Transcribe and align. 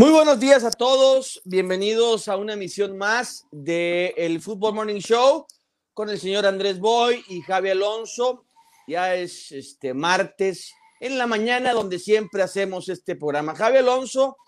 Muy 0.00 0.12
buenos 0.12 0.40
días 0.40 0.64
a 0.64 0.70
todos, 0.70 1.42
bienvenidos 1.44 2.28
a 2.28 2.38
una 2.38 2.54
emisión 2.54 2.96
más 2.96 3.46
de 3.50 4.14
el 4.16 4.40
Football 4.40 4.72
Morning 4.72 5.00
Show 5.00 5.46
con 5.92 6.08
el 6.08 6.18
señor 6.18 6.46
Andrés 6.46 6.78
Boy 6.78 7.22
y 7.28 7.42
Javi 7.42 7.68
Alonso. 7.68 8.46
Ya 8.88 9.14
es 9.14 9.52
este 9.52 9.92
martes 9.92 10.72
en 11.00 11.18
la 11.18 11.26
mañana 11.26 11.74
donde 11.74 11.98
siempre 11.98 12.42
hacemos 12.42 12.88
este 12.88 13.14
programa. 13.14 13.54
Javi 13.54 13.76
Alonso, 13.76 14.38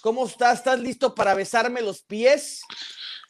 ¿cómo 0.00 0.26
estás? 0.26 0.58
¿Estás 0.58 0.80
listo 0.80 1.14
para 1.14 1.34
besarme 1.34 1.82
los 1.82 2.02
pies? 2.02 2.62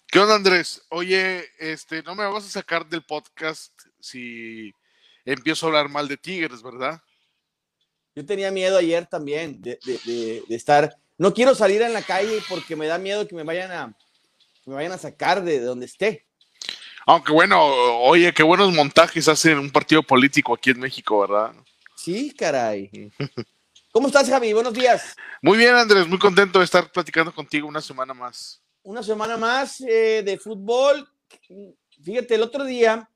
¿Qué 0.06 0.18
onda, 0.18 0.36
Andrés? 0.36 0.80
Oye, 0.88 1.44
este, 1.58 2.02
no 2.02 2.14
me 2.14 2.24
vas 2.24 2.46
a 2.46 2.48
sacar 2.48 2.88
del 2.88 3.04
podcast 3.04 3.70
si 4.00 4.72
empiezo 5.26 5.66
a 5.66 5.68
hablar 5.68 5.90
mal 5.90 6.08
de 6.08 6.16
Tigres, 6.16 6.62
¿verdad? 6.62 7.02
Yo 8.14 8.24
tenía 8.24 8.50
miedo 8.50 8.78
ayer 8.78 9.04
también 9.04 9.60
de, 9.60 9.78
de, 9.84 10.42
de 10.48 10.56
estar 10.56 10.96
no 11.20 11.34
quiero 11.34 11.54
salir 11.54 11.82
en 11.82 11.92
la 11.92 12.00
calle 12.00 12.40
porque 12.48 12.74
me 12.76 12.86
da 12.86 12.96
miedo 12.96 13.28
que 13.28 13.34
me 13.34 13.42
vayan 13.42 13.70
a, 13.70 13.94
me 14.64 14.74
vayan 14.74 14.92
a 14.92 14.96
sacar 14.96 15.44
de 15.44 15.60
donde 15.60 15.84
esté. 15.84 16.26
Aunque 17.04 17.30
bueno, 17.30 17.62
oye, 17.62 18.32
qué 18.32 18.42
buenos 18.42 18.72
montajes 18.72 19.28
hacen 19.28 19.58
un 19.58 19.70
partido 19.70 20.02
político 20.02 20.54
aquí 20.54 20.70
en 20.70 20.80
México, 20.80 21.20
¿verdad? 21.20 21.52
Sí, 21.94 22.34
caray. 22.34 22.90
¿Cómo 23.92 24.06
estás, 24.06 24.30
Javi? 24.30 24.54
Buenos 24.54 24.72
días. 24.72 25.14
Muy 25.42 25.58
bien, 25.58 25.74
Andrés, 25.74 26.08
muy 26.08 26.18
contento 26.18 26.58
de 26.58 26.64
estar 26.64 26.90
platicando 26.90 27.34
contigo 27.34 27.68
una 27.68 27.82
semana 27.82 28.14
más. 28.14 28.62
Una 28.82 29.02
semana 29.02 29.36
más 29.36 29.82
eh, 29.82 30.22
de 30.24 30.38
fútbol. 30.38 31.06
Fíjate, 32.02 32.36
el 32.36 32.42
otro 32.42 32.64
día 32.64 33.10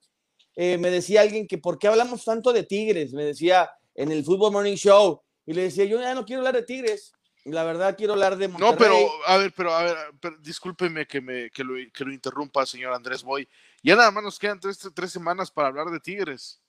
eh, 0.57 0.77
me 0.77 0.91
decía 0.91 1.23
alguien 1.23 1.47
que 1.47 1.57
por 1.57 1.79
qué 1.79 1.89
hablamos 1.89 2.23
tanto 2.23 2.53
de 2.53 2.65
Tigres, 2.65 3.15
me 3.15 3.25
decía 3.25 3.71
en 3.95 4.13
el 4.13 4.23
Fútbol 4.23 4.53
Morning 4.53 4.77
Show, 4.77 5.23
y 5.47 5.55
le 5.55 5.63
decía, 5.63 5.87
yo 5.87 5.99
ya 5.99 6.15
no 6.15 6.27
quiero 6.27 6.41
hablar 6.41 6.57
de 6.57 6.65
Tigres, 6.65 7.14
la 7.45 7.65
verdad 7.65 7.97
quiero 7.97 8.15
hablar 8.15 8.37
de 8.37 8.49
Monterrey. 8.49 8.73
No, 8.73 8.79
pero 8.79 9.27
a 9.27 9.37
ver, 9.37 9.53
pero 9.53 9.75
a 9.75 9.83
ver, 9.83 9.97
discúlpeme 10.41 11.07
que, 11.07 11.21
me, 11.21 11.51
que, 11.51 11.63
lo, 11.63 11.75
que 11.93 12.05
lo 12.05 12.13
interrumpa, 12.13 12.67
señor 12.67 12.93
Andrés 12.93 13.23
Boy. 13.23 13.49
Ya 13.83 13.97
nada 13.97 14.11
más 14.11 14.25
nos 14.25 14.39
quedan 14.39 14.59
tres, 14.59 14.79
tres 14.95 15.13
semanas 15.13 15.51
para 15.51 15.69
hablar 15.69 15.89
de 15.89 16.01
Tigres. 16.01 16.61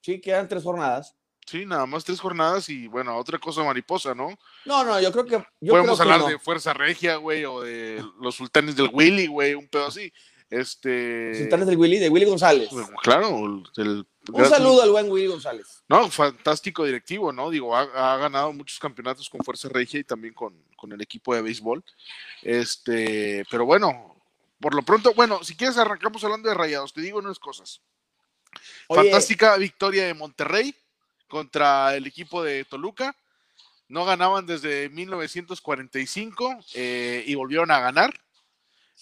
Sí, 0.00 0.20
quedan 0.20 0.48
tres 0.48 0.64
jornadas. 0.64 1.16
Sí, 1.46 1.66
nada 1.66 1.86
más 1.86 2.04
tres 2.04 2.20
jornadas 2.20 2.68
y 2.68 2.86
bueno, 2.86 3.16
otra 3.16 3.38
cosa 3.38 3.64
mariposa, 3.64 4.14
¿no? 4.14 4.38
No, 4.64 4.84
no, 4.84 5.00
yo 5.00 5.10
creo 5.10 5.26
que. 5.26 5.44
Podemos 5.68 6.00
hablar 6.00 6.24
de 6.24 6.38
Fuerza 6.38 6.72
Regia, 6.72 7.16
güey, 7.16 7.44
o 7.44 7.60
de 7.60 8.04
los 8.20 8.36
sultanes 8.36 8.76
del 8.76 8.90
Willy, 8.92 9.26
güey, 9.26 9.54
un 9.54 9.68
pedo 9.68 9.86
así. 9.86 10.12
Este. 10.52 11.34
Sultanes 11.34 11.66
del 11.66 11.78
Willy, 11.78 11.98
de 11.98 12.10
Willy 12.10 12.26
González. 12.26 12.68
claro, 13.02 13.64
el, 13.78 14.06
un 14.30 14.44
saludo 14.44 14.82
al 14.82 14.90
buen 14.90 15.10
Willy 15.10 15.26
González. 15.26 15.82
No, 15.88 16.10
fantástico 16.10 16.84
directivo, 16.84 17.32
¿no? 17.32 17.48
Digo, 17.48 17.74
ha, 17.74 18.18
ganado 18.18 18.52
muchos 18.52 18.78
campeonatos 18.78 19.30
con 19.30 19.40
Fuerza 19.42 19.70
Regia 19.70 20.00
y 20.00 20.04
también 20.04 20.34
con, 20.34 20.62
con, 20.76 20.92
el 20.92 21.00
equipo 21.00 21.34
de 21.34 21.40
béisbol. 21.40 21.82
Este, 22.42 23.46
pero 23.50 23.64
bueno, 23.64 24.14
por 24.60 24.74
lo 24.74 24.82
pronto, 24.82 25.14
bueno, 25.14 25.42
si 25.42 25.56
quieres 25.56 25.78
arrancamos 25.78 26.22
hablando 26.22 26.50
de 26.50 26.54
Rayados, 26.54 26.92
te 26.92 27.00
digo 27.00 27.18
unas 27.18 27.38
cosas. 27.38 27.80
Fantástica 28.88 29.56
victoria 29.56 30.04
de 30.04 30.12
Monterrey 30.12 30.74
contra 31.28 31.96
el 31.96 32.06
equipo 32.06 32.42
de 32.42 32.66
Toluca. 32.66 33.16
No 33.88 34.04
ganaban 34.04 34.44
desde 34.44 34.90
1945 34.90 36.58
eh, 36.74 37.24
y 37.26 37.34
volvieron 37.36 37.70
a 37.70 37.80
ganar 37.80 38.12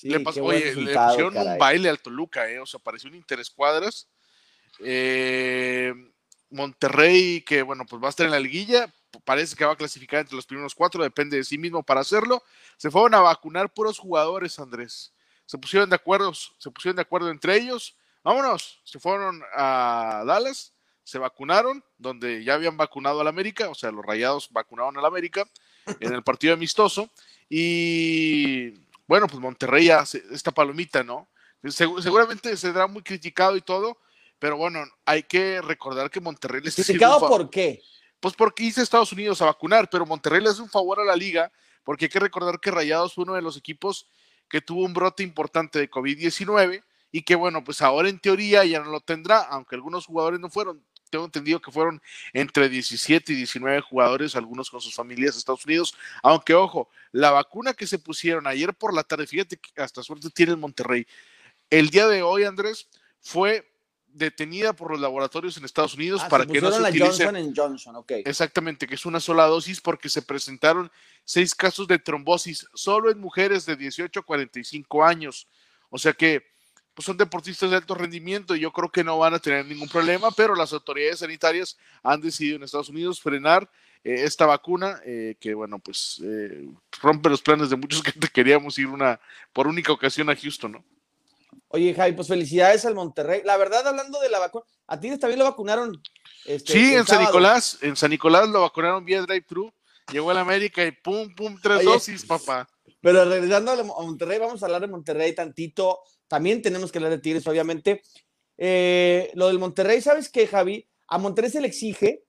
le, 0.03 0.20
pasó, 0.20 0.45
oye, 0.45 0.75
le 0.75 0.95
pusieron 0.95 1.37
un 1.37 1.59
baile 1.59 1.89
al 1.89 2.01
Toluca, 2.01 2.51
eh, 2.51 2.59
o 2.59 2.67
sea, 2.67 2.81
pareció 2.81 3.09
un 3.11 3.17
interescuadras. 3.17 4.09
Eh, 4.81 5.92
Monterrey, 6.51 7.42
que 7.42 7.62
bueno, 7.62 7.84
pues 7.87 8.03
va 8.03 8.09
a 8.09 8.11
estar 8.11 8.27
en 8.27 8.33
la 8.33 8.41
liguilla, 8.41 8.92
parece 9.25 9.57
que 9.57 9.65
va 9.65 9.73
a 9.73 9.77
clasificar 9.77 10.20
entre 10.20 10.37
los 10.37 10.47
primeros 10.47 10.75
cuatro, 10.75 11.03
depende 11.03 11.37
de 11.37 11.45
sí 11.45 11.59
mismo 11.59 11.83
para 11.83 12.01
hacerlo. 12.01 12.42
Se 12.77 12.91
fueron 12.91 13.14
a 13.14 13.20
vacunar 13.20 13.73
puros 13.73 13.98
jugadores, 13.98 14.58
Andrés. 14.58 15.13
Se 15.47 15.58
pusieron 15.58 15.89
de 15.91 15.97
acuerdo, 15.97 16.33
se 16.35 16.70
pusieron 16.70 16.97
de 16.97 17.03
acuerdo 17.03 17.30
entre 17.30 17.57
ellos. 17.57 17.97
Vámonos, 18.23 18.80
se 18.85 18.98
fueron 18.98 19.42
a 19.55 20.23
Dallas, 20.27 20.73
se 21.05 21.19
vacunaron, 21.19 21.83
donde 21.98 22.45
ya 22.45 22.55
habían 22.55 22.77
vacunado 22.77 23.20
al 23.20 23.29
América, 23.29 23.69
o 23.69 23.74
sea, 23.74 23.91
los 23.91 24.05
rayados 24.05 24.48
vacunaron 24.51 24.97
al 24.98 25.05
América 25.05 25.45
en 26.01 26.13
el 26.13 26.23
partido 26.23 26.55
amistoso. 26.55 27.11
Y 27.48 28.74
bueno, 29.11 29.27
pues 29.27 29.41
Monterrey 29.41 29.87
ya, 29.87 30.05
esta 30.31 30.53
palomita, 30.53 31.03
¿no? 31.03 31.29
seguramente 31.69 32.51
se 32.51 32.69
será 32.69 32.87
muy 32.87 33.03
criticado 33.03 33.57
y 33.57 33.61
todo, 33.61 33.98
pero 34.39 34.57
bueno, 34.57 34.85
hay 35.05 35.25
que 35.25 35.61
recordar 35.61 36.13
que 36.13 36.21
Monterrey 36.21 36.63
les 36.63 36.77
¿Criticado 36.77 37.19
por 37.19 37.51
qué? 37.51 37.83
Pues 38.21 38.35
porque 38.35 38.63
hice 38.63 38.83
Estados 38.83 39.11
Unidos 39.13 39.43
a 39.43 39.47
vacunar, 39.47 39.91
pero 39.91 40.07
Monterrey 40.07 40.41
le 40.41 40.51
hace 40.51 40.63
un 40.63 40.71
favor 40.71 41.01
a 41.01 41.05
la 41.05 41.17
liga, 41.17 41.51
porque 41.83 42.05
hay 42.05 42.09
que 42.09 42.21
recordar 42.21 42.61
que 42.61 42.71
Rayados 42.71 43.13
fue 43.13 43.25
uno 43.25 43.35
de 43.35 43.43
los 43.43 43.57
equipos 43.57 44.07
que 44.48 44.61
tuvo 44.61 44.85
un 44.85 44.95
brote 44.95 45.25
importante 45.25 45.81
de 45.81 45.91
COVID-19 45.91 46.85
y 47.11 47.23
que 47.23 47.35
bueno, 47.35 47.65
pues 47.65 47.83
ahora 47.83 48.09
en 48.09 48.21
teoría 48.21 48.65
ya 48.65 48.79
no 48.79 48.92
lo 48.92 49.01
tendrá, 49.01 49.41
aunque 49.41 49.75
algunos 49.75 50.07
jugadores 50.07 50.39
no 50.39 50.51
fueron 50.51 50.87
tengo 51.11 51.25
entendido 51.27 51.61
que 51.61 51.71
fueron 51.71 52.01
entre 52.33 52.69
17 52.69 53.33
y 53.33 53.37
19 53.37 53.81
jugadores, 53.83 54.37
algunos 54.37 54.71
con 54.71 54.81
sus 54.81 54.95
familias 54.95 55.35
de 55.35 55.41
Estados 55.41 55.67
Unidos. 55.67 55.95
Aunque, 56.23 56.55
ojo, 56.55 56.89
la 57.13 57.31
vacuna 57.31 57.75
que 57.75 57.87
se 57.87 57.98
pusieron 57.98 58.47
ayer 58.47 58.73
por 58.73 58.95
la 58.95 59.03
tarde, 59.03 59.27
fíjate 59.27 59.57
que 59.57 59.83
hasta 59.83 60.03
suerte 60.03 60.31
tiene 60.31 60.53
el 60.53 60.59
Monterrey. 60.59 61.07
El 61.69 61.91
día 61.91 62.07
de 62.07 62.23
hoy, 62.23 62.45
Andrés, 62.45 62.89
fue 63.21 63.71
detenida 64.13 64.73
por 64.73 64.91
los 64.91 65.01
laboratorios 65.01 65.57
en 65.57 65.65
Estados 65.65 65.95
Unidos 65.95 66.23
ah, 66.25 66.29
para 66.29 66.47
que 66.47 66.61
no 66.61 66.73
se 66.73 66.81
la 66.81 66.89
utilice. 66.89 67.25
Johnson 67.25 67.55
Johnson, 67.55 67.97
okay. 67.97 68.23
Exactamente, 68.27 68.87
que 68.87 68.95
es 68.95 69.07
una 69.07 69.21
sola 69.21 69.47
dosis 69.47 69.81
porque 69.81 70.09
se 70.09 70.23
presentaron 70.23 70.91
seis 71.25 71.55
casos 71.55 71.87
de 71.87 71.98
trombosis 71.98 72.67
solo 72.75 73.11
en 73.11 73.21
mujeres 73.21 73.67
de 73.67 73.77
18 73.77 74.21
a 74.21 74.23
45 74.23 75.05
años. 75.05 75.47
O 75.91 75.98
sea 75.98 76.13
que 76.13 76.51
pues 76.95 77.06
son 77.06 77.17
deportistas 77.17 77.70
de 77.70 77.77
alto 77.77 77.95
rendimiento 77.95 78.55
y 78.55 78.61
yo 78.61 78.73
creo 78.73 78.90
que 78.90 79.05
no 79.05 79.18
van 79.18 79.34
a 79.34 79.39
tener 79.39 79.64
ningún 79.67 79.89
problema, 79.89 80.30
pero 80.30 80.55
las 80.55 80.73
autoridades 80.73 81.20
sanitarias 81.20 81.77
han 82.02 82.20
decidido 82.20 82.56
en 82.56 82.64
Estados 82.64 82.89
Unidos 82.89 83.20
frenar 83.20 83.70
eh, 84.02 84.24
esta 84.24 84.46
vacuna, 84.46 85.00
eh, 85.05 85.36
que 85.39 85.55
bueno, 85.55 85.79
pues 85.79 86.20
eh, 86.24 86.68
rompe 87.00 87.29
los 87.29 87.42
planes 87.42 87.70
de 87.70 87.77
muchos 87.77 88.02
que 88.02 88.12
queríamos 88.33 88.79
ir 88.79 88.86
una 88.86 89.20
por 89.52 89.67
única 89.67 89.92
ocasión 89.92 90.30
a 90.30 90.36
Houston, 90.36 90.73
¿no? 90.73 90.84
Oye, 91.73 91.95
Javi, 91.95 92.12
pues 92.12 92.27
felicidades 92.27 92.84
al 92.84 92.96
Monterrey. 92.96 93.42
La 93.45 93.56
verdad, 93.56 93.86
hablando 93.86 94.20
de 94.20 94.29
la 94.29 94.40
vacuna, 94.40 94.64
a 94.89 94.98
ti 94.98 95.17
también 95.18 95.39
lo 95.39 95.45
vacunaron. 95.45 96.02
Este, 96.45 96.73
sí, 96.73 96.95
en 96.95 97.06
San 97.06 97.20
Nicolás, 97.20 97.79
en 97.80 97.95
San 97.95 98.11
Nicolás 98.11 98.48
lo 98.48 98.62
vacunaron 98.62 99.05
vía 99.05 99.23
drive-thru, 99.23 99.73
llegó 100.11 100.30
a 100.30 100.34
la 100.34 100.40
América 100.40 100.84
y 100.84 100.90
pum, 100.90 101.33
pum, 101.33 101.56
tres 101.62 101.84
dosis, 101.84 102.24
papá. 102.24 102.68
Pero 103.00 103.24
regresando 103.24 103.73
a 103.73 103.83
Monterrey, 103.83 104.39
vamos 104.39 104.62
a 104.62 104.67
hablar 104.67 104.80
de 104.83 104.89
Monterrey 104.89 105.34
tantito. 105.34 106.00
También 106.30 106.63
tenemos 106.63 106.92
que 106.92 106.98
hablar 106.98 107.11
de 107.11 107.18
Tigres, 107.18 107.45
obviamente. 107.48 108.02
Eh, 108.57 109.33
lo 109.35 109.48
del 109.48 109.58
Monterrey, 109.58 110.01
¿sabes 110.01 110.29
qué, 110.29 110.46
Javi? 110.46 110.86
A 111.08 111.18
Monterrey 111.18 111.51
se 111.51 111.61
le 111.61 111.67
exige, 111.67 112.23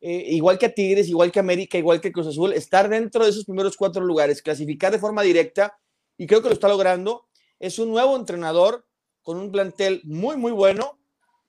eh, 0.00 0.24
igual 0.28 0.56
que 0.56 0.66
a 0.66 0.72
Tigres, 0.72 1.08
igual 1.08 1.32
que 1.32 1.40
a 1.40 1.42
América, 1.42 1.76
igual 1.76 2.00
que 2.00 2.12
Cruz 2.12 2.28
Azul, 2.28 2.52
estar 2.52 2.88
dentro 2.88 3.24
de 3.24 3.30
esos 3.30 3.44
primeros 3.44 3.76
cuatro 3.76 4.04
lugares, 4.04 4.40
clasificar 4.40 4.92
de 4.92 5.00
forma 5.00 5.22
directa, 5.22 5.76
y 6.16 6.28
creo 6.28 6.42
que 6.42 6.48
lo 6.48 6.54
está 6.54 6.68
logrando. 6.68 7.26
Es 7.58 7.80
un 7.80 7.90
nuevo 7.90 8.14
entrenador 8.14 8.86
con 9.24 9.36
un 9.36 9.50
plantel 9.50 10.00
muy, 10.04 10.36
muy 10.36 10.52
bueno, 10.52 11.00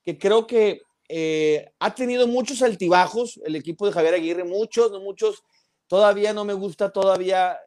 que 0.02 0.18
creo 0.18 0.48
que 0.48 0.82
eh, 1.08 1.70
ha 1.78 1.94
tenido 1.94 2.26
muchos 2.26 2.62
altibajos, 2.62 3.40
el 3.44 3.54
equipo 3.54 3.86
de 3.86 3.92
Javier 3.92 4.14
Aguirre, 4.14 4.42
muchos, 4.42 4.90
muchos, 5.00 5.44
todavía 5.86 6.32
no 6.32 6.44
me 6.44 6.54
gusta, 6.54 6.90
todavía, 6.90 7.60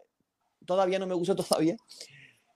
todavía 0.66 1.00
no 1.00 1.08
me 1.08 1.16
gusta 1.16 1.36
todavía. 1.38 1.78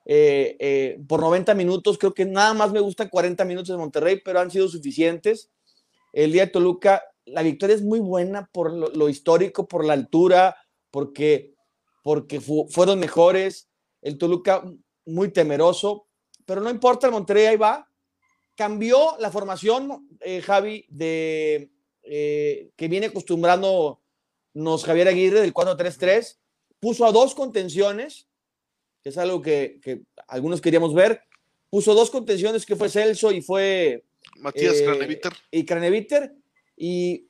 Eh, 0.04 0.56
eh, 0.58 1.00
por 1.06 1.20
90 1.20 1.54
minutos. 1.54 1.98
Creo 1.98 2.14
que 2.14 2.24
nada 2.24 2.54
más 2.54 2.72
me 2.72 2.80
gustan 2.80 3.08
40 3.08 3.44
minutos 3.44 3.68
de 3.68 3.76
Monterrey, 3.76 4.20
pero 4.24 4.40
han 4.40 4.50
sido 4.50 4.68
suficientes. 4.68 5.50
El 6.12 6.32
día 6.32 6.46
de 6.46 6.52
Toluca, 6.52 7.04
la 7.26 7.42
victoria 7.42 7.76
es 7.76 7.82
muy 7.82 8.00
buena 8.00 8.48
por 8.52 8.72
lo, 8.72 9.08
histórico, 9.08 9.68
por 9.68 9.84
la 9.84 9.92
altura, 9.92 10.56
porque, 10.90 11.54
porque 12.02 12.40
fueron 12.40 12.98
mejores. 12.98 13.68
El 14.02 14.18
Toluca 14.18 14.64
muy 15.04 15.30
temeroso, 15.30 16.06
pero 16.46 16.60
no 16.60 16.70
importa, 16.70 17.06
el 17.06 17.12
Monterrey 17.12 17.46
ahí 17.46 17.56
va. 17.56 17.86
Cambió 18.56 19.16
la 19.18 19.30
formación, 19.30 20.08
eh, 20.20 20.40
Javi, 20.40 20.86
de 20.88 21.70
que 22.02 22.88
viene 22.88 23.06
acostumbrándonos 23.06 24.00
Javier 24.84 25.06
Aguirre 25.06 25.40
del 25.42 25.54
4-3-3. 25.54 26.38
Puso 26.80 27.06
a 27.06 27.12
dos 27.12 27.34
contenciones, 27.36 28.29
que 29.02 29.10
es 29.10 29.18
algo 29.18 29.40
que, 29.42 30.02
algunos 30.28 30.60
queríamos 30.60 30.94
ver. 30.94 31.22
Puso 31.68 31.94
dos 31.94 32.10
contenciones 32.10 32.66
que 32.66 32.76
fue 32.76 32.88
Celso 32.88 33.30
y 33.32 33.42
fue 33.42 34.04
Matías 34.36 34.74
eh, 34.74 35.20
Y 35.50 35.64
Craneviter. 35.64 36.34
Y 36.76 37.28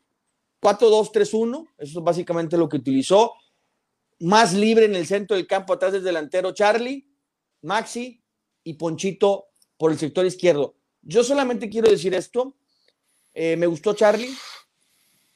4-2-3-1, 0.60 1.68
eso 1.78 1.98
es 1.98 2.04
básicamente 2.04 2.56
lo 2.56 2.68
que 2.68 2.76
utilizó. 2.76 3.34
Más 4.20 4.52
libre 4.52 4.84
en 4.84 4.94
el 4.94 5.06
centro 5.06 5.36
del 5.36 5.46
campo, 5.46 5.72
atrás 5.72 5.92
del 5.92 6.04
delantero 6.04 6.52
Charlie, 6.52 7.08
Maxi 7.62 8.22
y 8.64 8.74
Ponchito 8.74 9.48
por 9.78 9.90
el 9.90 9.98
sector 9.98 10.26
izquierdo. 10.26 10.76
Yo 11.02 11.24
solamente 11.24 11.70
quiero 11.70 11.90
decir 11.90 12.14
esto. 12.14 12.56
Eh, 13.32 13.56
me 13.56 13.66
gustó 13.66 13.94
Charlie. 13.94 14.34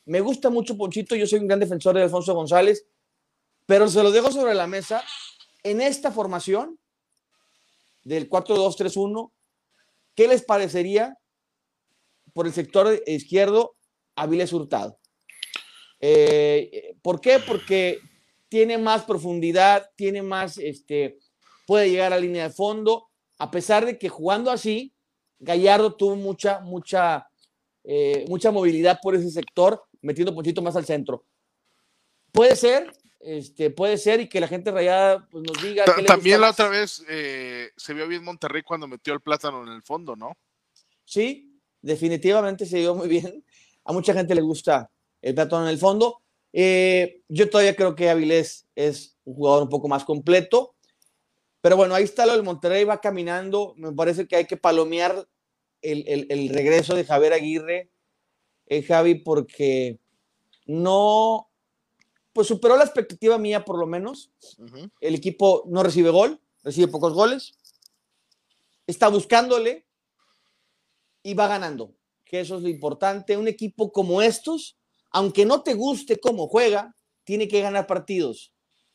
Me 0.04 0.20
gusta 0.20 0.50
mucho 0.50 0.76
Ponchito. 0.76 1.16
Yo 1.16 1.26
soy 1.26 1.38
un 1.38 1.48
gran 1.48 1.60
defensor 1.60 1.96
de 1.96 2.02
Alfonso 2.02 2.34
González 2.34 2.86
Pero 3.64 3.88
se 3.88 4.02
lo 4.02 4.10
dejo 4.10 4.30
sobre 4.30 4.54
la 4.54 4.66
mesa. 4.66 5.02
En 5.64 5.80
esta 5.80 6.12
formación 6.12 6.78
del 8.04 8.28
4-2-3-1, 8.28 9.32
¿qué 10.14 10.28
les 10.28 10.42
parecería 10.42 11.18
por 12.34 12.46
el 12.46 12.52
sector 12.52 13.02
izquierdo 13.06 13.74
Avilés 14.14 14.52
Hurtado? 14.52 14.98
Eh, 16.00 16.94
¿Por 17.00 17.18
qué? 17.20 17.38
Porque 17.38 17.98
tiene 18.50 18.76
más 18.76 19.04
profundidad, 19.04 19.90
tiene 19.96 20.22
más, 20.22 20.58
este, 20.58 21.18
puede 21.66 21.90
llegar 21.90 22.12
a 22.12 22.18
línea 22.18 22.48
de 22.48 22.54
fondo, 22.54 23.08
a 23.38 23.50
pesar 23.50 23.86
de 23.86 23.98
que 23.98 24.10
jugando 24.10 24.50
así, 24.50 24.94
Gallardo 25.38 25.96
tuvo 25.96 26.14
mucha, 26.14 26.60
mucha, 26.60 27.26
eh, 27.84 28.26
mucha 28.28 28.50
movilidad 28.50 28.98
por 29.02 29.14
ese 29.14 29.30
sector, 29.30 29.82
metiendo 30.02 30.32
un 30.32 30.36
poquito 30.36 30.60
más 30.60 30.76
al 30.76 30.84
centro. 30.84 31.24
Puede 32.32 32.54
ser, 32.54 32.92
este, 33.24 33.70
puede 33.70 33.96
ser 33.96 34.20
y 34.20 34.28
que 34.28 34.40
la 34.40 34.48
gente 34.48 34.70
rayada 34.70 35.26
pues, 35.30 35.44
nos 35.44 35.62
diga. 35.62 35.84
También 36.06 36.40
la 36.40 36.50
otra 36.50 36.68
vez 36.68 37.04
eh, 37.08 37.70
se 37.76 37.94
vio 37.94 38.06
bien 38.06 38.22
Monterrey 38.22 38.62
cuando 38.62 38.86
metió 38.86 39.14
el 39.14 39.20
plátano 39.20 39.62
en 39.62 39.72
el 39.72 39.82
fondo, 39.82 40.14
¿no? 40.14 40.36
Sí, 41.04 41.58
definitivamente 41.80 42.66
se 42.66 42.78
vio 42.78 42.94
muy 42.94 43.08
bien. 43.08 43.44
A 43.84 43.92
mucha 43.92 44.12
gente 44.12 44.34
le 44.34 44.42
gusta 44.42 44.90
el 45.22 45.34
plátano 45.34 45.64
en 45.64 45.70
el 45.70 45.78
fondo. 45.78 46.20
Eh, 46.52 47.22
yo 47.28 47.48
todavía 47.48 47.74
creo 47.74 47.94
que 47.94 48.10
Avilés 48.10 48.66
es 48.74 49.16
un 49.24 49.34
jugador 49.34 49.62
un 49.64 49.68
poco 49.70 49.88
más 49.88 50.04
completo. 50.04 50.74
Pero 51.60 51.78
bueno, 51.78 51.94
ahí 51.94 52.04
está 52.04 52.26
lo 52.26 52.32
del 52.32 52.42
Monterrey, 52.42 52.84
va 52.84 53.00
caminando. 53.00 53.74
Me 53.78 53.92
parece 53.92 54.28
que 54.28 54.36
hay 54.36 54.44
que 54.44 54.58
palomear 54.58 55.26
el, 55.80 56.48
regreso 56.50 56.94
de 56.94 57.04
Javier 57.04 57.32
Aguirre, 57.32 57.90
eh, 58.66 58.82
Javi, 58.82 59.14
porque 59.16 59.98
no, 60.66 61.48
pues 62.34 62.48
superó 62.48 62.76
la 62.76 62.84
expectativa 62.84 63.38
mía 63.38 63.64
por 63.64 63.78
lo 63.78 63.86
menos. 63.86 64.30
El 65.00 65.14
equipo 65.14 65.64
no 65.66 65.82
recibe 65.82 66.10
gol, 66.10 66.40
recibe 66.62 66.88
pocos 66.88 67.14
goles. 67.14 67.54
Está 68.86 69.08
buscándole 69.08 69.86
y 71.22 71.32
va 71.32 71.46
ganando, 71.46 71.94
que 72.24 72.40
eso 72.40 72.56
es 72.56 72.62
lo 72.62 72.68
importante. 72.68 73.36
Un 73.36 73.48
equipo 73.48 73.92
como 73.92 74.20
estos, 74.20 74.76
aunque 75.10 75.46
no 75.46 75.62
te 75.62 75.74
guste 75.74 76.18
cómo 76.20 76.48
juega, 76.48 76.94
tiene 77.22 77.48
que 77.48 77.60
ganar 77.60 77.86
partidos. 77.86 78.52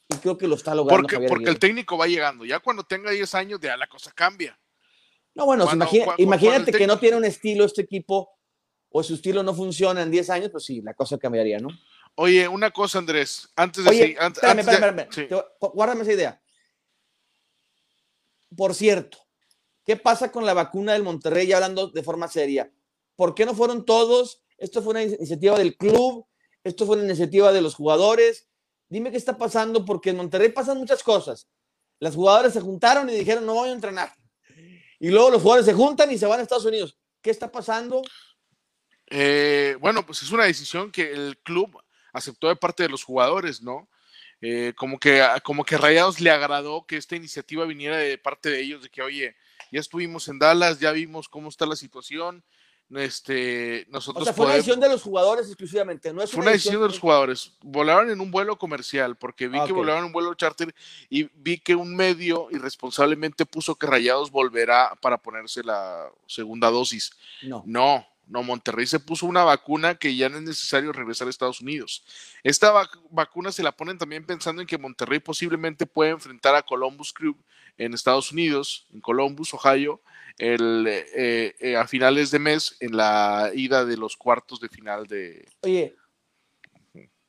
Y 0.09 0.15
creo 0.15 0.38
que 0.38 0.47
lo 0.47 0.56
está 0.56 0.75
logrando. 0.75 1.07
Porque, 1.07 1.27
porque 1.27 1.50
el 1.50 1.59
técnico 1.59 1.97
va 1.97 2.07
llegando. 2.07 2.44
Ya 2.44 2.59
cuando 2.59 2.83
tenga 2.83 3.09
10 3.09 3.33
años, 3.35 3.59
ya 3.62 3.77
la 3.77 3.88
cosa 3.88 4.12
cambia. 4.12 4.59
No, 5.33 5.45
bueno, 5.45 5.65
imagínate 6.18 6.71
que 6.74 6.88
no 6.88 7.00
tiene 7.00 7.15
un 7.15 7.24
estilo 7.24 7.63
este 7.63 7.83
equipo 7.83 8.30
o 8.89 9.03
su 9.03 9.13
estilo 9.13 9.44
no 9.44 9.53
funciona 9.53 10.01
en 10.01 10.12
10 10.12 10.30
años, 10.31 10.50
pues 10.51 10.65
sí, 10.65 10.81
la 10.81 10.94
cosa 10.94 11.18
cambiaría, 11.18 11.59
¿no? 11.59 11.69
Oye, 12.21 12.48
una 12.48 12.71
cosa, 12.71 13.00
Andrés, 13.00 13.48
antes 13.56 13.83
de... 13.83 13.89
Oye, 13.89 14.18
espérame, 14.19 14.60
espérame, 14.60 15.00
espérame. 15.10 15.44
Guárdame 15.60 16.01
esa 16.01 16.13
idea. 16.13 16.42
Por 18.56 18.74
cierto, 18.74 19.18
¿qué 19.86 19.95
pasa 19.95 20.31
con 20.31 20.45
la 20.45 20.54
vacuna 20.54 20.94
del 20.94 21.04
Monterrey? 21.04 21.48
Ya 21.48 21.57
hablando 21.57 21.88
de 21.88 22.04
forma 22.04 22.27
seria. 22.27 22.71
¿Por 23.16 23.36
qué 23.36 23.45
no 23.45 23.54
fueron 23.56 23.86
todos? 23.86 24.42
Esto 24.57 24.81
fue 24.81 24.92
una 24.92 25.04
iniciativa 25.04 25.57
del 25.57 25.77
club, 25.77 26.25
esto 26.63 26.86
fue 26.86 26.98
una 26.98 27.06
iniciativa 27.06 27.54
de 27.54 27.62
los 27.62 27.75
jugadores. 27.75 28.48
Dime 28.89 29.12
qué 29.12 29.18
está 29.18 29.38
pasando, 29.38 29.86
porque 29.86 30.10
en 30.10 30.18
Monterrey 30.18 30.50
pasan 30.50 30.77
muchas 30.77 31.04
cosas. 31.04 31.48
Las 32.00 32.16
jugadoras 32.16 32.54
se 32.54 32.62
juntaron 32.62 33.10
y 33.10 33.13
dijeron, 33.13 33.45
no 33.45 33.54
voy 33.54 33.69
a 33.69 33.74
entrenar 33.74 34.13
y 35.00 35.10
luego 35.10 35.31
los 35.31 35.42
jugadores 35.42 35.66
se 35.66 35.74
juntan 35.74 36.12
y 36.12 36.18
se 36.18 36.25
van 36.25 36.39
a 36.39 36.44
Estados 36.44 36.66
Unidos. 36.66 36.98
¿Qué 37.21 37.31
está 37.31 37.51
pasando? 37.51 38.01
Eh, 39.07 39.77
bueno, 39.80 40.06
pues 40.06 40.21
es 40.21 40.31
una 40.31 40.44
decisión 40.44 40.92
que 40.92 41.12
el 41.12 41.38
club 41.39 41.81
aceptó 42.13 42.47
de 42.47 42.56
parte 42.56 42.83
de 42.83 42.89
los 42.89 43.03
jugadores, 43.03 43.61
¿no? 43.61 43.88
Eh, 44.41 44.73
como, 44.77 45.00
que, 45.00 45.25
como 45.44 45.65
que 45.65 45.77
Rayados 45.77 46.21
le 46.21 46.31
agradó 46.31 46.85
que 46.85 46.95
esta 46.95 47.15
iniciativa 47.15 47.65
viniera 47.65 47.97
de 47.97 48.17
parte 48.17 48.50
de 48.50 48.61
ellos, 48.61 48.81
de 48.81 48.89
que, 48.89 49.01
oye, 49.01 49.35
ya 49.71 49.79
estuvimos 49.79 50.27
en 50.29 50.39
Dallas, 50.39 50.79
ya 50.79 50.91
vimos 50.91 51.27
cómo 51.27 51.50
está 51.50 51.65
la 51.65 51.75
situación, 51.75 52.44
este, 52.95 53.85
nosotros. 53.89 54.23
O 54.23 54.25
sea, 54.25 54.33
fue 54.33 54.45
una 54.45 54.56
decisión 54.56 54.79
de 54.79 54.89
los 54.89 55.03
jugadores 55.03 55.47
exclusivamente, 55.47 56.11
no 56.11 56.23
es 56.23 56.31
Fue 56.31 56.41
una 56.41 56.51
decisión 56.51 56.81
de 56.81 56.88
los 56.88 57.00
jugadores. 57.00 57.53
Volaron 57.61 58.09
en 58.09 58.19
un 58.19 58.31
vuelo 58.31 58.57
comercial, 58.57 59.15
porque 59.15 59.47
vi 59.47 59.63
que 59.65 59.73
volaron 59.73 60.00
en 60.00 60.06
un 60.07 60.11
vuelo 60.11 60.33
charter 60.33 60.73
y 61.09 61.29
vi 61.35 61.59
que 61.59 61.75
un 61.75 61.95
medio 61.95 62.47
irresponsablemente 62.50 63.45
puso 63.45 63.75
que 63.75 63.85
Rayados 63.88 64.31
volverá 64.31 64.97
para 65.01 65.17
ponerse 65.17 65.63
la 65.63 66.09
segunda 66.25 66.71
dosis. 66.71 67.11
No. 67.44 67.63
No, 67.65 68.07
no, 68.30 68.44
Monterrey 68.44 68.86
se 68.86 69.00
puso 69.00 69.26
una 69.26 69.44
vacuna 69.44 69.96
que 69.96 70.16
ya 70.16 70.30
no 70.30 70.38
es 70.38 70.44
necesario 70.44 70.94
regresar 70.94 71.28
a 71.28 71.31
Estados 71.31 71.62
Unidos. 71.62 72.04
Esta 72.44 72.72
vacuna 73.10 73.52
se 73.52 73.64
la 73.64 73.72
ponen 73.72 73.98
también 73.98 74.24
pensando 74.24 74.62
en 74.62 74.68
que 74.68 74.78
Monterrey 74.78 75.20
posiblemente 75.20 75.88
puede 75.88 76.12
enfrentar 76.12 76.54
a 76.56 76.62
Columbus 76.62 77.12
Crew 77.12 77.36
en 77.78 77.94
Estados 77.94 78.31
Unidos, 78.31 78.86
en 78.94 79.02
Columbus, 79.02 79.54
Ohio, 79.56 80.02
el, 80.38 80.86
eh, 80.88 81.56
eh, 81.60 81.76
a 81.76 81.88
finales 81.88 82.30
de 82.30 82.40
mes 82.40 82.78
en 82.80 82.96
la 82.96 83.52
ida 83.56 83.84
de 83.84 83.98
los 83.98 84.16
cuartos 84.16 84.60
de 84.60 84.70
final 84.70 85.08
de. 85.08 85.48
Oye, 85.62 85.96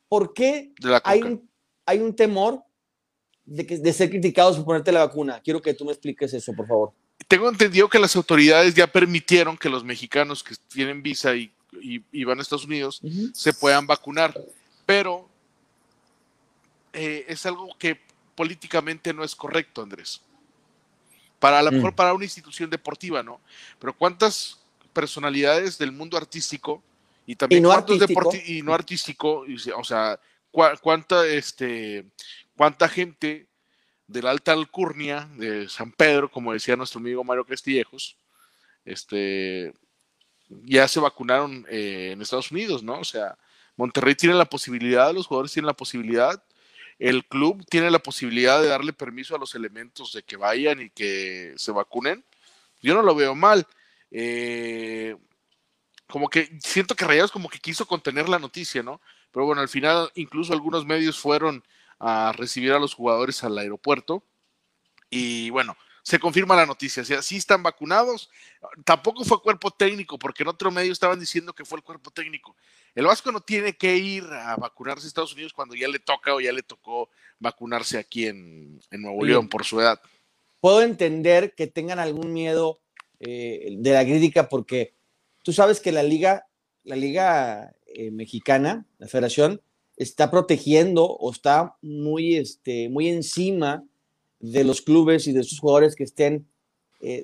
¿por 0.06 0.34
qué 0.34 0.72
hay, 1.04 1.22
un, 1.22 1.48
hay 1.86 2.00
un 2.00 2.14
temor 2.14 2.62
de, 3.46 3.66
que, 3.66 3.78
de 3.78 3.92
ser 3.94 4.10
criticados 4.10 4.56
por 4.56 4.66
ponerte 4.66 4.92
la 4.92 5.06
vacuna? 5.06 5.40
Quiero 5.42 5.62
que 5.62 5.72
tú 5.72 5.86
me 5.86 5.92
expliques 5.92 6.34
eso, 6.34 6.52
por 6.54 6.66
favor. 6.66 6.92
Tengo 7.30 7.48
entendido 7.48 7.88
que 7.88 8.00
las 8.00 8.16
autoridades 8.16 8.74
ya 8.74 8.88
permitieron 8.88 9.56
que 9.56 9.68
los 9.68 9.84
mexicanos 9.84 10.42
que 10.42 10.56
tienen 10.68 11.00
visa 11.02 11.34
y, 11.34 11.52
van 12.24 12.40
a 12.40 12.42
Estados 12.42 12.64
Unidos 12.64 13.00
se 13.32 13.52
puedan 13.52 13.86
vacunar, 13.86 14.34
pero 14.84 15.28
eh, 16.92 17.24
es 17.28 17.46
algo 17.46 17.68
que 17.78 18.00
políticamente 18.34 19.14
no 19.14 19.22
es 19.22 19.36
correcto, 19.36 19.80
Andrés 19.80 20.20
para 21.40 21.58
a 21.58 21.62
lo 21.62 21.72
mejor 21.72 21.92
mm. 21.92 21.96
para 21.96 22.14
una 22.14 22.24
institución 22.24 22.70
deportiva, 22.70 23.22
¿no? 23.22 23.40
Pero 23.80 23.96
cuántas 23.96 24.60
personalidades 24.92 25.78
del 25.78 25.90
mundo 25.90 26.16
artístico 26.16 26.82
y 27.26 27.34
también 27.34 27.62
no 27.62 27.70
cuántos 27.70 28.00
artístico? 28.02 28.32
y 28.46 28.62
no 28.62 28.74
artístico, 28.74 29.44
o 29.76 29.84
sea, 29.84 30.20
cuánta 30.82 31.26
este 31.26 32.04
cuánta 32.56 32.88
gente 32.88 33.46
de 34.10 34.22
la 34.22 34.30
alta 34.30 34.52
alcurnia 34.52 35.28
de 35.36 35.68
San 35.68 35.92
Pedro, 35.92 36.30
como 36.30 36.52
decía 36.52 36.76
nuestro 36.76 37.00
amigo 37.00 37.24
Mario 37.24 37.44
Castillejos, 37.44 38.16
este 38.84 39.72
ya 40.48 40.88
se 40.88 40.98
vacunaron 40.98 41.64
eh, 41.70 42.10
en 42.12 42.22
Estados 42.22 42.50
Unidos, 42.50 42.82
¿no? 42.82 42.98
O 42.98 43.04
sea, 43.04 43.38
Monterrey 43.76 44.14
tiene 44.16 44.34
la 44.34 44.46
posibilidad, 44.46 45.14
los 45.14 45.26
jugadores 45.26 45.52
tienen 45.52 45.66
la 45.66 45.74
posibilidad 45.74 46.42
el 47.00 47.24
club 47.24 47.64
tiene 47.68 47.90
la 47.90 47.98
posibilidad 47.98 48.60
de 48.60 48.68
darle 48.68 48.92
permiso 48.92 49.34
a 49.34 49.38
los 49.38 49.54
elementos 49.54 50.12
de 50.12 50.22
que 50.22 50.36
vayan 50.36 50.82
y 50.82 50.90
que 50.90 51.54
se 51.56 51.72
vacunen. 51.72 52.22
Yo 52.82 52.94
no 52.94 53.00
lo 53.00 53.14
veo 53.14 53.34
mal. 53.34 53.66
Eh, 54.10 55.16
como 56.06 56.28
que 56.28 56.58
siento 56.62 56.94
que 56.94 57.06
Rayados 57.06 57.32
como 57.32 57.48
que 57.48 57.58
quiso 57.58 57.86
contener 57.86 58.28
la 58.28 58.38
noticia, 58.38 58.82
¿no? 58.82 59.00
Pero 59.32 59.46
bueno, 59.46 59.62
al 59.62 59.70
final 59.70 60.10
incluso 60.14 60.52
algunos 60.52 60.84
medios 60.84 61.18
fueron 61.18 61.64
a 62.00 62.32
recibir 62.32 62.72
a 62.72 62.80
los 62.80 62.94
jugadores 62.94 63.44
al 63.44 63.56
aeropuerto 63.58 64.24
y 65.10 65.50
bueno, 65.50 65.76
se 66.02 66.18
confirma 66.18 66.56
la 66.56 66.66
noticia, 66.66 67.02
o 67.02 67.06
sea, 67.06 67.20
sí 67.20 67.36
están 67.36 67.62
vacunados, 67.62 68.30
tampoco 68.84 69.24
fue 69.24 69.42
cuerpo 69.42 69.70
técnico, 69.70 70.18
porque 70.18 70.42
en 70.42 70.48
otro 70.48 70.70
medio 70.70 70.92
estaban 70.92 71.20
diciendo 71.20 71.52
que 71.52 71.64
fue 71.64 71.78
el 71.78 71.84
cuerpo 71.84 72.10
técnico. 72.10 72.56
El 72.94 73.06
Vasco 73.06 73.30
no 73.30 73.40
tiene 73.40 73.76
que 73.76 73.96
ir 73.96 74.24
a 74.24 74.56
vacunarse 74.56 75.06
a 75.06 75.08
Estados 75.08 75.34
Unidos 75.34 75.52
cuando 75.52 75.74
ya 75.74 75.88
le 75.88 75.98
toca 75.98 76.34
o 76.34 76.40
ya 76.40 76.52
le 76.52 76.62
tocó 76.62 77.10
vacunarse 77.38 77.98
aquí 77.98 78.26
en, 78.26 78.80
Nuevo 78.90 79.24
León 79.24 79.48
por 79.48 79.64
su 79.64 79.80
edad. 79.80 80.00
Puedo 80.60 80.82
entender 80.82 81.54
que 81.54 81.66
tengan 81.66 81.98
algún 81.98 82.32
miedo 82.32 82.80
eh, 83.18 83.76
de 83.78 83.92
la 83.92 84.04
crítica 84.04 84.48
porque 84.48 84.94
tú 85.42 85.52
sabes 85.52 85.80
que 85.80 85.92
la 85.92 86.02
liga, 86.02 86.46
la 86.82 86.96
liga 86.96 87.72
eh, 87.86 88.10
mexicana, 88.10 88.86
la 88.98 89.06
federación, 89.06 89.62
está 90.00 90.30
protegiendo 90.30 91.04
o 91.04 91.30
está 91.30 91.76
muy, 91.82 92.36
este, 92.36 92.88
muy 92.88 93.08
encima 93.08 93.84
de 94.38 94.64
los 94.64 94.80
clubes 94.80 95.26
y 95.26 95.32
de 95.32 95.44
sus 95.44 95.60
jugadores 95.60 95.94
que 95.94 96.04
estén 96.04 96.48
eh, 97.02 97.22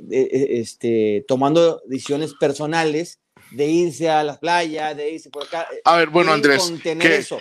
este, 0.50 1.24
tomando 1.26 1.80
decisiones 1.86 2.34
personales 2.34 3.18
de 3.50 3.66
irse 3.66 4.10
a 4.10 4.22
la 4.22 4.38
playa, 4.38 4.94
de 4.94 5.10
irse 5.10 5.30
por 5.30 5.44
acá. 5.44 5.66
A 5.84 5.96
ver, 5.96 6.10
bueno, 6.10 6.32
Andrés, 6.32 6.70
que, 6.82 6.98
que, 6.98 7.22
se, 7.22 7.38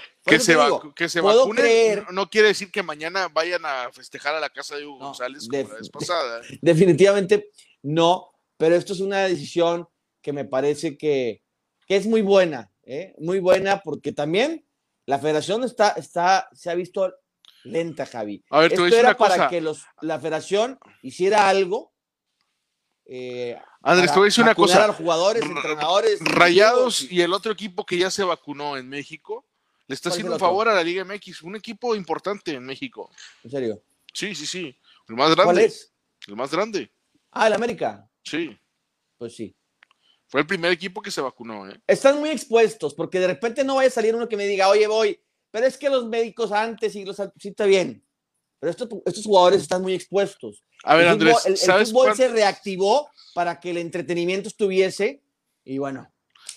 que 0.95 1.09
se 1.09 1.19
vacunen 1.19 2.05
no 2.13 2.29
quiere 2.29 2.49
decir 2.49 2.71
que 2.71 2.81
mañana 2.81 3.27
vayan 3.27 3.65
a 3.65 3.91
festejar 3.91 4.35
a 4.35 4.39
la 4.39 4.49
casa 4.49 4.77
de 4.77 4.85
Hugo 4.85 4.99
González 4.99 5.49
como 5.49 5.67
la 5.67 5.75
vez 5.75 5.89
pasada. 5.89 6.41
Definitivamente 6.61 7.49
no, 7.83 8.31
pero 8.55 8.75
esto 8.75 8.93
es 8.93 9.01
una 9.01 9.25
decisión 9.25 9.85
que 10.21 10.31
me 10.31 10.45
parece 10.45 10.97
que, 10.97 11.43
que 11.87 11.97
es 11.97 12.05
muy 12.05 12.21
buena, 12.21 12.71
¿eh? 12.83 13.13
muy 13.17 13.39
buena 13.39 13.81
porque 13.81 14.13
también 14.13 14.64
la 15.05 15.19
federación 15.19 15.63
está, 15.63 15.89
está, 15.91 16.49
se 16.53 16.69
ha 16.69 16.75
visto 16.75 17.13
lenta, 17.63 18.05
Javi. 18.05 18.43
A 18.49 18.59
ver, 18.59 18.73
Esto 18.73 18.85
era 18.87 19.15
para 19.15 19.49
que 19.49 19.61
los, 19.61 19.85
la 20.01 20.19
federación 20.19 20.79
hiciera 21.01 21.47
algo. 21.49 21.93
Eh, 23.05 23.55
Andrés, 23.81 24.11
te 24.11 24.17
voy 24.17 24.25
a 24.25 24.29
decir 24.29 24.43
una 24.43 24.55
cosa. 24.55 24.85
A 24.85 24.93
jugadores, 24.93 25.43
entrenadores. 25.43 26.19
Rayados 26.21 27.11
y 27.11 27.21
el 27.21 27.33
otro 27.33 27.51
equipo 27.51 27.85
que 27.85 27.97
ya 27.97 28.09
se 28.09 28.23
vacunó 28.23 28.77
en 28.77 28.89
México 28.89 29.45
Le 29.87 29.93
está 29.93 30.09
¿Cuál 30.09 30.13
es 30.13 30.15
haciendo 30.15 30.33
un 30.33 30.39
favor 30.39 30.67
a 30.69 30.73
la 30.73 30.83
Liga 30.83 31.05
MX, 31.05 31.43
un 31.43 31.55
equipo 31.55 31.95
importante 31.95 32.53
en 32.53 32.65
México. 32.65 33.11
En 33.43 33.51
serio. 33.51 33.83
Sí, 34.11 34.33
sí, 34.33 34.47
sí. 34.47 34.79
El 35.07 35.15
más 35.15 35.35
grande. 35.35 35.53
¿Cuál 35.53 35.59
es? 35.59 35.93
El 36.27 36.35
más 36.35 36.51
grande. 36.51 36.91
Ah, 37.31 37.47
el 37.47 37.53
América. 37.53 38.09
Sí. 38.23 38.57
Pues 39.17 39.35
sí. 39.35 39.55
Fue 40.27 40.41
el 40.41 40.47
primer 40.47 40.71
equipo 40.71 41.01
que 41.01 41.11
se 41.11 41.21
vacunó, 41.21 41.69
¿eh? 41.69 41.79
Están 41.87 42.19
muy 42.19 42.29
expuestos 42.29 42.93
porque 42.93 43.19
de 43.19 43.27
repente 43.27 43.63
no 43.63 43.75
vaya 43.75 43.87
a 43.87 43.91
salir 43.91 44.15
uno 44.15 44.27
que 44.27 44.37
me 44.37 44.47
diga, 44.47 44.69
oye, 44.69 44.87
voy, 44.87 45.19
pero 45.51 45.65
es 45.67 45.77
que 45.77 45.89
los 45.89 46.07
médicos 46.07 46.51
antes 46.51 46.95
y 46.95 47.05
los 47.05 47.17
sí 47.39 47.49
está 47.49 47.65
bien. 47.65 48.03
Pero 48.59 48.71
estos, 48.71 48.89
estos 49.05 49.23
jugadores 49.25 49.61
están 49.61 49.81
muy 49.81 49.93
expuestos. 49.93 50.63
A 50.83 50.95
ver, 50.95 51.03
el 51.05 51.11
Andrés, 51.11 51.33
fútbol, 51.37 51.45
el- 51.47 51.51
el 51.53 51.57
¿sabes, 51.59 51.89
fútbol 51.89 52.15
se 52.15 52.27
reactivó 52.29 53.09
para 53.33 53.59
que 53.59 53.71
el 53.71 53.77
entretenimiento 53.77 54.47
estuviese 54.49 55.21
y 55.63 55.77
bueno. 55.77 56.11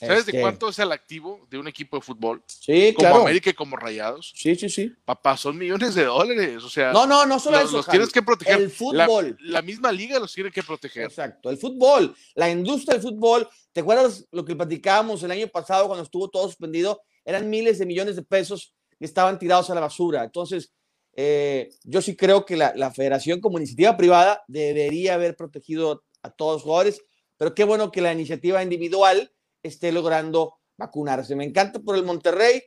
¿Sabes 0.06 0.26
de 0.26 0.30
este, 0.32 0.40
cuánto 0.40 0.68
es 0.68 0.78
el 0.78 0.92
activo 0.92 1.46
de 1.50 1.58
un 1.58 1.68
equipo 1.68 1.96
de 1.96 2.02
fútbol? 2.02 2.42
Sí, 2.46 2.92
Como 2.94 3.08
claro. 3.08 3.22
América 3.22 3.50
y 3.50 3.54
como 3.54 3.76
Rayados. 3.76 4.32
Sí, 4.36 4.54
sí, 4.56 4.68
sí. 4.68 4.92
Papá, 5.04 5.36
son 5.36 5.56
millones 5.58 5.94
de 5.94 6.04
dólares. 6.04 6.62
O 6.62 6.68
sea, 6.70 6.92
No, 6.92 7.06
no, 7.06 7.26
no 7.26 7.38
solo 7.40 7.56
los, 7.58 7.66
eso. 7.68 7.76
los 7.78 7.86
Javi. 7.86 7.98
tienes 7.98 8.12
que 8.12 8.22
proteger. 8.22 8.60
El 8.60 8.70
fútbol. 8.70 9.36
La, 9.40 9.52
la 9.52 9.62
misma 9.62 9.90
liga 9.92 10.18
los 10.18 10.32
tiene 10.32 10.50
que 10.50 10.62
proteger. 10.62 11.04
Exacto, 11.04 11.50
el 11.50 11.58
fútbol, 11.58 12.14
la 12.34 12.50
industria 12.50 12.94
del 12.98 13.02
fútbol. 13.02 13.48
¿Te 13.72 13.80
acuerdas 13.80 14.26
lo 14.32 14.44
que 14.44 14.56
platicábamos 14.56 15.22
el 15.22 15.30
año 15.30 15.48
pasado 15.48 15.86
cuando 15.86 16.02
estuvo 16.04 16.28
todo 16.28 16.46
suspendido? 16.48 17.00
Eran 17.24 17.48
miles 17.50 17.78
de 17.78 17.86
millones 17.86 18.16
de 18.16 18.22
pesos 18.22 18.74
que 18.98 19.04
estaban 19.04 19.38
tirados 19.38 19.68
a 19.70 19.74
la 19.74 19.80
basura. 19.80 20.24
Entonces, 20.24 20.72
eh, 21.14 21.70
yo 21.84 22.00
sí 22.00 22.16
creo 22.16 22.44
que 22.44 22.56
la, 22.56 22.72
la 22.76 22.92
federación 22.92 23.40
como 23.40 23.58
iniciativa 23.58 23.96
privada 23.96 24.42
debería 24.46 25.14
haber 25.14 25.36
protegido 25.36 26.04
a 26.22 26.30
todos 26.30 26.54
los 26.56 26.62
jugadores, 26.62 27.02
pero 27.36 27.54
qué 27.54 27.64
bueno 27.64 27.90
que 27.92 28.00
la 28.00 28.12
iniciativa 28.12 28.62
individual 28.62 29.32
esté 29.62 29.92
logrando 29.92 30.58
vacunarse. 30.76 31.36
Me 31.36 31.44
encanta 31.44 31.80
por 31.80 31.96
el 31.96 32.04
Monterrey. 32.04 32.62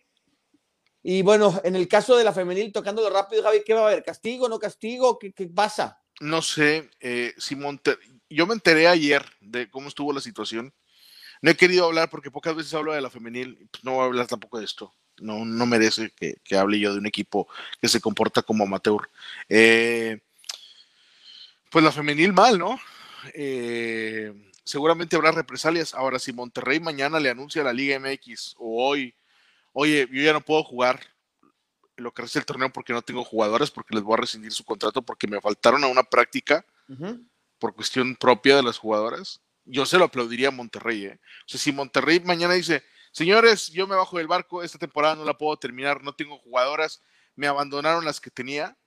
Y 1.03 1.21
bueno, 1.23 1.59
en 1.63 1.75
el 1.75 1.87
caso 1.87 2.15
de 2.15 2.23
la 2.23 2.33
femenil, 2.33 2.71
tocándolo 2.71 3.09
rápido, 3.09 3.41
Javi, 3.41 3.63
¿qué 3.65 3.73
va 3.73 3.81
a 3.81 3.87
haber? 3.87 4.03
¿Castigo, 4.03 4.47
no 4.47 4.59
castigo? 4.59 5.17
¿Qué, 5.17 5.33
qué 5.33 5.47
pasa? 5.47 5.99
No 6.19 6.41
sé 6.41 6.89
eh, 6.99 7.33
si 7.37 7.55
Monter... 7.55 7.97
Yo 8.29 8.45
me 8.45 8.53
enteré 8.53 8.87
ayer 8.87 9.25
de 9.41 9.69
cómo 9.69 9.87
estuvo 9.87 10.13
la 10.13 10.21
situación. 10.21 10.73
No 11.41 11.49
he 11.49 11.57
querido 11.57 11.85
hablar 11.85 12.09
porque 12.09 12.29
pocas 12.29 12.55
veces 12.55 12.73
hablo 12.75 12.93
de 12.93 13.01
la 13.01 13.09
femenil. 13.09 13.67
pues, 13.71 13.83
no 13.83 13.93
voy 13.93 14.03
a 14.03 14.05
hablar 14.05 14.27
tampoco 14.27 14.59
de 14.59 14.65
esto. 14.65 14.93
No, 15.19 15.43
no 15.43 15.65
merece 15.65 16.11
que, 16.15 16.35
que 16.43 16.55
hable 16.55 16.79
yo 16.79 16.93
de 16.93 16.99
un 16.99 17.07
equipo 17.07 17.47
que 17.81 17.89
se 17.89 17.99
comporta 17.99 18.43
como 18.43 18.63
amateur. 18.63 19.09
Eh, 19.49 20.19
pues 21.71 21.83
la 21.83 21.91
femenil 21.91 22.33
mal, 22.33 22.59
¿no? 22.59 22.79
Eh, 23.33 24.50
seguramente 24.63 25.15
habrá 25.15 25.31
represalias. 25.31 25.93
Ahora, 25.93 26.19
si 26.19 26.33
Monterrey 26.33 26.79
mañana 26.79 27.19
le 27.19 27.29
anuncia 27.29 27.61
a 27.61 27.65
la 27.65 27.73
Liga 27.73 27.99
MX 27.99 28.55
o 28.57 28.87
hoy, 28.87 29.15
oye, 29.73 30.07
yo 30.11 30.21
ya 30.21 30.33
no 30.33 30.41
puedo 30.41 30.63
jugar 30.63 30.99
lo 31.97 32.13
que 32.13 32.23
resta 32.23 32.39
del 32.39 32.45
torneo 32.45 32.71
porque 32.71 32.93
no 32.93 33.01
tengo 33.01 33.23
jugadores, 33.23 33.71
porque 33.71 33.95
les 33.95 34.03
voy 34.03 34.15
a 34.15 34.21
rescindir 34.21 34.51
su 34.51 34.63
contrato, 34.63 35.01
porque 35.01 35.27
me 35.27 35.39
faltaron 35.39 35.83
a 35.83 35.87
una 35.87 36.03
práctica 36.03 36.65
por 37.59 37.73
cuestión 37.75 38.15
propia 38.15 38.55
de 38.55 38.63
las 38.63 38.77
jugadoras, 38.77 39.39
yo 39.65 39.85
se 39.85 39.97
lo 39.97 40.05
aplaudiría 40.05 40.49
a 40.49 40.51
Monterrey. 40.51 41.05
¿eh? 41.05 41.19
O 41.45 41.49
sea, 41.49 41.59
si 41.59 41.71
Monterrey 41.71 42.19
mañana 42.19 42.55
dice, 42.55 42.83
señores, 43.11 43.67
yo 43.67 43.87
me 43.87 43.95
bajo 43.95 44.17
del 44.17 44.27
barco, 44.27 44.63
esta 44.63 44.79
temporada 44.79 45.15
no 45.15 45.23
la 45.23 45.37
puedo 45.37 45.55
terminar, 45.57 46.03
no 46.03 46.13
tengo 46.13 46.37
jugadoras, 46.39 47.01
me 47.35 47.47
abandonaron 47.47 48.03
las 48.03 48.19
que 48.19 48.31
tenía, 48.31 48.77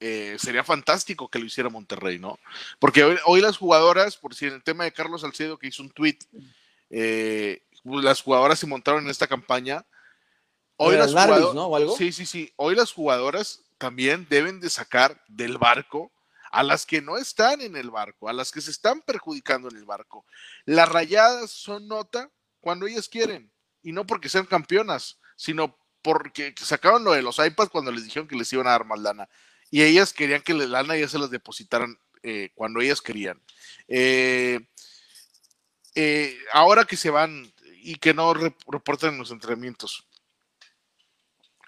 eh, 0.00 0.36
sería 0.38 0.64
fantástico 0.64 1.28
que 1.28 1.38
lo 1.38 1.44
hiciera 1.44 1.68
Monterrey, 1.68 2.18
¿no? 2.18 2.38
Porque 2.78 3.04
hoy, 3.04 3.16
hoy 3.26 3.40
las 3.40 3.58
jugadoras, 3.58 4.16
por 4.16 4.34
si 4.34 4.46
en 4.46 4.54
el 4.54 4.62
tema 4.62 4.84
de 4.84 4.92
Carlos 4.92 5.20
Salcedo 5.20 5.58
que 5.58 5.66
hizo 5.68 5.82
un 5.82 5.90
tweet, 5.90 6.18
eh, 6.90 7.62
las 7.84 8.22
jugadoras 8.22 8.58
se 8.58 8.66
montaron 8.66 9.04
en 9.04 9.10
esta 9.10 9.26
campaña. 9.26 9.84
Hoy 10.76 10.96
las 10.96 11.12
las 11.12 11.14
Barbies, 11.14 11.38
jugado- 11.38 11.54
¿no? 11.54 11.66
¿O 11.66 11.76
algo? 11.76 11.96
Sí, 11.96 12.12
sí, 12.12 12.26
sí. 12.26 12.52
Hoy 12.56 12.74
las 12.74 12.92
jugadoras 12.92 13.62
también 13.78 14.26
deben 14.30 14.60
de 14.60 14.70
sacar 14.70 15.22
del 15.28 15.58
barco 15.58 16.10
a 16.50 16.62
las 16.62 16.84
que 16.84 17.00
no 17.00 17.16
están 17.16 17.60
en 17.60 17.76
el 17.76 17.90
barco, 17.90 18.28
a 18.28 18.32
las 18.32 18.50
que 18.50 18.60
se 18.60 18.70
están 18.70 19.02
perjudicando 19.02 19.68
en 19.70 19.76
el 19.76 19.84
barco. 19.84 20.24
Las 20.64 20.88
rayadas 20.88 21.50
son 21.50 21.86
nota 21.86 22.28
cuando 22.60 22.86
ellas 22.86 23.08
quieren, 23.08 23.50
y 23.82 23.92
no 23.92 24.04
porque 24.06 24.28
sean 24.28 24.46
campeonas, 24.46 25.18
sino 25.36 25.76
porque 26.02 26.54
sacaron 26.60 27.04
lo 27.04 27.12
de 27.12 27.22
los 27.22 27.38
iPads 27.38 27.70
cuando 27.70 27.92
les 27.92 28.04
dijeron 28.04 28.26
que 28.26 28.36
les 28.36 28.52
iban 28.52 28.66
a 28.66 28.70
dar 28.70 28.84
más 28.84 28.98
lana. 28.98 29.28
Y 29.70 29.82
ellas 29.82 30.12
querían 30.12 30.42
que 30.42 30.54
la 30.54 30.66
lana 30.66 30.96
ya 30.96 31.08
se 31.08 31.18
las 31.18 31.30
depositaran 31.30 31.98
eh, 32.22 32.50
cuando 32.54 32.80
ellas 32.80 33.00
querían. 33.00 33.40
Eh, 33.88 34.60
eh, 35.94 36.38
ahora 36.52 36.84
que 36.84 36.96
se 36.96 37.10
van 37.10 37.52
y 37.82 37.94
que 37.96 38.12
no 38.12 38.32
rep- 38.34 38.56
reportan 38.66 39.16
los 39.18 39.30
entrenamientos. 39.30 40.06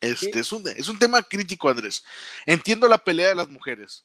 Este, 0.00 0.40
es, 0.40 0.50
un, 0.52 0.66
es 0.66 0.88
un 0.88 0.99
tema 0.99 1.23
crítico, 1.23 1.68
Andrés. 1.68 2.04
Entiendo 2.44 2.88
la 2.88 2.99
pelea 2.99 3.28
de 3.28 3.35
las 3.37 3.49
mujeres. 3.49 4.04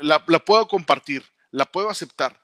La, 0.00 0.24
la 0.28 0.38
puedo 0.38 0.66
compartir, 0.66 1.24
la 1.50 1.66
puedo 1.66 1.90
aceptar. 1.90 2.40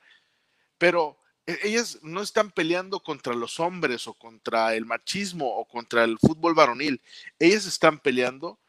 Pero 0.76 1.18
e- 1.46 1.58
ellas 1.62 1.98
no 2.02 2.20
están 2.20 2.50
peleando 2.50 3.00
contra 3.00 3.34
los 3.34 3.58
hombres 3.60 4.06
o 4.06 4.12
contra 4.14 4.74
el 4.74 4.84
machismo 4.84 5.56
o 5.56 5.64
contra 5.66 6.04
el 6.04 6.18
fútbol 6.18 6.54
varonil. 6.54 7.00
Ellas 7.38 7.64
están 7.64 7.98
peleando 7.98 8.60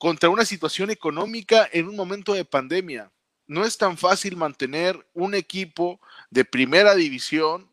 contra 0.00 0.30
una 0.30 0.46
situación 0.46 0.88
económica 0.88 1.68
en 1.70 1.86
un 1.86 1.94
momento 1.94 2.32
de 2.32 2.46
pandemia. 2.46 3.12
No 3.46 3.66
es 3.66 3.76
tan 3.76 3.98
fácil 3.98 4.34
mantener 4.34 5.06
un 5.12 5.34
equipo 5.34 6.00
de 6.30 6.46
primera 6.46 6.94
división 6.94 7.70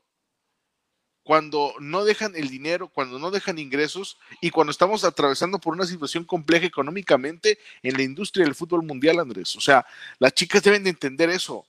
cuando 1.23 1.73
no 1.79 2.03
dejan 2.03 2.35
el 2.35 2.49
dinero, 2.49 2.89
cuando 2.89 3.17
no 3.17 3.31
dejan 3.31 3.59
ingresos 3.59 4.17
y 4.41 4.49
cuando 4.49 4.71
estamos 4.71 5.05
atravesando 5.05 5.57
por 5.57 5.73
una 5.73 5.85
situación 5.85 6.25
compleja 6.25 6.65
económicamente 6.65 7.59
en 7.81 7.95
la 7.95 8.03
industria 8.03 8.43
del 8.43 8.55
fútbol 8.55 8.83
mundial, 8.83 9.19
Andrés. 9.19 9.55
O 9.55 9.61
sea, 9.61 9.85
las 10.19 10.33
chicas 10.33 10.61
deben 10.61 10.83
de 10.83 10.89
entender 10.89 11.29
eso. 11.29 11.65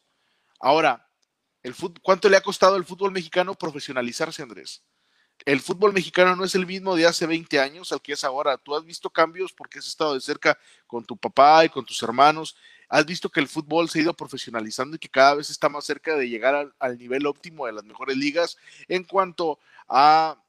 Ahora, 0.58 1.08
el 1.62 1.72
fut- 1.72 2.00
¿cuánto 2.02 2.28
le 2.28 2.36
ha 2.36 2.40
costado 2.40 2.74
al 2.74 2.84
fútbol 2.84 3.12
mexicano 3.12 3.54
profesionalizarse, 3.54 4.42
Andrés? 4.42 4.82
El 5.44 5.60
fútbol 5.60 5.92
mexicano 5.92 6.36
no 6.36 6.44
es 6.44 6.54
el 6.54 6.66
mismo 6.66 6.96
de 6.96 7.06
hace 7.06 7.26
20 7.26 7.58
años 7.60 7.92
al 7.92 8.02
que 8.02 8.12
es 8.12 8.24
ahora. 8.24 8.58
Tú 8.58 8.74
has 8.76 8.84
visto 8.84 9.08
cambios 9.10 9.52
porque 9.52 9.78
has 9.78 9.86
estado 9.86 10.14
de 10.14 10.20
cerca 10.20 10.58
con 10.86 11.04
tu 11.04 11.16
papá 11.16 11.64
y 11.64 11.68
con 11.68 11.84
tus 11.84 12.02
hermanos. 12.02 12.56
Has 12.88 13.06
visto 13.06 13.28
que 13.30 13.40
el 13.40 13.48
fútbol 13.48 13.88
se 13.88 13.98
ha 13.98 14.02
ido 14.02 14.14
profesionalizando 14.14 14.96
y 14.96 14.98
que 14.98 15.08
cada 15.08 15.34
vez 15.34 15.50
está 15.50 15.68
más 15.68 15.84
cerca 15.84 16.16
de 16.16 16.28
llegar 16.28 16.72
al, 16.78 16.98
nivel 16.98 17.26
óptimo 17.26 17.66
de 17.66 17.72
las 17.72 17.84
mejores 17.84 18.16
ligas 18.16 18.56
en 18.88 19.04
cuanto 19.04 19.58
a 19.88 20.42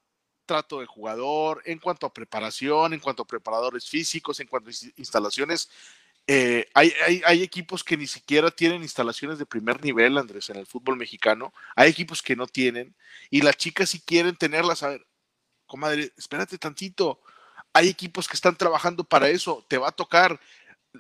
trato 0.46 0.80
de 0.80 0.86
jugador, 0.86 1.62
en 1.66 1.80
cuanto 1.80 2.08
a 2.08 2.14
preparación, 2.14 2.94
en 2.94 3.00
cuanto 3.00 3.24
a 3.24 3.28
preparadores 3.28 3.88
físicos, 3.88 4.40
en 4.40 4.48
cuanto 4.48 4.70
a 4.70 4.74
ins- 4.74 4.94
instalaciones. 4.98 5.70
Eh, 6.32 6.70
hay, 6.76 6.94
hay, 7.08 7.24
hay 7.26 7.42
equipos 7.42 7.84
que 7.84 7.98
ni 7.98 8.06
siquiera 8.06 8.52
tienen 8.52 8.84
instalaciones 8.84 9.40
de 9.40 9.48
primer 9.48 9.84
nivel, 9.84 10.16
Andrés, 10.16 10.48
en 10.52 10.58
el 10.58 10.68
fútbol 10.68 10.96
mexicano. 10.96 11.52
Hay 11.76 11.90
equipos 11.90 12.22
que 12.22 12.36
no 12.36 12.46
tienen 12.46 12.96
y 13.32 13.42
las 13.42 13.58
chicas 13.58 13.90
si 13.90 14.00
quieren 14.00 14.36
tenerlas. 14.36 14.84
A 14.84 14.90
ver, 14.90 15.08
comadre, 15.66 16.14
espérate 16.18 16.60
tantito. 16.60 17.20
Hay 17.74 17.88
equipos 17.90 18.28
que 18.28 18.36
están 18.36 18.56
trabajando 18.56 19.04
para 19.04 19.28
eso. 19.28 19.66
Te 19.68 19.80
va 19.80 19.88
a 19.88 19.92
tocar. 19.92 20.40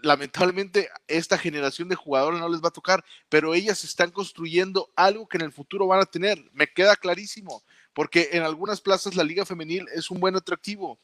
Lamentablemente, 0.01 0.89
esta 1.07 1.37
generación 1.37 1.89
de 1.89 1.95
jugadores 1.95 2.39
no 2.39 2.49
les 2.49 2.63
va 2.63 2.69
a 2.69 2.71
tocar, 2.71 3.05
pero 3.29 3.53
ellas 3.53 3.83
están 3.83 4.09
construyendo 4.09 4.91
algo 4.95 5.27
que 5.27 5.37
en 5.37 5.43
el 5.43 5.51
futuro 5.51 5.85
van 5.85 6.01
a 6.01 6.07
tener. 6.07 6.43
Me 6.53 6.65
queda 6.65 6.95
clarísimo, 6.95 7.63
porque 7.93 8.29
en 8.31 8.41
algunas 8.41 8.81
plazas 8.81 9.13
la 9.13 9.23
liga 9.23 9.45
femenil 9.45 9.85
es 9.93 10.09
un 10.09 10.19
buen 10.19 10.35
atractivo. 10.35 10.99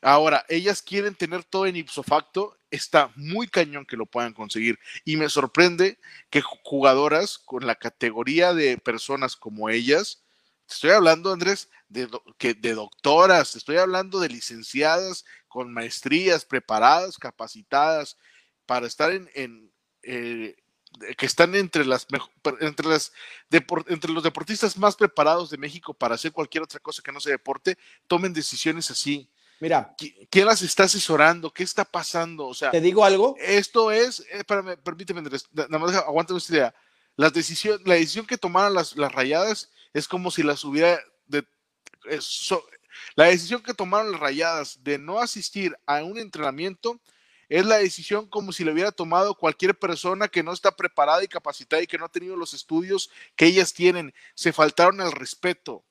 Ahora, 0.00 0.44
ellas 0.48 0.80
quieren 0.82 1.14
tener 1.14 1.42
todo 1.44 1.66
en 1.66 1.76
ipso 1.76 2.02
facto, 2.04 2.56
está 2.70 3.10
muy 3.16 3.48
cañón 3.48 3.84
que 3.84 3.96
lo 3.96 4.06
puedan 4.06 4.32
conseguir. 4.32 4.78
Y 5.04 5.16
me 5.16 5.28
sorprende 5.28 5.98
que 6.30 6.42
ju- 6.42 6.58
jugadoras 6.62 7.38
con 7.38 7.66
la 7.66 7.74
categoría 7.74 8.54
de 8.54 8.78
personas 8.78 9.34
como 9.36 9.68
ellas, 9.70 10.22
te 10.66 10.74
estoy 10.74 10.90
hablando, 10.90 11.32
Andrés, 11.32 11.68
de, 11.88 12.08
que, 12.38 12.54
de 12.54 12.74
doctoras, 12.74 13.52
te 13.52 13.58
estoy 13.58 13.78
hablando 13.78 14.20
de 14.20 14.28
licenciadas 14.28 15.24
con 15.48 15.72
maestrías, 15.72 16.44
preparadas, 16.44 17.18
capacitadas, 17.18 18.16
para 18.66 18.86
estar 18.86 19.10
en, 19.12 19.72
eh, 20.02 20.56
que 21.16 21.26
están 21.26 21.54
entre 21.54 21.84
las 21.84 22.06
entre 22.60 22.86
las 22.88 23.12
entre 23.88 24.12
los 24.12 24.22
deportistas 24.22 24.76
más 24.78 24.96
preparados 24.96 25.50
de 25.50 25.58
México 25.58 25.92
para 25.94 26.14
hacer 26.14 26.32
cualquier 26.32 26.62
otra 26.64 26.80
cosa 26.80 27.02
que 27.02 27.12
no 27.12 27.20
sea 27.20 27.32
deporte, 27.32 27.76
tomen 28.06 28.32
decisiones 28.32 28.90
así. 28.90 29.30
Mira, 29.60 29.94
¿Qui- 29.98 30.28
¿Quién 30.30 30.46
las 30.46 30.62
está 30.62 30.84
asesorando? 30.84 31.52
¿Qué 31.52 31.62
está 31.64 31.84
pasando? 31.84 32.46
O 32.46 32.54
sea, 32.54 32.70
te 32.70 32.80
digo 32.80 33.04
algo. 33.04 33.34
esto 33.40 33.90
es, 33.90 34.20
eh, 34.20 34.26
espérame, 34.38 34.76
permíteme, 34.82 35.22
nada 35.52 35.78
más 35.78 35.94
aguántame 35.96 36.38
esta 36.38 36.52
idea. 36.54 36.74
Las 37.16 37.32
decisión, 37.32 37.80
la 37.84 37.94
decisión 37.94 38.26
que 38.26 38.38
tomaron 38.38 38.74
las, 38.74 38.96
las 38.96 39.10
rayadas 39.12 39.70
es 39.92 40.06
como 40.06 40.30
si 40.30 40.42
las 40.44 40.62
hubiera 40.64 41.00
de, 41.26 41.44
eso- 42.08 42.64
la 43.16 43.24
decisión 43.24 43.62
que 43.62 43.74
tomaron 43.74 44.12
las 44.12 44.20
rayadas 44.20 44.82
de 44.84 44.98
no 44.98 45.18
asistir 45.20 45.76
a 45.86 46.02
un 46.04 46.18
entrenamiento 46.18 47.00
es 47.48 47.64
la 47.64 47.78
decisión 47.78 48.28
como 48.28 48.52
si 48.52 48.62
la 48.62 48.72
hubiera 48.72 48.92
tomado 48.92 49.34
cualquier 49.34 49.76
persona 49.78 50.28
que 50.28 50.42
no 50.42 50.52
está 50.52 50.70
preparada 50.76 51.24
y 51.24 51.28
capacitada 51.28 51.80
y 51.82 51.86
que 51.86 51.96
no 51.96 52.04
ha 52.04 52.10
tenido 52.10 52.36
los 52.36 52.52
estudios 52.54 53.10
que 53.36 53.46
ellas 53.46 53.72
tienen. 53.72 54.12
Se 54.34 54.52
faltaron 54.52 55.00
al 55.00 55.12
respeto. 55.12 55.82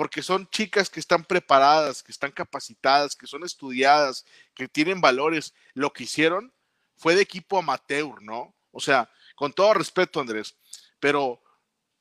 Porque 0.00 0.22
son 0.22 0.48
chicas 0.48 0.88
que 0.88 0.98
están 0.98 1.26
preparadas, 1.26 2.02
que 2.02 2.10
están 2.10 2.32
capacitadas, 2.32 3.14
que 3.14 3.26
son 3.26 3.44
estudiadas, 3.44 4.24
que 4.54 4.66
tienen 4.66 5.02
valores. 5.02 5.52
Lo 5.74 5.92
que 5.92 6.04
hicieron 6.04 6.54
fue 6.96 7.14
de 7.14 7.20
equipo 7.20 7.58
amateur, 7.58 8.22
¿no? 8.22 8.56
O 8.70 8.80
sea, 8.80 9.10
con 9.34 9.52
todo 9.52 9.74
respeto, 9.74 10.18
Andrés, 10.18 10.56
pero 11.00 11.42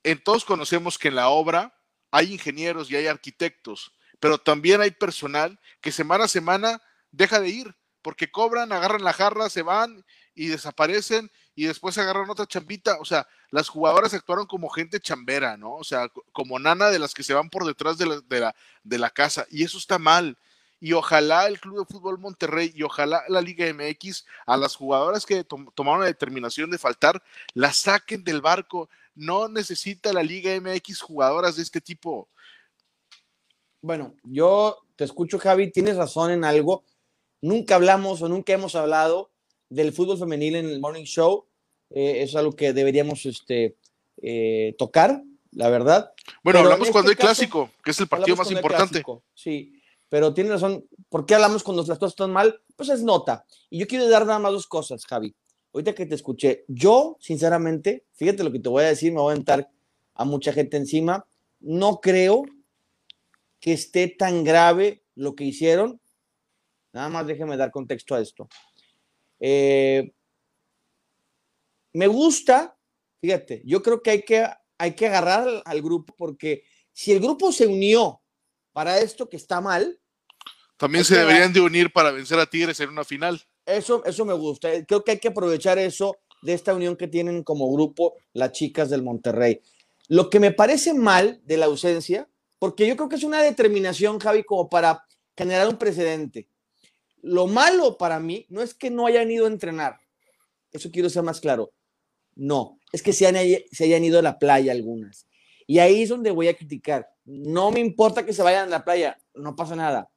en 0.01 0.23
todos 0.23 0.45
conocemos 0.45 0.97
que 0.97 1.09
en 1.09 1.15
la 1.15 1.27
obra 1.27 1.77
hay 2.09 2.31
ingenieros 2.31 2.89
y 2.89 2.95
hay 2.95 3.07
arquitectos, 3.07 3.91
pero 4.21 4.37
también 4.37 4.79
hay 4.79 4.91
personal 4.91 5.59
que 5.81 5.91
semana 5.91 6.23
a 6.23 6.29
semana 6.29 6.81
deja 7.11 7.41
de 7.41 7.49
ir 7.49 7.75
porque 8.01 8.31
cobran, 8.31 8.71
agarran 8.71 9.03
la 9.03 9.11
jarra, 9.11 9.49
se 9.49 9.61
van 9.61 10.05
y 10.33 10.47
desaparecen 10.47 11.29
y 11.59 11.65
después 11.65 11.97
agarran 11.97 12.29
otra 12.29 12.45
chambita. 12.45 12.99
O 13.01 13.05
sea, 13.05 13.27
las 13.51 13.67
jugadoras 13.67 14.13
actuaron 14.13 14.45
como 14.45 14.69
gente 14.69 15.01
chambera, 15.01 15.57
¿no? 15.57 15.75
O 15.75 15.83
sea, 15.83 16.07
como 16.31 16.57
nana 16.57 16.89
de 16.89 16.99
las 16.99 17.13
que 17.13 17.21
se 17.21 17.33
van 17.33 17.49
por 17.49 17.65
detrás 17.65 17.97
de 17.97 18.05
la, 18.05 18.21
de 18.21 18.39
la, 18.39 18.55
de 18.81 18.97
la 18.97 19.09
casa. 19.09 19.45
Y 19.51 19.65
eso 19.65 19.77
está 19.77 19.99
mal. 19.99 20.37
Y 20.79 20.93
ojalá 20.93 21.47
el 21.47 21.59
Club 21.59 21.79
de 21.79 21.93
Fútbol 21.93 22.17
Monterrey 22.17 22.71
y 22.73 22.83
ojalá 22.83 23.25
la 23.27 23.41
Liga 23.41 23.65
MX 23.73 24.25
a 24.45 24.55
las 24.55 24.73
jugadoras 24.73 25.25
que 25.25 25.43
tomaron 25.43 25.99
la 25.99 26.05
determinación 26.05 26.71
de 26.71 26.77
faltar, 26.77 27.21
las 27.53 27.75
saquen 27.75 28.23
del 28.23 28.39
barco. 28.39 28.89
No 29.13 29.49
necesita 29.49 30.13
la 30.13 30.23
Liga 30.23 30.57
MX 30.61 31.01
jugadoras 31.01 31.57
de 31.57 31.63
este 31.63 31.81
tipo. 31.81 32.29
Bueno, 33.81 34.15
yo 34.23 34.77
te 34.95 35.03
escucho, 35.03 35.39
Javi, 35.39 35.73
tienes 35.73 35.97
razón 35.97 36.31
en 36.31 36.45
algo. 36.45 36.85
Nunca 37.41 37.75
hablamos 37.75 38.21
o 38.21 38.29
nunca 38.29 38.53
hemos 38.53 38.75
hablado 38.75 39.29
del 39.67 39.91
fútbol 39.91 40.17
femenil 40.17 40.55
en 40.55 40.69
el 40.69 40.79
Morning 40.79 41.03
Show. 41.03 41.48
Eh, 41.91 42.21
es 42.23 42.35
algo 42.35 42.55
que 42.55 42.73
deberíamos 42.73 43.25
este, 43.25 43.75
eh, 44.21 44.75
tocar, 44.77 45.23
la 45.51 45.69
verdad. 45.69 46.11
Bueno, 46.43 46.59
hablamos 46.59 46.87
este 46.87 46.91
cuando 46.91 47.09
hay 47.09 47.15
clásico, 47.15 47.71
que 47.83 47.91
es 47.91 47.99
el 47.99 48.07
partido 48.07 48.35
más 48.35 48.51
importante. 48.51 49.03
sí, 49.33 49.73
pero 50.09 50.33
tienes 50.33 50.53
razón. 50.53 50.85
¿Por 51.09 51.25
qué 51.25 51.35
hablamos 51.35 51.63
cuando 51.63 51.83
las 51.83 51.99
cosas 51.99 52.13
están 52.13 52.31
mal? 52.31 52.61
Pues 52.75 52.89
es 52.89 53.03
nota. 53.03 53.45
Y 53.69 53.79
yo 53.79 53.87
quiero 53.87 54.09
dar 54.09 54.25
nada 54.25 54.39
más 54.39 54.51
dos 54.51 54.67
cosas, 54.67 55.05
Javi. 55.05 55.35
Ahorita 55.73 55.93
que 55.93 56.05
te 56.05 56.15
escuché, 56.15 56.65
yo, 56.67 57.17
sinceramente, 57.19 58.05
fíjate 58.13 58.43
lo 58.43 58.51
que 58.51 58.59
te 58.59 58.69
voy 58.69 58.83
a 58.83 58.87
decir, 58.87 59.13
me 59.13 59.21
voy 59.21 59.33
a 59.33 59.37
entrar 59.37 59.69
a 60.15 60.25
mucha 60.25 60.51
gente 60.51 60.77
encima. 60.77 61.25
No 61.59 61.99
creo 62.01 62.43
que 63.59 63.73
esté 63.73 64.07
tan 64.07 64.43
grave 64.43 65.03
lo 65.15 65.35
que 65.35 65.43
hicieron. 65.43 66.01
Nada 66.91 67.09
más 67.09 67.27
déjeme 67.27 67.57
dar 67.57 67.71
contexto 67.71 68.15
a 68.15 68.21
esto. 68.21 68.47
Eh, 69.39 70.11
me 71.93 72.07
gusta, 72.07 72.77
fíjate, 73.21 73.61
yo 73.65 73.81
creo 73.81 74.01
que 74.01 74.11
hay 74.11 74.21
que, 74.23 74.47
hay 74.77 74.93
que 74.93 75.07
agarrar 75.07 75.61
al, 75.65 75.81
grupo 75.81 76.13
porque 76.17 76.63
si 76.91 77.11
el 77.11 77.19
grupo 77.19 77.51
se 77.51 77.67
unió 77.67 78.21
para 78.71 78.99
esto 78.99 79.29
que 79.29 79.37
está 79.37 79.61
mal. 79.61 79.99
También 80.77 81.03
se 81.03 81.17
deberían 81.17 81.51
de 81.51 81.61
unir 81.61 81.91
para 81.91 82.11
vencer 82.11 82.39
a 82.39 82.45
Tigres 82.45 82.79
en 82.79 82.89
una 82.89 83.03
final. 83.03 83.41
Eso, 83.65 84.03
eso 84.05 84.25
me 84.25 84.33
gusta. 84.33 84.69
Creo 84.85 85.03
que 85.03 85.11
hay 85.11 85.19
que 85.19 85.27
aprovechar 85.27 85.77
eso 85.77 86.17
de 86.41 86.53
esta 86.53 86.73
unión 86.73 86.95
que 86.95 87.07
tienen 87.07 87.43
como 87.43 87.71
grupo 87.71 88.15
las 88.33 88.51
chicas 88.53 88.89
del 88.89 89.03
Monterrey. 89.03 89.61
Lo 90.07 90.29
que 90.29 90.39
me 90.39 90.51
parece 90.51 90.93
mal 90.93 91.41
de 91.43 91.57
la 91.57 91.65
ausencia, 91.65 92.29
porque 92.57 92.87
yo 92.87 92.95
creo 92.95 93.09
que 93.09 93.17
es 93.17 93.23
una 93.23 93.41
determinación, 93.41 94.19
Javi, 94.19 94.43
como 94.43 94.69
para 94.69 95.05
generar 95.37 95.67
un 95.67 95.77
precedente. 95.77 96.49
Lo 97.21 97.47
malo 97.47 97.97
para 97.97 98.19
mí 98.19 98.45
no 98.49 98.61
es 98.61 98.73
que 98.73 98.89
no 98.89 99.05
hayan 99.05 99.29
ido 99.29 99.45
a 99.45 99.49
entrenar. 99.49 99.99
Eso 100.71 100.89
quiero 100.91 101.09
ser 101.09 101.23
más 101.23 101.39
claro. 101.39 101.71
No, 102.39 102.79
es 102.93 103.03
que 103.03 103.11
se, 103.11 103.65
se 103.69 103.83
hayan 103.83 104.03
ido 104.05 104.17
a 104.17 104.21
la 104.21 104.39
playa 104.39 104.71
algunas. 104.71 105.27
Y 105.67 105.79
ahí 105.79 106.03
es 106.03 106.09
donde 106.09 106.31
voy 106.31 106.47
a 106.47 106.55
criticar. 106.55 107.09
No 107.25 107.69
me 107.69 107.81
importa 107.81 108.25
que 108.25 108.31
se 108.31 108.41
vayan 108.41 108.67
a 108.67 108.71
la 108.71 108.85
playa, 108.85 109.19
no 109.35 109.57
pasa 109.57 109.75
nada. 109.75 110.09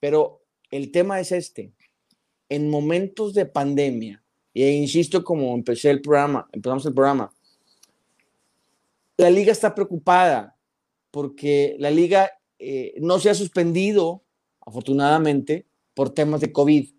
Pero 0.00 0.42
el 0.70 0.90
tema 0.90 1.20
es 1.20 1.32
este. 1.32 1.74
En 2.48 2.70
momentos 2.70 3.34
de 3.34 3.44
pandemia, 3.44 4.24
e 4.54 4.70
insisto 4.70 5.22
como 5.22 5.54
empecé 5.54 5.90
el 5.90 6.00
programa, 6.00 6.48
empezamos 6.50 6.86
el 6.86 6.94
programa, 6.94 7.30
la 9.18 9.28
liga 9.28 9.52
está 9.52 9.74
preocupada 9.74 10.56
porque 11.10 11.76
la 11.78 11.90
liga 11.90 12.30
eh, 12.58 12.94
no 13.00 13.18
se 13.18 13.28
ha 13.28 13.34
suspendido, 13.34 14.24
afortunadamente, 14.60 15.66
por 15.94 16.08
temas 16.08 16.40
de 16.40 16.52
COVID. 16.52 16.90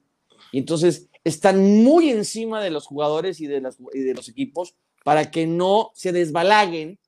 Y 0.51 0.59
entonces 0.59 1.09
están 1.27 1.83
muy 1.83 2.09
encima 2.09 2.61
de 2.63 2.69
los 2.69 2.85
jugadores 2.85 3.41
y 3.41 3.47
de, 3.47 3.61
los 3.61 4.29
equipos 4.29 4.75
para 5.03 5.29
que 5.29 5.45
no 5.45 5.91
se 5.93 6.11
desbalaguen, 6.11 6.99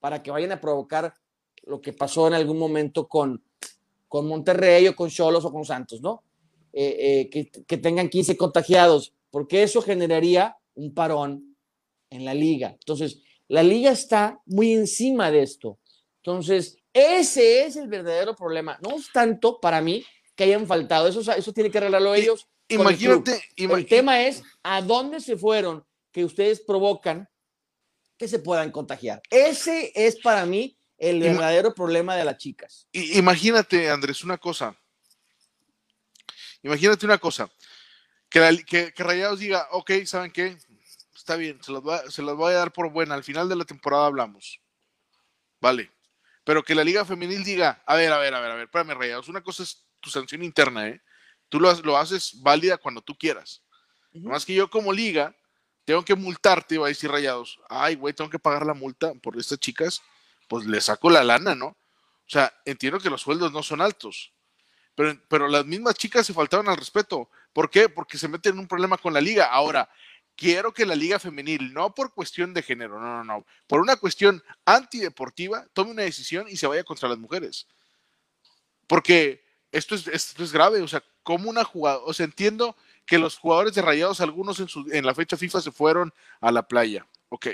para 0.00 0.22
que 0.22 0.30
vayan 0.30 0.52
a 0.52 0.60
provocar 0.60 1.14
lo 1.62 1.80
que 1.80 1.92
pasó 1.92 2.26
en 2.26 2.34
algún 2.34 2.58
momento 2.58 3.08
con, 3.08 3.42
con 4.08 4.26
Monterrey 4.26 4.88
o 4.88 4.96
con 4.96 5.10
Cholos 5.10 5.44
o 5.44 5.52
con 5.52 5.64
Santos, 5.64 6.00
¿no? 6.00 6.24
Eh, 6.72 6.96
eh, 6.98 7.30
que, 7.30 7.50
que, 7.50 7.76
tengan 7.78 8.08
15 8.08 8.36
contagiados, 8.36 9.14
porque 9.30 9.62
eso 9.62 9.80
generaría 9.80 10.56
un 10.74 10.92
parón 10.94 11.56
en 12.10 12.24
la 12.24 12.34
liga. 12.34 12.70
Entonces, 12.70 13.22
la 13.48 13.62
liga 13.62 13.90
está 13.90 14.40
muy 14.46 14.74
encima 14.74 15.30
de 15.30 15.42
esto. 15.42 15.78
Entonces, 16.22 16.76
ese 16.92 17.64
es 17.64 17.76
el 17.76 17.88
verdadero 17.88 18.34
problema. 18.34 18.78
No 18.82 18.96
es 18.96 19.10
tanto 19.12 19.60
para 19.60 19.80
mí 19.80 20.04
que 20.38 20.44
hayan 20.44 20.68
faltado. 20.68 21.08
Eso, 21.08 21.20
eso 21.32 21.52
tiene 21.52 21.68
que 21.68 21.78
arreglarlo 21.78 22.14
ellos. 22.14 22.46
Imagínate, 22.68 23.42
el, 23.56 23.86
tema 23.86 24.22
es 24.22 24.44
a 24.62 24.80
dónde 24.80 25.20
se 25.20 25.36
fueron 25.36 25.84
que 26.12 26.24
ustedes 26.24 26.60
provocan 26.60 27.28
que 28.16 28.28
se 28.28 28.38
puedan 28.38 28.70
contagiar. 28.70 29.20
Ese 29.30 29.90
es 29.96 30.20
para 30.20 30.46
mí 30.46 30.78
el 30.96 31.18
verdadero 31.18 31.74
problema 31.74 32.14
de 32.14 32.24
las 32.24 32.36
chicas. 32.36 32.86
Imagínate, 32.92 33.90
Andrés, 33.90 34.22
una 34.22 34.38
cosa. 34.38 34.78
Imagínate 36.62 37.04
una 37.04 37.18
cosa. 37.18 37.50
Que, 38.28 38.64
que, 38.64 39.02
Rayados 39.02 39.40
diga, 39.40 39.66
ok, 39.72 39.90
¿saben 40.04 40.30
qué? 40.30 40.56
Está 41.16 41.34
bien, 41.34 41.60
se 41.64 41.72
los, 41.72 41.82
se 42.14 42.22
los 42.22 42.36
voy 42.36 42.52
a 42.52 42.58
dar 42.58 42.72
por 42.72 42.92
buena. 42.92 43.16
Al 43.16 43.24
final 43.24 43.48
de 43.48 43.56
la 43.56 43.64
temporada 43.64 44.06
hablamos. 44.06 44.60
Vale. 45.60 45.90
Pero 46.44 46.62
que 46.62 46.76
la 46.76 46.84
Liga 46.84 47.04
Femenil 47.04 47.42
diga, 47.42 47.82
a 47.84 47.96
ver, 47.96 48.12
a 48.12 48.18
ver, 48.18 48.34
a 48.34 48.40
ver, 48.40 48.50
a 48.52 48.54
ver, 48.54 48.64
espérame, 48.64 48.96
Rayados. 48.96 49.28
Una 49.28 49.42
cosa 49.42 49.64
es 49.64 49.87
tu 50.08 50.12
sanción 50.12 50.42
interna, 50.42 50.88
¿eh? 50.88 51.00
Tú 51.48 51.60
lo, 51.60 51.72
lo 51.82 51.96
haces 51.96 52.40
válida 52.42 52.78
cuando 52.78 53.02
tú 53.02 53.16
quieras. 53.16 53.62
Más 54.12 54.44
que 54.44 54.54
yo 54.54 54.68
como 54.70 54.92
liga, 54.92 55.34
tengo 55.84 56.04
que 56.04 56.14
multarte, 56.14 56.78
va 56.78 56.86
a 56.86 56.88
decir 56.88 57.10
Rayados, 57.10 57.60
ay, 57.68 57.94
güey, 57.94 58.14
tengo 58.14 58.30
que 58.30 58.38
pagar 58.38 58.66
la 58.66 58.74
multa 58.74 59.14
por 59.14 59.38
estas 59.38 59.58
chicas, 59.58 60.02
pues 60.48 60.66
le 60.66 60.80
saco 60.80 61.10
la 61.10 61.22
lana, 61.22 61.54
¿no? 61.54 61.68
O 61.68 62.30
sea, 62.30 62.52
entiendo 62.64 62.98
que 62.98 63.10
los 63.10 63.22
sueldos 63.22 63.52
no 63.52 63.62
son 63.62 63.80
altos, 63.80 64.32
pero, 64.94 65.18
pero 65.28 65.48
las 65.48 65.64
mismas 65.64 65.94
chicas 65.94 66.26
se 66.26 66.34
faltaban 66.34 66.68
al 66.68 66.76
respeto. 66.76 67.30
¿Por 67.52 67.70
qué? 67.70 67.88
Porque 67.88 68.18
se 68.18 68.28
meten 68.28 68.54
en 68.54 68.58
un 68.60 68.68
problema 68.68 68.98
con 68.98 69.14
la 69.14 69.20
liga. 69.20 69.46
Ahora, 69.46 69.88
quiero 70.36 70.72
que 70.72 70.86
la 70.86 70.94
liga 70.94 71.18
femenil, 71.18 71.72
no 71.72 71.94
por 71.94 72.12
cuestión 72.12 72.52
de 72.54 72.62
género, 72.62 72.98
no, 73.00 73.06
no, 73.06 73.24
no, 73.24 73.46
por 73.66 73.80
una 73.80 73.96
cuestión 73.96 74.42
antideportiva, 74.64 75.66
tome 75.72 75.90
una 75.90 76.02
decisión 76.02 76.46
y 76.48 76.56
se 76.56 76.66
vaya 76.66 76.84
contra 76.84 77.08
las 77.08 77.18
mujeres. 77.18 77.66
Porque 78.86 79.47
esto 79.72 79.94
es, 79.94 80.06
esto 80.08 80.42
es 80.42 80.52
grave, 80.52 80.80
o 80.82 80.88
sea, 80.88 81.02
como 81.22 81.50
una 81.50 81.64
jugada, 81.64 81.98
o 81.98 82.12
sea, 82.12 82.24
entiendo 82.24 82.76
que 83.06 83.18
los 83.18 83.38
jugadores 83.38 83.74
de 83.74 83.82
Rayados, 83.82 84.20
algunos 84.20 84.60
en, 84.60 84.68
su, 84.68 84.86
en 84.90 85.04
la 85.04 85.14
fecha 85.14 85.36
FIFA 85.36 85.60
se 85.60 85.72
fueron 85.72 86.12
a 86.40 86.52
la 86.52 86.66
playa, 86.66 87.06
ok, 87.28 87.48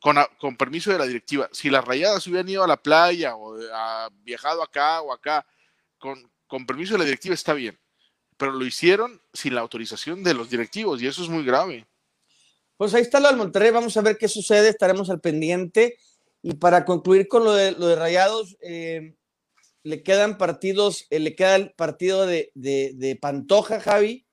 con, 0.00 0.16
con 0.38 0.56
permiso 0.56 0.90
de 0.90 0.98
la 0.98 1.06
directiva. 1.06 1.48
Si 1.52 1.70
las 1.70 1.84
Rayadas 1.84 2.26
hubieran 2.26 2.48
ido 2.48 2.64
a 2.64 2.68
la 2.68 2.76
playa 2.76 3.34
o 3.36 3.58
ha 3.72 4.08
viajado 4.22 4.62
acá 4.62 5.00
o 5.02 5.12
acá, 5.12 5.46
con, 5.98 6.30
con 6.46 6.66
permiso 6.66 6.94
de 6.94 7.00
la 7.00 7.04
directiva 7.04 7.34
está 7.34 7.52
bien, 7.52 7.78
pero 8.36 8.52
lo 8.52 8.64
hicieron 8.64 9.20
sin 9.32 9.54
la 9.54 9.60
autorización 9.60 10.22
de 10.22 10.34
los 10.34 10.48
directivos 10.48 11.02
y 11.02 11.06
eso 11.06 11.22
es 11.22 11.28
muy 11.28 11.44
grave. 11.44 11.86
Pues 12.76 12.94
ahí 12.94 13.02
está 13.02 13.18
lo 13.18 13.26
del 13.26 13.36
Monterrey, 13.36 13.72
vamos 13.72 13.96
a 13.96 14.02
ver 14.02 14.16
qué 14.16 14.28
sucede, 14.28 14.68
estaremos 14.68 15.10
al 15.10 15.20
pendiente. 15.20 15.98
Y 16.40 16.54
para 16.54 16.84
concluir 16.84 17.26
con 17.26 17.42
lo 17.42 17.52
de, 17.52 17.72
lo 17.72 17.88
de 17.88 17.96
Rayados, 17.96 18.56
eh, 18.60 19.16
le 19.82 20.02
quedan 20.02 20.38
partidos, 20.38 21.06
eh, 21.10 21.18
le 21.18 21.34
queda 21.34 21.56
el 21.56 21.72
partido 21.72 22.26
de, 22.26 22.50
de, 22.54 23.18
Pantoja, 23.20 23.80
Javi. 23.80 24.26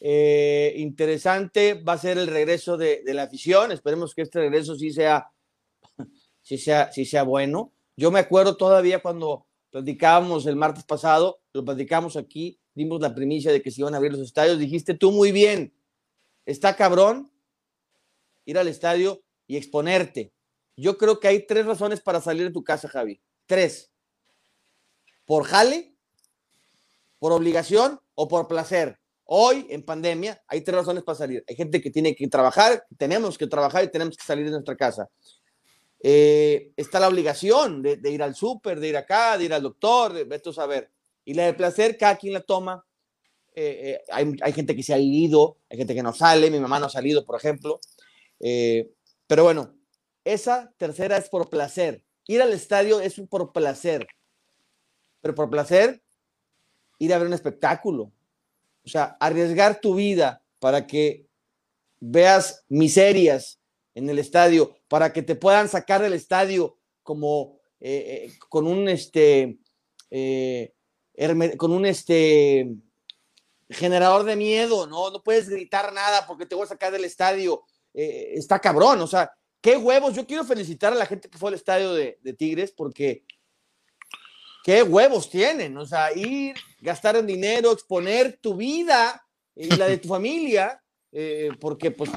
Eh, 0.00 0.74
interesante, 0.76 1.74
va 1.74 1.94
a 1.94 1.98
ser 1.98 2.18
el 2.18 2.28
regreso 2.28 2.76
de, 2.76 3.02
la 3.06 3.24
afición. 3.24 3.72
Esperemos 3.72 4.14
que 4.14 4.22
este 4.22 4.40
regreso 4.40 4.76
sí 4.76 4.92
sea, 4.92 5.30
sí 6.42 6.58
sea, 6.58 6.92
sí 6.92 7.04
sea 7.04 7.22
bueno. 7.22 7.72
Yo 7.96 8.10
me 8.10 8.20
acuerdo 8.20 8.56
todavía 8.56 9.00
cuando 9.00 9.46
platicábamos 9.70 10.46
el 10.46 10.56
martes 10.56 10.84
pasado, 10.84 11.40
lo 11.52 11.64
platicamos 11.64 12.16
aquí, 12.16 12.60
dimos 12.74 13.00
la 13.00 13.14
primicia 13.14 13.52
de 13.52 13.60
que 13.60 13.70
se 13.70 13.80
iban 13.80 13.94
a 13.94 13.96
abrir 13.96 14.12
los 14.12 14.22
estadios. 14.22 14.58
Dijiste 14.58 14.94
tú 14.94 15.10
muy 15.10 15.32
bien, 15.32 15.74
está 16.46 16.76
cabrón 16.76 17.32
ir 18.44 18.56
al 18.56 18.68
estadio 18.68 19.22
y 19.46 19.56
exponerte. 19.56 20.32
Yo 20.76 20.96
creo 20.96 21.18
que 21.18 21.28
hay 21.28 21.44
tres 21.44 21.66
razones 21.66 22.00
para 22.00 22.20
salir 22.20 22.44
de 22.44 22.52
tu 22.52 22.62
casa, 22.62 22.88
Javi. 22.88 23.20
Tres 23.46 23.90
por 25.28 25.44
jale, 25.44 25.94
por 27.18 27.32
obligación 27.32 28.00
o 28.14 28.28
por 28.28 28.48
placer. 28.48 28.98
Hoy, 29.24 29.66
en 29.68 29.82
pandemia, 29.82 30.42
hay 30.48 30.62
tres 30.62 30.74
razones 30.74 31.04
para 31.04 31.18
salir. 31.18 31.44
Hay 31.46 31.54
gente 31.54 31.82
que 31.82 31.90
tiene 31.90 32.16
que 32.16 32.26
trabajar, 32.28 32.86
tenemos 32.96 33.36
que 33.36 33.46
trabajar 33.46 33.84
y 33.84 33.90
tenemos 33.90 34.16
que 34.16 34.24
salir 34.24 34.46
de 34.46 34.52
nuestra 34.52 34.74
casa. 34.74 35.10
eh, 36.00 36.72
está 36.76 36.98
la 36.98 37.08
obligación 37.08 37.82
de, 37.82 38.10
ir 38.10 38.22
al 38.22 38.34
súper, 38.34 38.80
de 38.80 38.88
ir 38.88 38.96
acá, 38.96 39.36
de 39.36 39.44
ir 39.44 39.52
al 39.52 39.62
doctor, 39.62 40.14
de, 40.14 40.34
esto 40.34 40.50
saber. 40.50 40.90
Y 41.26 41.34
la 41.34 41.44
de 41.44 41.52
placer, 41.52 41.98
cada 41.98 42.16
quien 42.16 42.32
la 42.32 42.40
toma. 42.40 42.82
Eh, 43.54 44.00
hay, 44.10 44.32
hay, 44.40 44.52
gente 44.54 44.74
que 44.74 44.82
se 44.82 44.94
ha 44.94 44.98
ido, 44.98 45.58
hay 45.68 45.76
gente 45.76 45.94
que 45.94 46.02
no 46.02 46.14
sale, 46.14 46.50
mi 46.50 46.58
mamá 46.58 46.80
no 46.80 46.86
ha 46.86 46.90
salido, 46.90 47.26
por 47.26 47.36
ejemplo. 47.36 47.80
pero 48.38 49.44
bueno, 49.44 49.74
esa 50.24 50.72
tercera 50.78 51.18
es 51.18 51.28
por 51.28 51.50
placer. 51.50 52.02
Ir 52.26 52.40
al 52.40 52.54
estadio 52.54 53.00
es 53.00 53.20
por 53.28 53.52
placer. 53.52 54.06
Por 55.34 55.50
placer, 55.50 56.02
ir 56.98 57.14
a 57.14 57.18
ver 57.18 57.26
un 57.26 57.34
espectáculo. 57.34 58.12
O 58.84 58.88
sea, 58.88 59.16
arriesgar 59.20 59.80
tu 59.80 59.94
vida 59.94 60.42
para 60.58 60.86
que 60.86 61.26
veas 62.00 62.64
miserias 62.68 63.60
en 63.94 64.08
el 64.08 64.18
estadio, 64.18 64.76
para 64.88 65.12
que 65.12 65.22
te 65.22 65.34
puedan 65.34 65.68
sacar 65.68 66.00
del 66.00 66.12
estadio 66.12 66.78
como 67.02 67.58
eh, 67.80 68.26
eh, 68.26 68.38
con 68.48 68.66
un 68.66 68.88
este 68.88 69.58
eh, 70.10 70.74
con 71.56 71.72
un 71.72 71.86
este 71.86 72.70
generador 73.70 74.24
de 74.24 74.36
miedo, 74.36 74.86
¿no? 74.86 75.10
No 75.10 75.22
puedes 75.22 75.48
gritar 75.48 75.92
nada 75.92 76.26
porque 76.26 76.46
te 76.46 76.54
voy 76.54 76.64
a 76.64 76.68
sacar 76.68 76.92
del 76.92 77.04
estadio. 77.04 77.64
está 77.92 78.60
cabrón, 78.60 79.00
o 79.00 79.06
sea, 79.06 79.32
qué 79.60 79.76
huevos. 79.76 80.14
Yo 80.14 80.26
quiero 80.26 80.44
felicitar 80.44 80.92
a 80.92 80.96
la 80.96 81.06
gente 81.06 81.28
que 81.28 81.38
fue 81.38 81.48
al 81.50 81.54
estadio 81.54 81.92
de, 81.92 82.18
Tigres 82.38 82.72
porque 82.72 83.24
qué 84.68 84.82
huevos 84.82 85.30
tienen. 85.30 85.78
O 85.78 85.86
sea, 85.86 86.12
ir, 86.14 86.54
gastar 86.80 87.16
en 87.16 87.26
dinero, 87.26 87.72
exponer 87.72 88.38
tu 88.42 88.54
vida 88.54 89.24
y 89.56 89.74
la 89.76 89.88
de 89.88 89.96
tu 89.96 90.08
familia, 90.16 90.78
eh, 91.10 91.48
porque 91.58 91.90
pues 91.90 92.10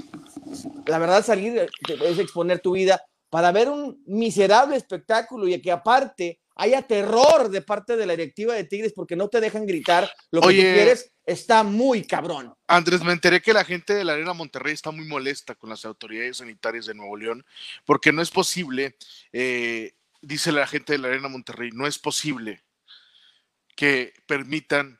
la 0.86 1.00
verdad 1.00 1.24
salir 1.24 1.66
es 1.88 2.20
exponer 2.20 2.60
tu 2.60 2.74
vida 2.74 3.02
para 3.30 3.54
ver 3.54 3.70
un 3.70 4.04
miserable 4.06 4.76
espectáculo 4.76 5.48
y 5.48 5.62
que 5.62 5.72
aparte 5.72 6.42
haya 6.56 6.82
terror 6.82 7.50
de 7.50 7.62
parte 7.62 7.96
de 7.96 8.06
la 8.06 8.18
directiva 8.18 8.54
de 8.54 8.66
Tigres 8.66 8.92
porque 8.94 9.16
no 9.16 9.30
te 9.30 9.40
dejan 9.40 9.66
gritar 9.66 10.12
lo 10.32 10.42
que 10.42 10.48
tú 10.48 10.62
quieres, 10.62 11.10
está 11.26 11.64
muy 11.64 12.04
cabrón. 12.06 12.54
Andrés, 12.68 13.02
me 13.02 13.14
enteré 13.14 13.42
que 13.42 13.54
la 13.54 13.64
gente 13.64 13.94
de 13.94 14.04
la 14.04 14.12
Arena 14.12 14.34
Monterrey 14.34 14.74
está 14.74 14.92
muy 14.92 15.06
molesta 15.08 15.56
con 15.56 15.70
las 15.70 15.86
autoridades 15.86 16.38
sanitarias 16.38 16.86
de 16.86 16.96
Nuevo 16.96 17.16
León 17.16 17.46
porque 17.86 18.12
no 18.12 18.22
es 18.22 18.30
posible, 18.30 18.98
eh, 19.32 19.94
dice 20.22 20.52
la 20.52 20.68
gente 20.68 20.94
de 20.94 21.00
la 21.00 21.08
Arena 21.10 21.28
Monterrey, 21.28 21.72
no 21.74 21.88
es 21.88 22.00
posible 22.00 22.64
que 23.76 24.14
permitan 24.28 25.00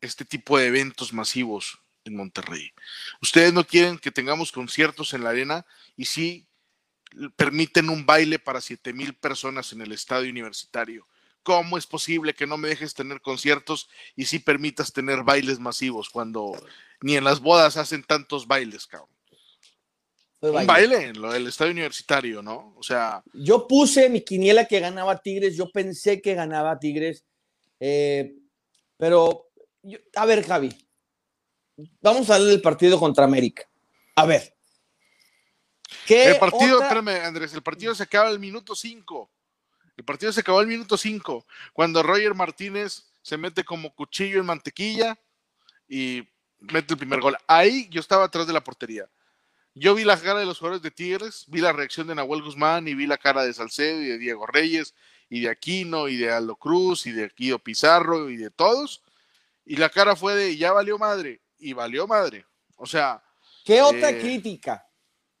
este 0.00 0.24
tipo 0.24 0.58
de 0.58 0.66
eventos 0.66 1.12
masivos 1.12 1.78
en 2.04 2.16
Monterrey. 2.16 2.72
Ustedes 3.20 3.52
no 3.52 3.66
quieren 3.66 3.98
que 3.98 4.10
tengamos 4.10 4.52
conciertos 4.52 5.14
en 5.14 5.24
la 5.24 5.30
arena 5.30 5.66
y 5.96 6.06
sí 6.06 6.46
permiten 7.36 7.90
un 7.90 8.04
baile 8.04 8.38
para 8.38 8.60
siete 8.60 8.92
mil 8.92 9.14
personas 9.14 9.72
en 9.72 9.80
el 9.80 9.92
estadio 9.92 10.30
universitario. 10.30 11.06
¿Cómo 11.42 11.76
es 11.76 11.86
posible 11.86 12.34
que 12.34 12.46
no 12.46 12.56
me 12.56 12.68
dejes 12.68 12.94
tener 12.94 13.20
conciertos 13.20 13.88
y 14.16 14.24
sí 14.26 14.38
permitas 14.38 14.92
tener 14.92 15.22
bailes 15.22 15.58
masivos 15.58 16.08
cuando 16.08 16.52
ni 17.00 17.16
en 17.16 17.24
las 17.24 17.40
bodas 17.40 17.76
hacen 17.76 18.02
tantos 18.02 18.46
bailes, 18.46 18.86
cabrón? 18.86 19.13
Un 20.50 20.66
baile 20.66 21.06
en 21.06 21.20
lo 21.20 21.32
del 21.32 21.46
estadio 21.46 21.72
universitario, 21.72 22.42
¿no? 22.42 22.74
O 22.76 22.82
sea. 22.82 23.22
Yo 23.32 23.66
puse 23.66 24.08
mi 24.08 24.22
quiniela 24.22 24.66
que 24.66 24.80
ganaba 24.80 25.20
Tigres, 25.20 25.56
yo 25.56 25.70
pensé 25.70 26.20
que 26.20 26.34
ganaba 26.34 26.78
Tigres, 26.78 27.24
eh, 27.80 28.34
pero, 28.96 29.50
a 30.16 30.26
ver, 30.26 30.44
Javi, 30.44 30.74
vamos 32.00 32.30
a 32.30 32.34
hablar 32.34 32.50
del 32.50 32.62
partido 32.62 32.98
contra 32.98 33.24
América. 33.24 33.68
A 34.16 34.26
ver, 34.26 34.54
el 36.08 36.38
partido, 36.38 36.82
espérame, 36.82 37.24
Andrés, 37.24 37.54
el 37.54 37.62
partido 37.62 37.94
se 37.94 38.02
acaba 38.02 38.30
el 38.30 38.38
minuto 38.38 38.74
5. 38.74 39.30
El 39.96 40.04
partido 40.04 40.32
se 40.32 40.40
acabó 40.40 40.60
el 40.60 40.66
minuto 40.66 40.96
5, 40.96 41.46
cuando 41.72 42.02
Roger 42.02 42.34
Martínez 42.34 43.04
se 43.22 43.36
mete 43.36 43.64
como 43.64 43.94
cuchillo 43.94 44.40
en 44.40 44.46
mantequilla 44.46 45.18
y 45.88 46.28
mete 46.58 46.94
el 46.94 46.98
primer 46.98 47.20
gol. 47.20 47.36
Ahí 47.46 47.88
yo 47.90 48.00
estaba 48.00 48.24
atrás 48.24 48.46
de 48.46 48.52
la 48.52 48.64
portería. 48.64 49.08
Yo 49.76 49.94
vi 49.94 50.04
la 50.04 50.20
cara 50.20 50.38
de 50.38 50.46
los 50.46 50.58
jugadores 50.58 50.82
de 50.82 50.92
Tigres, 50.92 51.44
vi 51.48 51.60
la 51.60 51.72
reacción 51.72 52.06
de 52.06 52.14
Nahuel 52.14 52.42
Guzmán 52.42 52.86
y 52.86 52.94
vi 52.94 53.06
la 53.06 53.18
cara 53.18 53.44
de 53.44 53.52
Salcedo 53.52 54.00
y 54.00 54.06
de 54.06 54.18
Diego 54.18 54.46
Reyes 54.46 54.94
y 55.28 55.40
de 55.40 55.50
Aquino 55.50 56.08
y 56.08 56.16
de 56.16 56.30
Aldo 56.30 56.54
Cruz 56.54 57.06
y 57.06 57.12
de 57.12 57.28
Guido 57.36 57.58
Pizarro 57.58 58.30
y 58.30 58.36
de 58.36 58.50
todos. 58.50 59.02
Y 59.66 59.76
la 59.76 59.88
cara 59.88 60.14
fue 60.14 60.36
de 60.36 60.56
ya 60.56 60.72
valió 60.72 60.96
madre 60.96 61.40
y 61.58 61.72
valió 61.72 62.06
madre. 62.06 62.46
O 62.76 62.86
sea. 62.86 63.20
¿Qué 63.64 63.82
otra 63.82 64.10
eh, 64.10 64.20
crítica? 64.20 64.86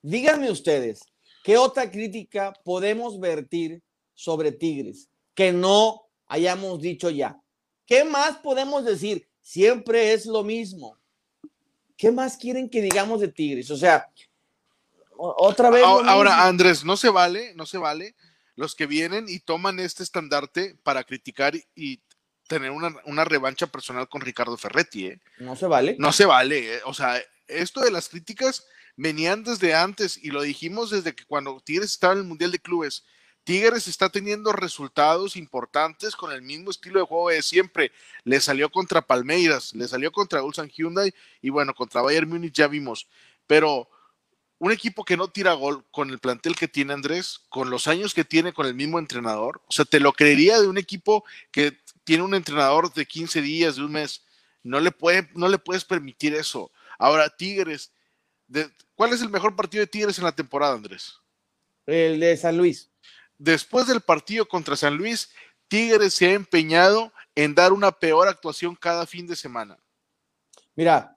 Díganme 0.02 0.50
ustedes, 0.50 1.02
¿qué 1.44 1.56
otra 1.56 1.88
crítica 1.88 2.52
podemos 2.64 3.20
vertir 3.20 3.82
sobre 4.14 4.50
Tigres 4.50 5.08
que 5.34 5.52
no 5.52 6.02
hayamos 6.26 6.80
dicho 6.80 7.08
ya? 7.08 7.40
¿Qué 7.86 8.04
más 8.04 8.38
podemos 8.38 8.84
decir? 8.84 9.28
Siempre 9.40 10.12
es 10.12 10.26
lo 10.26 10.42
mismo. 10.42 10.98
¿Qué 11.96 12.10
más 12.10 12.36
quieren 12.36 12.68
que 12.68 12.82
digamos 12.82 13.20
de 13.20 13.28
Tigres? 13.28 13.70
O 13.70 13.76
sea, 13.76 14.08
otra 15.16 15.70
vez. 15.70 15.84
Ahora, 15.84 16.46
Andrés, 16.46 16.84
no 16.84 16.96
se 16.96 17.08
vale, 17.08 17.54
no 17.54 17.66
se 17.66 17.78
vale 17.78 18.14
los 18.56 18.74
que 18.74 18.86
vienen 18.86 19.26
y 19.28 19.40
toman 19.40 19.80
este 19.80 20.02
estandarte 20.02 20.76
para 20.82 21.04
criticar 21.04 21.54
y 21.74 22.00
tener 22.46 22.70
una, 22.70 23.24
revancha 23.24 23.66
personal 23.66 24.08
con 24.08 24.20
Ricardo 24.20 24.56
Ferretti. 24.56 25.06
¿eh? 25.06 25.20
No 25.38 25.56
se 25.56 25.66
vale. 25.66 25.96
No 25.98 26.12
se 26.12 26.26
vale. 26.26 26.76
¿eh? 26.76 26.80
O 26.84 26.94
sea, 26.94 27.20
esto 27.48 27.80
de 27.80 27.90
las 27.90 28.08
críticas 28.08 28.66
venían 28.96 29.42
desde 29.42 29.74
antes 29.74 30.18
y 30.22 30.28
lo 30.28 30.42
dijimos 30.42 30.90
desde 30.90 31.14
que 31.14 31.24
cuando 31.24 31.60
Tigres 31.60 31.90
estaba 31.90 32.12
en 32.12 32.20
el 32.20 32.26
Mundial 32.26 32.52
de 32.52 32.60
Clubes. 32.60 33.04
Tigres 33.44 33.86
está 33.88 34.08
teniendo 34.08 34.52
resultados 34.52 35.36
importantes 35.36 36.16
con 36.16 36.32
el 36.32 36.42
mismo 36.42 36.70
estilo 36.70 37.00
de 37.00 37.06
juego 37.06 37.28
de 37.28 37.42
siempre. 37.42 37.92
Le 38.24 38.40
salió 38.40 38.70
contra 38.70 39.06
Palmeiras, 39.06 39.74
le 39.74 39.86
salió 39.86 40.10
contra 40.10 40.42
Ulsan 40.42 40.68
Hyundai 40.68 41.14
y 41.40 41.50
bueno, 41.50 41.74
contra 41.74 42.02
Bayern 42.02 42.28
Múnich 42.28 42.54
ya 42.54 42.66
vimos. 42.66 43.06
Pero 43.46 43.88
un 44.58 44.72
equipo 44.72 45.04
que 45.04 45.16
no 45.16 45.28
tira 45.28 45.52
gol 45.52 45.84
con 45.90 46.10
el 46.10 46.18
plantel 46.18 46.56
que 46.56 46.68
tiene 46.68 46.94
Andrés, 46.94 47.42
con 47.48 47.70
los 47.70 47.86
años 47.86 48.14
que 48.14 48.24
tiene 48.24 48.52
con 48.52 48.66
el 48.66 48.74
mismo 48.74 48.98
entrenador, 48.98 49.60
o 49.66 49.72
sea, 49.72 49.84
te 49.84 50.00
lo 50.00 50.12
creería 50.12 50.60
de 50.60 50.68
un 50.68 50.78
equipo 50.78 51.24
que 51.50 51.78
tiene 52.04 52.22
un 52.22 52.34
entrenador 52.34 52.92
de 52.92 53.06
15 53.06 53.42
días, 53.42 53.76
de 53.76 53.84
un 53.84 53.92
mes. 53.92 54.22
No 54.62 54.80
le, 54.80 54.90
puede, 54.90 55.28
no 55.34 55.48
le 55.48 55.58
puedes 55.58 55.84
permitir 55.84 56.34
eso. 56.34 56.70
Ahora, 56.98 57.28
Tigres 57.28 57.92
¿Cuál 58.94 59.12
es 59.12 59.22
el 59.22 59.30
mejor 59.30 59.56
partido 59.56 59.80
de 59.80 59.86
Tigres 59.86 60.18
en 60.18 60.24
la 60.24 60.34
temporada, 60.34 60.74
Andrés? 60.74 61.14
El 61.86 62.20
de 62.20 62.36
San 62.36 62.56
Luis. 62.56 62.90
Después 63.38 63.86
del 63.86 64.00
partido 64.00 64.46
contra 64.46 64.76
San 64.76 64.96
Luis, 64.96 65.30
Tigres 65.68 66.14
se 66.14 66.26
ha 66.26 66.32
empeñado 66.32 67.12
en 67.34 67.54
dar 67.54 67.72
una 67.72 67.92
peor 67.92 68.28
actuación 68.28 68.76
cada 68.76 69.06
fin 69.06 69.26
de 69.26 69.36
semana. 69.36 69.78
Mira, 70.76 71.16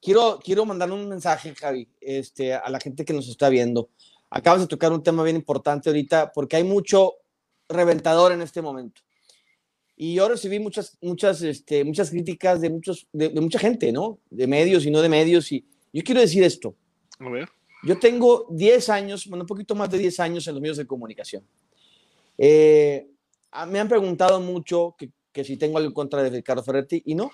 quiero, 0.00 0.40
quiero 0.42 0.64
mandar 0.64 0.90
un 0.90 1.08
mensaje, 1.08 1.54
Javi, 1.54 1.88
este, 2.00 2.54
a 2.54 2.68
la 2.70 2.80
gente 2.80 3.04
que 3.04 3.12
nos 3.12 3.28
está 3.28 3.48
viendo. 3.48 3.90
Acabas 4.30 4.62
de 4.62 4.66
tocar 4.66 4.92
un 4.92 5.02
tema 5.02 5.22
bien 5.22 5.36
importante 5.36 5.88
ahorita 5.88 6.32
porque 6.32 6.56
hay 6.56 6.64
mucho 6.64 7.14
reventador 7.68 8.32
en 8.32 8.42
este 8.42 8.62
momento. 8.62 9.02
Y 9.96 10.14
yo 10.14 10.28
recibí 10.28 10.58
muchas, 10.58 10.98
muchas, 11.00 11.40
este, 11.42 11.84
muchas 11.84 12.10
críticas 12.10 12.60
de, 12.60 12.70
muchos, 12.70 13.06
de, 13.12 13.28
de 13.28 13.40
mucha 13.40 13.60
gente, 13.60 13.92
¿no? 13.92 14.18
De 14.28 14.46
medios 14.46 14.84
y 14.86 14.90
no 14.90 15.00
de 15.00 15.08
medios. 15.08 15.52
Y, 15.52 15.64
yo 15.92 16.02
quiero 16.02 16.20
decir 16.20 16.42
esto. 16.42 16.74
A 17.20 17.28
ver. 17.28 17.48
Yo 17.84 17.98
tengo 17.98 18.46
10 18.50 18.88
años, 18.88 19.26
bueno, 19.26 19.42
un 19.44 19.48
poquito 19.48 19.74
más 19.74 19.90
de 19.90 19.98
10 19.98 20.20
años 20.20 20.46
en 20.46 20.54
los 20.54 20.60
medios 20.60 20.76
de 20.76 20.86
comunicación. 20.86 21.46
Eh, 22.38 23.08
me 23.68 23.78
han 23.78 23.88
preguntado 23.88 24.40
mucho 24.40 24.94
que, 24.98 25.10
que, 25.32 25.44
si 25.44 25.56
tengo 25.56 25.78
algo 25.78 25.88
en 25.88 25.94
contra 25.94 26.22
de 26.22 26.30
Ricardo 26.30 26.62
Ferretti 26.62 27.02
y 27.04 27.14
no, 27.14 27.30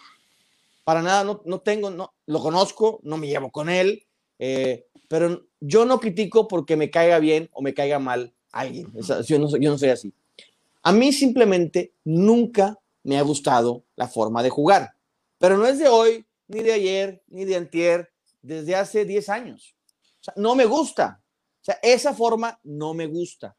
para 0.84 1.02
nada, 1.02 1.24
no, 1.24 1.42
no 1.44 1.60
tengo, 1.60 1.90
no, 1.90 2.12
lo 2.26 2.40
conozco, 2.40 3.00
no 3.02 3.16
me 3.16 3.28
llevo 3.28 3.50
con 3.50 3.68
él, 3.68 4.04
eh, 4.38 4.86
pero 5.08 5.46
yo 5.60 5.84
no 5.84 6.00
critico 6.00 6.48
porque 6.48 6.76
me 6.76 6.90
caiga 6.90 7.18
bien 7.18 7.48
o 7.52 7.62
me 7.62 7.74
caiga 7.74 7.98
mal 7.98 8.32
alguien. 8.50 8.92
yo, 9.26 9.38
no, 9.38 9.56
yo 9.56 9.70
no 9.70 9.78
soy 9.78 9.90
así. 9.90 10.12
A 10.82 10.92
mí 10.92 11.12
simplemente 11.12 11.92
nunca 12.04 12.78
me 13.02 13.18
ha 13.18 13.22
gustado 13.22 13.84
la 13.96 14.08
forma 14.08 14.42
de 14.42 14.50
jugar, 14.50 14.94
pero 15.38 15.56
no 15.56 15.66
es 15.66 15.78
de 15.78 15.88
hoy, 15.88 16.26
ni 16.48 16.60
de 16.60 16.72
ayer, 16.72 17.22
ni 17.28 17.44
de 17.44 17.56
antier, 17.56 18.10
desde 18.42 18.74
hace 18.74 19.04
10 19.04 19.28
años. 19.28 19.74
O 20.20 20.24
sea, 20.24 20.34
no 20.36 20.54
me 20.54 20.64
gusta. 20.64 21.20
O 21.60 21.64
sea, 21.64 21.78
esa 21.82 22.14
forma 22.14 22.58
no 22.62 22.94
me 22.94 23.06
gusta. 23.06 23.56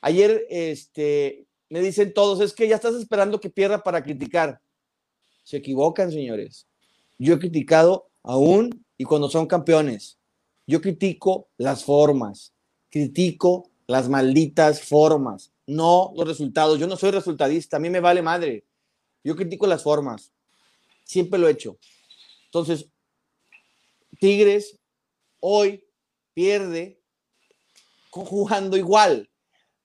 Ayer 0.00 0.46
este, 0.50 1.46
me 1.68 1.80
dicen 1.80 2.12
todos, 2.14 2.40
es 2.40 2.52
que 2.52 2.68
ya 2.68 2.76
estás 2.76 2.94
esperando 2.94 3.40
que 3.40 3.50
pierda 3.50 3.82
para 3.82 4.02
criticar. 4.02 4.60
Se 5.42 5.56
equivocan, 5.56 6.10
señores. 6.10 6.66
Yo 7.18 7.34
he 7.34 7.38
criticado 7.38 8.10
aún 8.22 8.84
y 8.98 9.04
cuando 9.04 9.28
son 9.28 9.46
campeones. 9.46 10.18
Yo 10.66 10.80
critico 10.80 11.48
las 11.56 11.84
formas, 11.84 12.52
critico 12.90 13.70
las 13.86 14.08
malditas 14.08 14.82
formas, 14.82 15.52
no 15.66 16.12
los 16.16 16.26
resultados. 16.26 16.78
Yo 16.78 16.86
no 16.86 16.96
soy 16.96 17.12
resultadista, 17.12 17.76
a 17.76 17.80
mí 17.80 17.88
me 17.88 18.00
vale 18.00 18.20
madre. 18.20 18.64
Yo 19.22 19.36
critico 19.36 19.66
las 19.66 19.82
formas. 19.82 20.32
Siempre 21.04 21.38
lo 21.38 21.48
he 21.48 21.52
hecho. 21.52 21.78
Entonces, 22.46 22.88
Tigres 24.18 24.78
hoy 25.48 25.86
pierde 26.34 27.00
jugando 28.10 28.76
igual. 28.76 29.30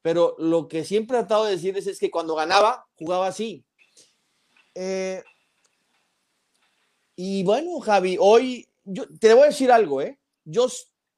Pero 0.01 0.35
lo 0.39 0.67
que 0.67 0.83
siempre 0.83 1.15
he 1.15 1.19
tratado 1.19 1.45
de 1.45 1.51
decirles 1.51 1.85
es 1.85 1.99
que 1.99 2.09
cuando 2.09 2.33
ganaba, 2.33 2.87
jugaba 2.95 3.27
así. 3.27 3.63
Eh, 4.73 5.23
y 7.15 7.43
bueno, 7.43 7.79
Javi, 7.79 8.17
hoy 8.19 8.67
yo 8.83 9.05
te 9.19 9.33
voy 9.35 9.43
a 9.43 9.47
decir 9.47 9.71
algo, 9.71 10.01
¿eh? 10.01 10.19
Yo 10.43 10.67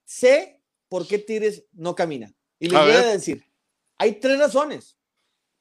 sé 0.04 0.62
por 0.90 1.08
qué 1.08 1.20
Tigres 1.20 1.64
no 1.72 1.96
camina. 1.96 2.34
Y 2.60 2.68
les 2.68 2.82
voy 2.82 2.92
a 2.92 3.14
decir, 3.14 3.46
hay 3.98 4.20
tres 4.20 4.38
razones. 4.38 4.98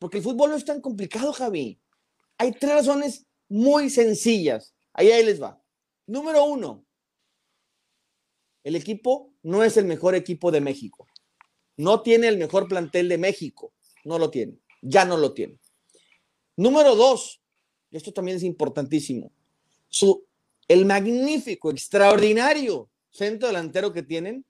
Porque 0.00 0.16
el 0.16 0.24
fútbol 0.24 0.50
no 0.50 0.56
es 0.56 0.64
tan 0.64 0.80
complicado, 0.80 1.32
Javi. 1.32 1.80
Hay 2.38 2.50
tres 2.50 2.72
razones 2.72 3.26
muy 3.48 3.88
sencillas. 3.88 4.74
Ahí, 4.92 5.12
ahí 5.12 5.24
les 5.24 5.40
va. 5.40 5.62
Número 6.06 6.44
uno, 6.44 6.84
el 8.64 8.76
equipo 8.76 9.32
no 9.42 9.64
es 9.64 9.76
el 9.76 9.84
mejor 9.84 10.14
equipo 10.14 10.50
de 10.50 10.60
México. 10.60 11.08
No 11.76 12.02
tiene 12.02 12.28
el 12.28 12.38
mejor 12.38 12.68
plantel 12.68 13.08
de 13.08 13.18
México. 13.18 13.72
No 14.04 14.18
lo 14.18 14.30
tiene. 14.30 14.58
Ya 14.80 15.04
no 15.04 15.16
lo 15.16 15.32
tiene. 15.32 15.58
Número 16.56 16.94
dos, 16.94 17.40
esto 17.90 18.12
también 18.12 18.36
es 18.36 18.42
importantísimo, 18.42 19.32
su, 19.88 20.26
el 20.68 20.84
magnífico, 20.86 21.70
extraordinario 21.70 22.90
centro 23.10 23.48
delantero 23.48 23.92
que 23.92 24.02
tienen, 24.02 24.44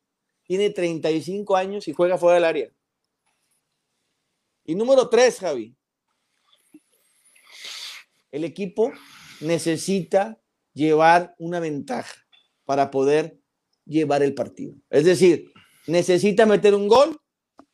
tiene 0.45 0.71
35 0.71 1.57
años 1.57 1.89
y 1.89 1.93
juega 1.93 2.19
fuera 2.19 2.37
del 2.37 2.45
área. 2.45 2.73
Y 4.65 4.75
número 4.75 5.09
tres, 5.09 5.41
Javi, 5.41 5.75
el 8.31 8.45
equipo 8.45 8.93
necesita 9.41 10.41
llevar 10.73 11.35
una 11.39 11.59
ventaja 11.61 12.15
para 12.65 12.91
poder 12.91 13.42
llevar 13.85 14.23
el 14.23 14.35
partido. 14.35 14.75
Es 14.91 15.05
decir, 15.05 15.53
necesita 15.87 16.47
meter 16.47 16.75
un 16.75 16.89
gol 16.89 17.21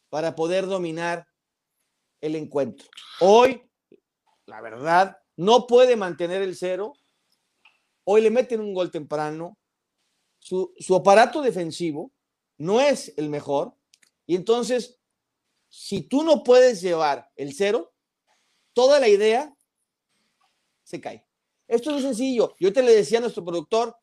para 0.09 0.35
poder 0.35 0.66
dominar 0.66 1.27
el 2.21 2.37
encuentro. 2.37 2.88
Hoy, 3.21 3.62
la 4.47 4.61
verdad, 4.61 5.18
no 5.37 5.66
puede 5.66 5.97
mantener 5.97 6.42
el 6.42 6.57
cero. 6.57 6.94
Hoy 8.05 8.23
le 8.23 8.31
meten 8.31 8.61
un 8.61 8.75
gol 8.75 8.90
temprano. 8.90 9.59
Su, 10.38 10.73
su 10.79 10.94
aparato 10.94 11.42
defensivo 11.42 12.12
no 12.57 12.81
es 12.81 13.12
el 13.16 13.29
mejor. 13.29 13.75
Y 14.27 14.37
entonces, 14.37 15.01
si 15.68 16.03
tú 16.03 16.23
no 16.23 16.42
puedes 16.42 16.81
llevar 16.81 17.31
el 17.37 17.55
cero, 17.55 17.92
toda 18.73 18.99
la 19.01 19.09
idea 19.09 19.55
se 20.83 21.01
cae. 21.01 21.27
Esto 21.66 21.94
es 21.97 22.03
sencillo. 22.03 22.55
Yo 22.59 22.73
te 22.73 22.83
le 22.83 22.94
decía 22.94 23.18
a 23.18 23.21
nuestro 23.21 23.44
productor, 23.44 23.94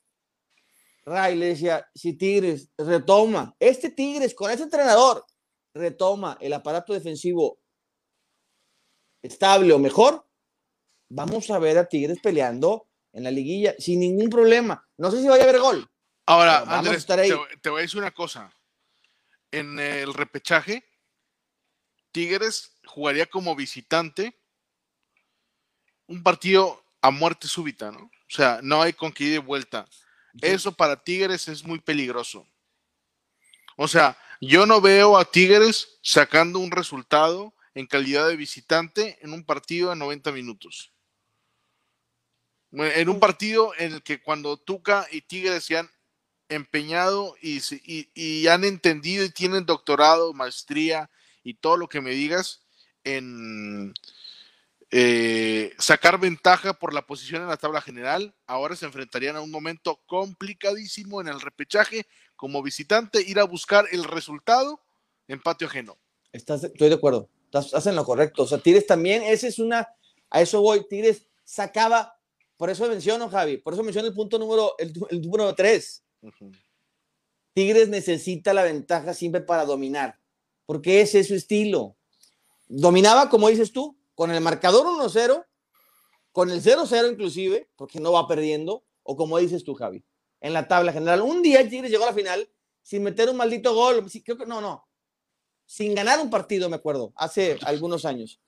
Ray, 1.06 1.36
le 1.36 1.48
decía, 1.48 1.88
si 1.94 2.14
Tigres 2.14 2.72
retoma, 2.78 3.56
este 3.60 3.92
Tigres 3.92 4.34
con 4.34 4.50
ese 4.50 4.64
entrenador 4.64 5.26
retoma 5.74 6.38
el 6.42 6.54
aparato 6.54 6.94
defensivo 6.94 7.60
estable 9.22 9.74
o 9.74 9.80
mejor, 9.80 10.28
vamos 11.10 11.50
a 11.52 11.60
ver 11.60 11.78
a 11.78 11.88
Tigres 11.88 12.20
peleando 12.22 12.90
en 13.14 13.24
la 13.24 13.32
liguilla 13.32 13.76
sin 13.78 14.00
ningún 14.00 14.30
problema. 14.30 14.88
No 14.98 15.12
sé 15.12 15.22
si 15.22 15.28
vaya 15.28 15.46
a 15.46 15.50
haber 15.50 15.62
gol. 15.62 15.88
Ahora, 16.26 16.60
Andrés, 16.60 17.06
te, 17.06 17.16
te 17.62 17.70
voy 17.70 17.80
a 17.80 17.82
decir 17.84 18.00
una 18.00 18.12
cosa. 18.12 18.52
En 19.52 19.80
el 19.80 20.14
repechaje, 20.14 20.84
Tigres 22.12 22.78
jugaría 22.86 23.28
como 23.28 23.56
visitante 23.56 24.40
un 26.08 26.24
partido 26.24 26.84
a 27.02 27.12
muerte 27.12 27.48
súbita, 27.48 27.92
¿no? 27.92 28.06
O 28.06 28.30
sea, 28.30 28.60
no 28.64 28.82
hay 28.82 28.94
con 28.94 29.12
que 29.12 29.26
ir 29.26 29.32
de 29.34 29.40
vuelta. 29.40 29.86
Eso 30.42 30.72
para 30.72 31.04
Tigres 31.04 31.48
es 31.48 31.64
muy 31.64 31.80
peligroso. 31.80 32.48
O 33.78 33.88
sea, 33.88 34.18
yo 34.42 34.66
no 34.66 34.82
veo 34.82 35.18
a 35.18 35.26
Tigres 35.26 36.00
sacando 36.02 36.60
un 36.60 36.72
resultado 36.72 37.54
en 37.74 37.88
calidad 37.88 38.28
de 38.28 38.36
visitante 38.36 39.18
en 39.22 39.34
un 39.34 39.44
partido 39.44 39.90
de 39.90 39.98
90 39.98 40.32
minutos. 40.32 40.94
En 42.72 43.10
un 43.10 43.20
partido 43.20 43.74
en 43.78 43.94
el 43.94 44.04
que 44.04 44.22
cuando 44.22 44.58
Tuca 44.58 45.08
y 45.12 45.22
Tigres 45.22 45.66
se 45.66 45.78
han 45.78 45.90
empeñado 46.50 47.36
y, 47.42 47.62
y 48.14 48.48
han 48.48 48.64
entendido 48.64 49.24
y 49.24 49.30
tienen 49.30 49.66
doctorado, 49.66 50.34
maestría 50.34 51.10
y 51.44 51.56
todo 51.56 51.78
lo 51.78 51.88
que 51.88 52.02
me 52.02 52.12
digas 52.12 52.66
en, 53.04 53.94
eh, 54.92 55.74
sacar 55.80 56.20
ventaja 56.20 56.74
por 56.74 56.94
la 56.94 57.06
posición 57.06 57.42
en 57.42 57.48
la 57.48 57.58
tabla 57.58 57.82
general. 57.82 58.36
Ahora 58.46 58.76
se 58.76 58.86
enfrentarían 58.86 59.36
a 59.36 59.42
un 59.42 59.52
momento 59.52 60.02
complicadísimo 60.06 61.22
en 61.22 61.28
el 61.28 61.42
repechaje 61.42 62.06
como 62.36 62.62
visitante, 62.62 63.22
ir 63.22 63.40
a 63.40 63.46
buscar 63.46 63.86
el 63.92 64.04
resultado 64.04 64.82
en 65.28 65.42
patio 65.42 65.68
ajeno. 65.68 65.98
Estás, 66.32 66.64
estoy 66.66 66.90
de 66.90 66.96
acuerdo, 66.96 67.30
estás, 67.46 67.88
en 67.88 67.96
lo 67.96 68.06
correcto. 68.06 68.44
O 68.44 68.48
sea, 68.48 68.58
Tigres 68.58 68.86
también, 68.86 69.24
ese 69.24 69.48
es 69.48 69.60
una, 69.60 69.88
a 70.30 70.42
eso 70.42 70.62
voy, 70.62 70.86
Tigres 70.88 71.28
sacaba, 71.44 72.20
por 72.58 72.70
eso 72.70 72.88
menciono, 72.88 73.30
Javi, 73.30 73.58
por 73.58 73.74
eso 73.74 73.84
menciono 73.84 74.08
el 74.08 74.14
punto 74.14 74.38
número, 74.38 74.76
el, 74.78 74.94
número 75.22 75.54
3. 75.56 76.04
Tigres 77.54 77.90
necesita 77.90 78.54
la 78.54 78.64
ventaja 78.64 79.14
siempre 79.14 79.42
para 79.42 79.66
dominar, 79.66 80.20
porque 80.66 81.02
ese 81.02 81.22
es 81.22 81.28
su 81.28 81.36
estilo. 81.36 81.96
Dominaba, 82.68 83.30
como 83.30 83.48
dices 83.50 83.72
tú, 83.72 83.98
con 84.16 84.32
el 84.32 84.42
marcador 84.42 84.88
1-0, 84.88 85.46
con 86.32 86.50
el 86.50 86.62
0-0 86.62 87.12
inclusive, 87.12 87.70
porque 87.76 88.00
no 88.00 88.14
va 88.14 88.28
perdiendo, 88.28 88.84
o 89.04 89.16
como 89.16 89.38
dices 89.38 89.64
tú, 89.64 89.76
Javi, 89.76 90.04
en 90.42 90.54
la 90.54 90.68
tabla 90.68 90.92
general. 90.92 91.22
Un 91.22 91.42
día 91.42 91.68
Tigres 91.70 91.92
llegó 91.92 92.04
a 92.04 92.08
la 92.08 92.14
final 92.14 92.50
sin 92.82 93.04
meter 93.04 93.30
un 93.30 93.38
maldito 93.38 93.74
gol, 93.74 94.06
creo 94.24 94.38
que 94.38 94.46
no, 94.46 94.62
no, 94.62 94.88
sin 95.66 95.96
ganar 95.96 96.20
un 96.20 96.30
partido, 96.30 96.70
me 96.70 96.76
acuerdo, 96.76 97.14
hace 97.16 97.58
algunos 97.64 98.06
años. 98.06 98.40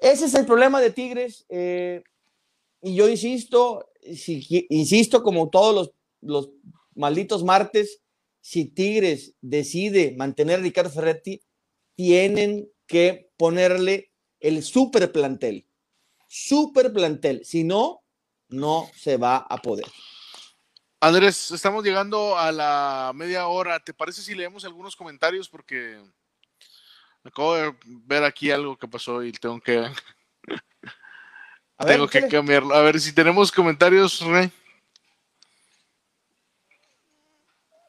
Ese 0.00 0.26
es 0.26 0.34
el 0.34 0.46
problema 0.46 0.80
de 0.80 0.90
Tigres. 0.90 1.44
Eh, 1.48 2.02
y 2.82 2.94
yo 2.94 3.08
insisto, 3.08 3.90
si, 4.14 4.66
insisto 4.70 5.22
como 5.22 5.50
todos 5.50 5.74
los, 5.74 5.92
los 6.20 6.50
malditos 6.94 7.44
martes, 7.44 8.00
si 8.40 8.66
Tigres 8.66 9.34
decide 9.40 10.14
mantener 10.16 10.60
a 10.60 10.62
Ricardo 10.62 10.90
Ferretti, 10.90 11.42
tienen 11.96 12.70
que 12.86 13.30
ponerle 13.36 14.12
el 14.40 14.62
super 14.62 15.10
plantel. 15.12 15.66
Super 16.26 16.92
plantel. 16.92 17.44
Si 17.44 17.64
no, 17.64 18.02
no 18.48 18.90
se 18.94 19.16
va 19.16 19.38
a 19.38 19.58
poder. 19.58 19.86
Andrés, 21.00 21.52
estamos 21.52 21.84
llegando 21.84 22.36
a 22.36 22.50
la 22.50 23.12
media 23.14 23.46
hora. 23.46 23.78
¿Te 23.78 23.94
parece 23.94 24.20
si 24.20 24.34
leemos 24.34 24.64
algunos 24.64 24.96
comentarios? 24.96 25.48
Porque 25.48 25.98
acabo 27.22 27.54
de 27.54 27.74
ver 27.84 28.24
aquí 28.24 28.50
algo 28.50 28.76
que 28.76 28.88
pasó 28.88 29.22
y 29.22 29.32
tengo 29.32 29.60
que. 29.60 29.88
tengo 31.86 32.08
que 32.08 32.26
cambiarlo. 32.26 32.74
A 32.74 32.82
ver 32.82 33.00
si 33.00 33.12
tenemos 33.12 33.52
comentarios, 33.52 34.20
Rey. 34.20 34.50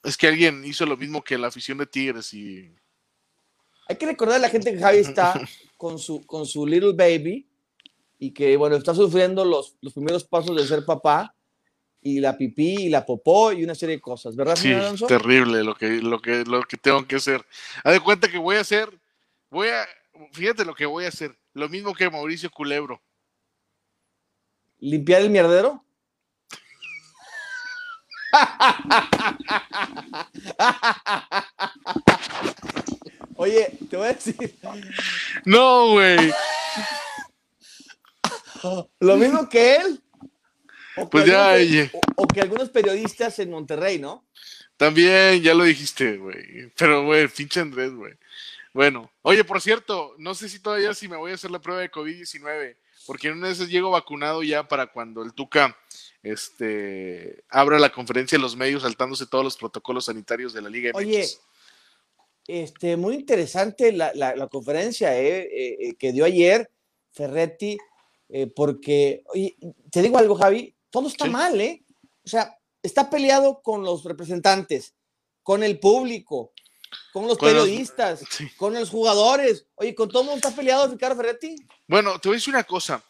Es 0.04 0.16
que 0.16 0.28
alguien 0.28 0.64
hizo 0.64 0.86
lo 0.86 0.96
mismo 0.96 1.24
que 1.24 1.38
la 1.38 1.48
afición 1.48 1.80
de 1.80 1.88
Tigres 1.88 2.34
y. 2.34 2.74
Hay 3.90 3.96
que 3.96 4.06
recordar 4.06 4.36
a 4.36 4.40
la 4.40 4.50
gente 4.50 4.72
que 4.72 4.78
Javi 4.78 5.00
está 5.00 5.34
con 5.76 5.98
su, 5.98 6.24
con 6.28 6.46
su 6.46 6.68
little 6.68 6.94
baby 6.94 7.50
y 8.20 8.32
que, 8.32 8.56
bueno, 8.56 8.76
está 8.76 8.94
sufriendo 8.94 9.44
los, 9.44 9.78
los 9.82 9.94
primeros 9.94 10.24
pasos 10.24 10.56
de 10.56 10.68
ser 10.68 10.86
papá 10.86 11.34
y 12.00 12.20
la 12.20 12.38
pipí 12.38 12.84
y 12.84 12.90
la 12.90 13.04
popó 13.04 13.52
y 13.52 13.64
una 13.64 13.74
serie 13.74 13.96
de 13.96 14.02
cosas, 14.02 14.36
¿verdad, 14.36 14.56
sí, 14.56 14.72
terrible 15.08 15.64
lo 15.64 15.74
que, 15.74 16.04
lo, 16.04 16.22
que, 16.22 16.46
lo 16.46 16.62
que 16.62 16.78
tengo 16.78 17.04
que 17.08 17.16
hacer. 17.16 17.44
Haz 17.84 17.94
de 17.94 18.00
cuenta 18.00 18.30
que 18.30 18.38
voy 18.38 18.58
a 18.58 18.62
hacer, 18.62 18.88
voy 19.50 19.70
a, 19.70 19.88
fíjate 20.34 20.66
lo 20.66 20.76
que 20.76 20.86
voy 20.86 21.06
a 21.06 21.10
hacer, 21.10 21.36
lo 21.56 21.68
mismo 21.68 21.96
que 21.96 22.12
Mauricio 22.12 22.52
Culebro. 22.52 23.02
¿Limpiar 24.78 25.24
el 25.24 25.32
mierdero? 25.32 25.84
Oye, 33.42 33.72
te 33.90 33.96
voy 33.96 34.08
a 34.08 34.14
decir. 34.14 34.36
No, 35.46 35.92
güey. 35.92 36.34
Lo 39.00 39.16
mismo 39.16 39.48
que 39.48 39.78
él. 39.78 40.04
O 40.98 41.10
pues 41.10 41.26
ya, 41.26 41.56
o, 42.18 42.28
que 42.28 42.42
algunos 42.42 42.70
periodistas 42.70 43.40
en 43.40 43.52
Monterrey, 43.52 43.98
¿no? 43.98 44.28
También, 44.76 45.42
ya 45.42 45.54
lo 45.54 45.64
dijiste, 45.64 46.18
güey. 46.18 46.70
Pero, 46.78 47.06
güey, 47.06 47.30
pinche 47.30 47.62
Andrés, 47.62 47.94
güey. 47.94 48.14
Bueno, 48.74 49.10
oye, 49.22 49.46
por 49.46 49.62
cierto, 49.62 50.16
no 50.18 50.36
sé 50.36 50.50
si 50.50 50.60
todavía 50.60 50.94
si 50.94 51.08
me 51.08 51.16
voy 51.16 51.32
a 51.32 51.36
hacer 51.36 51.50
la 51.50 51.62
prueba 51.62 51.80
de 51.80 51.92
COVID-19, 51.92 52.76
porque 53.08 53.30
en 53.30 53.38
una 53.38 53.48
vez 53.48 53.60
llego 53.70 53.92
vacunado 53.92 54.44
ya 54.44 54.68
para 54.68 54.88
cuando 54.88 55.24
el 55.24 55.34
Tuca 55.34 55.78
este, 56.24 57.42
abra 57.48 57.80
la 57.80 57.94
conferencia 57.94 58.38
de 58.38 58.42
los 58.42 58.58
medios 58.58 58.84
saltándose 58.84 59.28
todos 59.28 59.46
los 59.46 59.56
protocolos 59.56 60.06
sanitarios 60.06 60.52
de 60.52 60.62
la 60.62 60.70
Liga 60.70 60.90
MX. 60.90 60.98
Oye, 60.98 61.26
este, 62.50 62.98
muy 62.98 63.14
interesante 63.14 63.92
la, 63.92 64.12
la, 64.16 64.48
conferencia 64.48 65.16
eh, 65.16 65.42
eh, 65.42 65.78
eh, 65.80 65.96
que 65.96 66.12
dio 66.12 66.26
ayer 66.26 66.72
Ferretti, 67.12 67.78
porque, 68.56 69.24
oye, 69.34 69.56
te 69.92 70.04
digo 70.04 70.18
algo, 70.18 70.36
Javi, 70.36 70.76
todo 70.92 71.08
está 71.08 71.26
mal, 71.26 71.60
¿eh? 71.60 71.84
O 72.24 72.28
sea, 72.28 72.56
está 72.84 73.10
peleado 73.10 73.62
con 73.64 73.84
los 73.84 74.04
representantes, 74.04 74.94
con 75.42 75.64
el 75.64 75.80
público, 75.80 76.54
con 77.12 77.28
los 77.28 77.40
periodistas, 77.40 78.22
con 78.58 78.74
los 78.76 78.90
jugadores. 78.90 79.66
Oye, 79.76 79.96
¿con 79.96 80.10
todo 80.10 80.22
el 80.22 80.28
mundo 80.28 80.48
está 80.48 80.56
peleado 80.56 80.88
Ricardo 80.88 81.16
Ferretti? 81.16 81.56
Bueno, 81.88 82.20
te 82.20 82.30
voy 82.30 82.36
a 82.36 82.38
decir 82.38 82.54
una 82.54 82.64
cosa. 82.64 83.04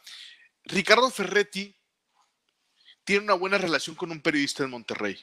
Ricardo 0.63 1.10
Ferretti 1.10 1.75
tiene 3.04 3.23
una 3.23 3.34
buena 3.34 3.58
relación 3.58 3.95
con 3.95 4.12
un 4.12 4.21
periodista 4.21 4.63
en 4.63 4.69
Monterrey. 4.69 5.17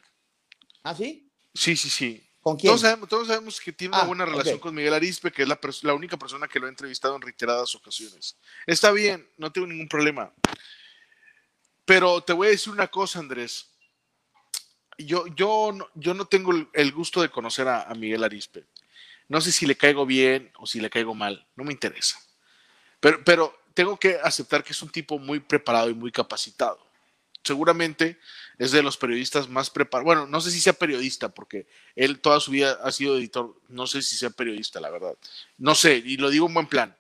¿Ah, 0.83 0.95
sí? 0.95 1.31
Sí, 1.55 1.75
sí, 1.77 1.89
sí. 1.89 2.26
¿Con 2.47 2.57
quién? 2.57 2.79
Todos 3.09 3.27
sabemos, 3.27 3.61
que 3.61 3.73
tiene 3.73 3.97
una 3.97 4.05
ah, 4.05 4.07
buena 4.07 4.25
relación 4.25 4.61
con 4.61 4.73
Miguel 4.73 4.95
Arispe, 4.95 5.33
que 5.33 5.43
es 5.43 5.49
la, 5.49 5.59
la, 5.83 5.95
única 5.95 6.17
persona 6.17 6.47
que 6.47 6.61
lo 6.61 6.67
ha 6.67 6.69
entrevistado 6.69 7.17
en 7.17 7.23
reiteradas 7.23 7.75
ocasiones. 7.75 8.37
Está 8.65 8.93
bien, 8.93 9.29
no 9.37 9.51
tengo 9.51 9.67
ningún 9.67 9.89
problema. 9.89 10.33
Pero 11.85 12.21
te 12.21 12.33
voy 12.33 12.47
a 12.47 12.51
decir 12.51 12.73
una 12.73 12.87
cosa, 12.87 13.19
Andrés. 13.19 13.67
Yo, 14.97 15.27
yo, 15.27 15.73
no, 15.75 15.89
yo 15.97 16.15
no 16.15 16.29
tengo 16.29 16.53
el, 16.73 16.93
gusto 16.93 17.21
de 17.21 17.31
conocer 17.31 17.67
a, 17.67 17.93
Miguel 17.97 18.23
Arispe. 18.23 18.65
No 19.27 19.41
sé 19.41 19.51
si 19.51 19.67
le 19.67 19.77
caigo 19.77 20.07
bien 20.07 20.53
o 20.59 20.69
si 20.69 20.79
le 20.79 20.89
caigo 20.89 21.17
mal, 21.17 21.49
no 21.57 21.65
me 21.65 21.73
interesa. 21.73 22.17
Pero, 23.01 23.25
pero 23.25 23.59
tengo 23.75 23.99
que 23.99 24.21
aceptar 24.23 24.63
que 24.63 24.71
es 24.71 24.81
un 24.83 24.91
tipo 24.91 25.19
muy 25.19 25.41
preparado 25.41 25.91
y 25.91 25.95
muy 25.95 26.13
capacitado 26.13 26.86
seguramente 27.47 28.19
es 28.59 28.73
de 28.73 28.83
los 28.83 28.97
periodistas 28.97 29.49
más 29.49 29.71
preparados. 29.71 30.05
Bueno, 30.05 30.27
no 30.27 30.41
sé 30.41 30.51
si 30.51 30.61
sea 30.61 30.73
periodista, 30.73 31.29
porque 31.29 31.67
él 31.95 32.19
toda 32.21 32.41
su 32.41 32.51
vida 32.51 32.79
ha 32.83 32.93
sido 32.93 33.17
editor. 33.17 33.55
No 33.69 33.87
sé 33.87 34.03
si 34.03 34.17
sea 34.17 34.31
periodista, 34.31 34.81
la 34.81 34.91
verdad. 34.91 35.15
No 35.59 35.75
sé, 35.75 36.03
y 36.05 36.17
lo 36.17 36.31
digo 36.31 36.47
en 36.47 36.55
buen 36.55 36.67
plan. 36.67 36.97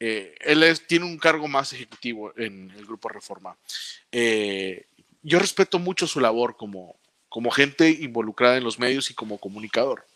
Eh, 0.00 0.36
él 0.40 0.80
tiene 0.86 1.04
un 1.04 1.18
cargo 1.18 1.48
más 1.48 1.72
ejecutivo 1.72 2.32
en 2.36 2.70
el 2.76 2.86
Grupo 2.86 3.08
Reforma. 3.08 3.56
Eh, 4.12 4.86
yo 5.22 5.38
respeto 5.38 5.78
mucho 5.78 6.06
su 6.06 6.20
labor 6.20 6.56
como, 6.56 6.98
como 7.28 7.50
gente 7.50 7.90
involucrada 7.90 8.56
en 8.56 8.64
los 8.64 8.78
medios 8.78 9.10
y 9.10 9.14
como 9.14 9.38
comunicador. 9.38 10.06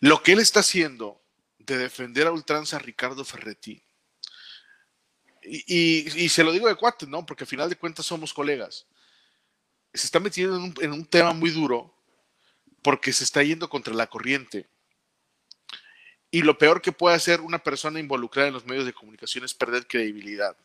Lo 0.00 0.22
que 0.22 0.32
él 0.32 0.40
está 0.40 0.60
haciendo 0.60 1.20
de 1.58 1.78
defender 1.78 2.26
a 2.26 2.32
ultranza 2.32 2.76
a 2.76 2.80
Ricardo 2.80 3.24
Ferretti 3.24 3.82
y, 5.48 6.28
se 6.28 6.44
lo 6.44 6.52
digo 6.52 6.68
de 6.68 6.74
cuate, 6.74 7.06
¿no? 7.06 7.24
Porque 7.24 7.44
al 7.44 7.48
final 7.48 7.68
de 7.68 7.76
cuentas 7.76 8.06
somos 8.06 8.34
colegas. 8.34 8.86
Se 9.94 10.06
está 10.06 10.20
metiendo 10.20 10.56
en 10.80 10.92
un, 10.92 11.06
tema 11.06 11.32
muy 11.32 11.50
duro 11.50 11.94
porque 12.82 13.12
se 13.12 13.24
está 13.24 13.42
yendo 13.42 13.68
contra 13.68 13.94
la 13.94 14.06
corriente. 14.06 14.66
Y 16.30 16.42
lo 16.42 16.58
peor 16.58 16.82
que 16.82 16.92
puede 16.92 17.16
hacer 17.16 17.40
una 17.40 17.58
persona 17.58 17.98
involucrada 17.98 18.48
en 18.48 18.54
los 18.54 18.66
medios 18.66 18.84
de 18.84 18.92
comunicación 18.92 19.44
es 19.44 19.54
perder 19.54 19.86
credibilidad. 19.86 20.56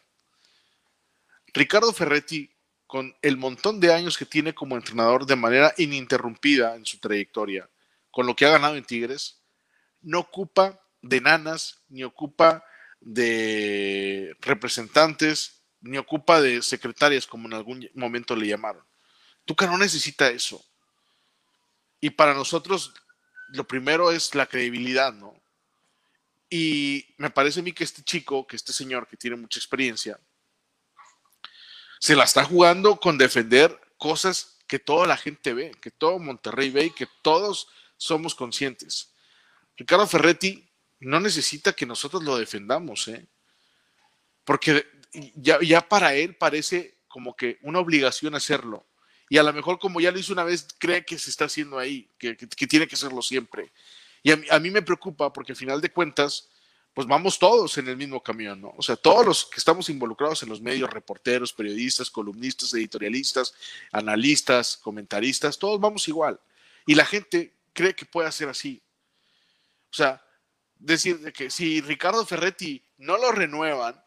Ricardo 1.53 1.93
Ferretti, 1.93 2.51
con 2.85 3.15
el 3.21 3.37
montón 3.37 3.79
de 3.79 3.93
años 3.93 4.17
que 4.17 4.25
tiene 4.25 4.53
como 4.53 4.75
entrenador 4.75 5.25
de 5.25 5.37
manera 5.37 5.73
ininterrumpida 5.77 6.75
en 6.75 6.85
su 6.85 6.99
trayectoria, 6.99 7.69
con 8.11 8.27
lo 8.27 8.35
que 8.35 8.45
ha 8.45 8.51
ganado 8.51 8.75
en 8.75 8.83
Tigres, 8.83 9.39
no 10.01 10.19
ocupa 10.19 10.79
de 11.01 11.21
nanas, 11.21 11.81
ni 11.87 12.03
ocupa 12.03 12.63
de 13.03 14.35
representantes, 14.39 15.61
ni 15.81 15.97
ocupa 15.97 16.41
de 16.41 16.61
secretarias, 16.61 17.27
como 17.27 17.47
en 17.47 17.53
algún 17.53 17.89
momento 17.93 18.35
le 18.35 18.47
llamaron. 18.47 18.83
Tuca 19.45 19.67
no 19.67 19.77
necesita 19.77 20.29
eso. 20.29 20.63
Y 21.99 22.11
para 22.11 22.33
nosotros, 22.33 22.93
lo 23.49 23.67
primero 23.67 24.11
es 24.11 24.33
la 24.35 24.45
credibilidad, 24.45 25.13
¿no? 25.13 25.35
Y 26.49 27.13
me 27.17 27.29
parece 27.29 27.59
a 27.59 27.63
mí 27.63 27.73
que 27.73 27.83
este 27.83 28.03
chico, 28.03 28.47
que 28.47 28.55
este 28.55 28.73
señor 28.73 29.07
que 29.07 29.17
tiene 29.17 29.35
mucha 29.35 29.59
experiencia, 29.59 30.19
se 31.99 32.15
la 32.15 32.23
está 32.23 32.45
jugando 32.45 32.99
con 32.99 33.17
defender 33.17 33.79
cosas 33.97 34.59
que 34.67 34.79
toda 34.79 35.07
la 35.07 35.17
gente 35.17 35.53
ve, 35.53 35.71
que 35.81 35.91
todo 35.91 36.19
Monterrey 36.19 36.69
ve 36.69 36.85
y 36.85 36.91
que 36.91 37.07
todos 37.21 37.67
somos 37.97 38.35
conscientes. 38.35 39.13
Ricardo 39.77 40.07
Ferretti 40.07 40.69
no 41.03 41.19
necesita 41.19 41.73
que 41.73 41.85
nosotros 41.85 42.23
lo 42.23 42.37
defendamos, 42.37 43.07
¿eh? 43.07 43.27
Porque 44.43 44.85
ya, 45.35 45.81
para 45.87 46.15
él 46.15 46.35
parece 46.35 46.97
como 47.07 47.35
que 47.35 47.59
una 47.61 47.79
obligación 47.79 48.35
hacerlo. 48.35 48.85
Y 49.29 49.37
a 49.37 49.43
lo 49.43 49.53
mejor 49.53 49.79
como 49.79 50.01
ya 50.01 50.11
lo 50.11 50.19
hizo 50.19 50.33
una 50.33 50.43
vez, 50.43 50.67
cree 50.77 51.05
que 51.05 51.17
se 51.17 51.29
está 51.29 51.45
haciendo 51.45 51.79
ahí, 51.79 52.09
que, 52.17 52.35
tiene 52.35 52.87
que 52.87 52.95
hacerlo 52.95 53.21
siempre. 53.21 53.71
Y 54.21 54.31
a 54.31 54.59
mí, 54.59 54.71
me 54.71 54.81
preocupa 54.81 55.31
porque 55.31 55.51
al 55.51 55.57
final 55.57 55.81
de 55.81 55.91
cuentas, 55.91 56.49
pues 56.93 57.07
vamos 57.07 57.39
todos 57.39 57.77
en 57.77 57.87
el 57.87 57.97
mismo 57.97 58.21
camión, 58.21 58.61
¿no? 58.61 58.73
O 58.77 58.81
sea, 58.81 58.95
todos 58.95 59.25
los 59.25 59.45
que 59.45 59.57
estamos 59.57 59.89
involucrados 59.89 60.43
en 60.43 60.49
los 60.49 60.61
medios, 60.61 60.89
reporteros, 60.89 61.51
periodistas, 61.51 62.09
columnistas, 62.09 62.73
editorialistas, 62.73 63.53
analistas, 63.91 64.77
comentaristas, 64.77 65.57
todos 65.57 65.79
vamos 65.79 66.07
igual. 66.07 66.39
Y 66.85 66.95
la 66.95 67.05
gente 67.05 67.53
cree 67.73 67.95
que 67.95 68.05
puede 68.05 68.27
hacer 68.27 68.49
así. 68.49 68.81
O 69.91 69.95
sea, 69.95 70.22
decir 70.83 71.31
que 71.33 71.49
si 71.49 71.81
Ricardo 71.81 72.25
Ferretti 72.25 72.85
no 72.97 73.17
lo 73.17 73.31
renuevan, 73.31 74.03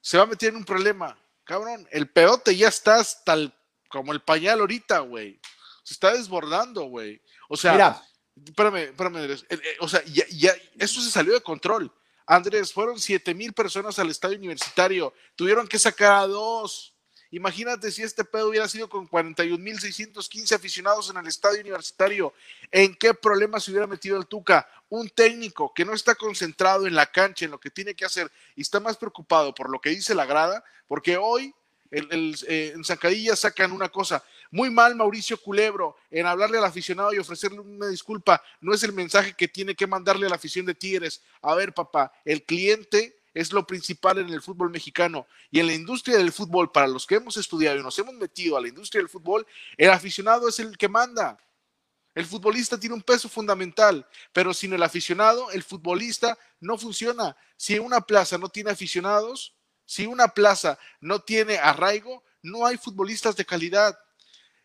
se 0.00 0.16
va 0.16 0.24
a 0.24 0.26
meter 0.26 0.50
en 0.50 0.56
un 0.56 0.64
problema. 0.64 1.18
Cabrón, 1.44 1.86
el 1.90 2.08
peote 2.08 2.56
ya 2.56 2.68
está 2.68 3.02
tal 3.24 3.54
como 3.88 4.12
el 4.12 4.22
pañal 4.22 4.60
ahorita, 4.60 5.00
güey. 5.00 5.40
Se 5.84 5.94
está 5.94 6.12
desbordando, 6.12 6.84
güey. 6.84 7.20
O 7.48 7.56
sea, 7.56 7.72
Mira. 7.72 8.02
espérame, 8.44 8.76
espérame, 8.76 9.16
Andrés. 9.16 9.44
Eh, 9.50 9.60
eh, 9.62 9.76
o 9.80 9.88
sea, 9.88 10.02
ya, 10.04 10.24
ya, 10.30 10.54
eso 10.78 11.00
se 11.00 11.10
salió 11.10 11.34
de 11.34 11.42
control. 11.42 11.92
Andrés, 12.26 12.72
fueron 12.72 12.98
siete 12.98 13.34
mil 13.34 13.52
personas 13.52 13.98
al 13.98 14.08
estadio 14.08 14.38
universitario. 14.38 15.12
Tuvieron 15.34 15.66
que 15.66 15.78
sacar 15.78 16.12
a 16.12 16.26
dos. 16.26 16.94
Imagínate 17.32 17.92
si 17.92 18.02
este 18.02 18.24
pedo 18.24 18.48
hubiera 18.48 18.68
sido 18.68 18.88
con 18.88 19.08
41.615 19.08 20.52
aficionados 20.52 21.10
en 21.10 21.16
el 21.16 21.26
estadio 21.28 21.60
universitario. 21.60 22.32
¿En 22.72 22.94
qué 22.94 23.14
problema 23.14 23.60
se 23.60 23.70
hubiera 23.70 23.86
metido 23.86 24.18
el 24.18 24.26
Tuca? 24.26 24.68
Un 24.88 25.08
técnico 25.08 25.72
que 25.72 25.84
no 25.84 25.94
está 25.94 26.16
concentrado 26.16 26.88
en 26.88 26.94
la 26.94 27.06
cancha, 27.06 27.44
en 27.44 27.52
lo 27.52 27.60
que 27.60 27.70
tiene 27.70 27.94
que 27.94 28.04
hacer 28.04 28.30
y 28.56 28.62
está 28.62 28.80
más 28.80 28.96
preocupado 28.96 29.54
por 29.54 29.70
lo 29.70 29.80
que 29.80 29.90
dice 29.90 30.14
la 30.14 30.26
grada, 30.26 30.64
porque 30.88 31.16
hoy 31.16 31.54
eh, 31.92 32.72
en 32.74 32.84
Zancadilla 32.84 33.36
sacan 33.36 33.72
una 33.72 33.88
cosa. 33.88 34.24
Muy 34.50 34.70
mal 34.70 34.96
Mauricio 34.96 35.40
Culebro 35.40 35.96
en 36.10 36.26
hablarle 36.26 36.58
al 36.58 36.64
aficionado 36.64 37.12
y 37.12 37.18
ofrecerle 37.18 37.60
una 37.60 37.86
disculpa. 37.86 38.42
No 38.60 38.74
es 38.74 38.82
el 38.82 38.92
mensaje 38.92 39.34
que 39.34 39.46
tiene 39.46 39.74
que 39.74 39.86
mandarle 39.86 40.26
a 40.26 40.30
la 40.30 40.36
afición 40.36 40.66
de 40.66 40.74
Tigres. 40.74 41.22
A 41.42 41.54
ver, 41.54 41.72
papá, 41.72 42.12
el 42.24 42.44
cliente 42.44 43.19
es 43.34 43.52
lo 43.52 43.66
principal 43.66 44.18
en 44.18 44.28
el 44.30 44.42
fútbol 44.42 44.70
mexicano. 44.70 45.26
Y 45.50 45.60
en 45.60 45.66
la 45.66 45.74
industria 45.74 46.16
del 46.16 46.32
fútbol, 46.32 46.72
para 46.72 46.88
los 46.88 47.06
que 47.06 47.16
hemos 47.16 47.36
estudiado 47.36 47.78
y 47.78 47.82
nos 47.82 47.98
hemos 47.98 48.14
metido 48.14 48.56
a 48.56 48.60
la 48.60 48.68
industria 48.68 49.00
del 49.00 49.08
fútbol, 49.08 49.46
el 49.76 49.90
aficionado 49.90 50.48
es 50.48 50.58
el 50.58 50.76
que 50.76 50.88
manda. 50.88 51.38
El 52.14 52.26
futbolista 52.26 52.78
tiene 52.78 52.96
un 52.96 53.02
peso 53.02 53.28
fundamental, 53.28 54.06
pero 54.32 54.52
sin 54.52 54.72
el 54.72 54.82
aficionado, 54.82 55.50
el 55.52 55.62
futbolista 55.62 56.36
no 56.58 56.76
funciona. 56.76 57.36
Si 57.56 57.78
una 57.78 58.00
plaza 58.00 58.36
no 58.36 58.48
tiene 58.48 58.70
aficionados, 58.70 59.54
si 59.84 60.06
una 60.06 60.28
plaza 60.28 60.78
no 61.00 61.20
tiene 61.20 61.58
arraigo, 61.58 62.24
no 62.42 62.66
hay 62.66 62.76
futbolistas 62.76 63.36
de 63.36 63.46
calidad. 63.46 63.98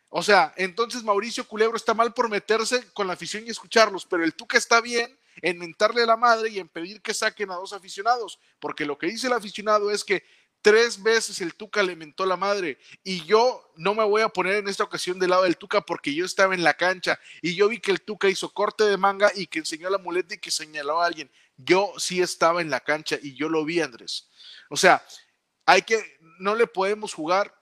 O 0.10 0.24
sea, 0.24 0.54
entonces 0.58 1.04
Mauricio 1.04 1.48
Culebro 1.48 1.78
está 1.78 1.94
mal 1.94 2.14
por 2.14 2.30
meterse 2.30 2.92
con 2.94 3.06
la 3.06 3.14
afición 3.14 3.44
y 3.46 3.50
escucharlos, 3.50 4.06
pero 4.06 4.24
el 4.24 4.34
Tuca 4.34 4.58
está 4.58 4.82
bien 4.82 5.18
en 5.42 5.58
mentarle 5.58 6.04
a 6.04 6.06
la 6.06 6.18
madre 6.18 6.50
y 6.50 6.60
en 6.60 6.68
pedir 6.68 7.02
que 7.02 7.14
saquen 7.14 7.52
a 7.52 7.56
dos 7.56 7.74
aficionados, 7.74 8.40
porque 8.60 8.86
lo 8.86 8.98
que 8.98 9.08
dice 9.08 9.28
el 9.28 9.34
aficionado 9.34 9.92
es 9.92 10.04
que 10.04 10.24
tres 10.66 11.04
veces 11.04 11.42
el 11.42 11.54
Tuca 11.54 11.84
le 11.84 11.96
mentó 11.96 12.26
la 12.26 12.38
madre 12.38 12.80
y 13.04 13.24
yo 13.26 13.72
no 13.76 13.94
me 13.94 14.04
voy 14.04 14.24
a 14.24 14.30
poner 14.30 14.56
en 14.56 14.68
esta 14.68 14.84
ocasión 14.84 15.20
del 15.20 15.30
lado 15.30 15.44
del 15.44 15.58
Tuca 15.58 15.82
porque 15.82 16.12
yo 16.12 16.26
estaba 16.26 16.56
en 16.56 16.64
la 16.64 16.74
cancha 16.74 17.20
y 17.44 17.54
yo 17.54 17.70
vi 17.70 17.80
que 17.80 17.92
el 17.92 18.02
Tuca 18.02 18.30
hizo 18.30 18.52
corte 18.52 18.84
de 18.84 18.98
manga 18.98 19.32
y 19.36 19.46
que 19.46 19.60
enseñó 19.60 19.92
la 19.92 20.00
muleta 20.00 20.34
y 20.34 20.40
que 20.40 20.50
señaló 20.50 21.04
a 21.04 21.06
alguien. 21.06 21.30
Yo 21.56 21.94
sí 22.00 22.20
estaba 22.20 22.62
en 22.62 22.72
la 22.72 22.80
cancha 22.80 23.20
y 23.22 23.36
yo 23.36 23.48
lo 23.48 23.64
vi, 23.64 23.80
Andrés. 23.80 24.28
O 24.72 24.76
sea, 24.76 25.06
hay 25.68 25.84
que, 25.84 26.18
no 26.40 26.56
le 26.56 26.66
podemos 26.66 27.14
jugar, 27.14 27.54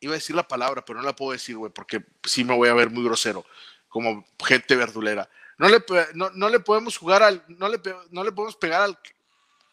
iba 0.00 0.14
a 0.14 0.16
decir 0.16 0.34
la 0.34 0.48
palabra, 0.48 0.84
pero 0.84 0.98
no 0.98 1.04
la 1.04 1.14
puedo 1.14 1.30
decir, 1.30 1.56
güey, 1.56 1.72
porque 1.72 2.04
sí 2.24 2.42
me 2.42 2.56
voy 2.56 2.68
a 2.68 2.74
ver 2.74 2.90
muy 2.90 3.04
grosero, 3.04 3.46
como 3.88 4.26
gente 4.44 4.74
verdulera. 4.74 5.30
No 5.58 5.68
le, 5.68 5.82
no, 6.14 6.48
le 6.48 6.60
podemos 6.60 6.96
jugar 6.96 7.22
al. 7.22 7.44
No 7.48 7.68
le, 7.68 7.80
no 8.10 8.24
le 8.24 8.32
podemos 8.32 8.56
pegar 8.56 8.82
al. 8.82 8.98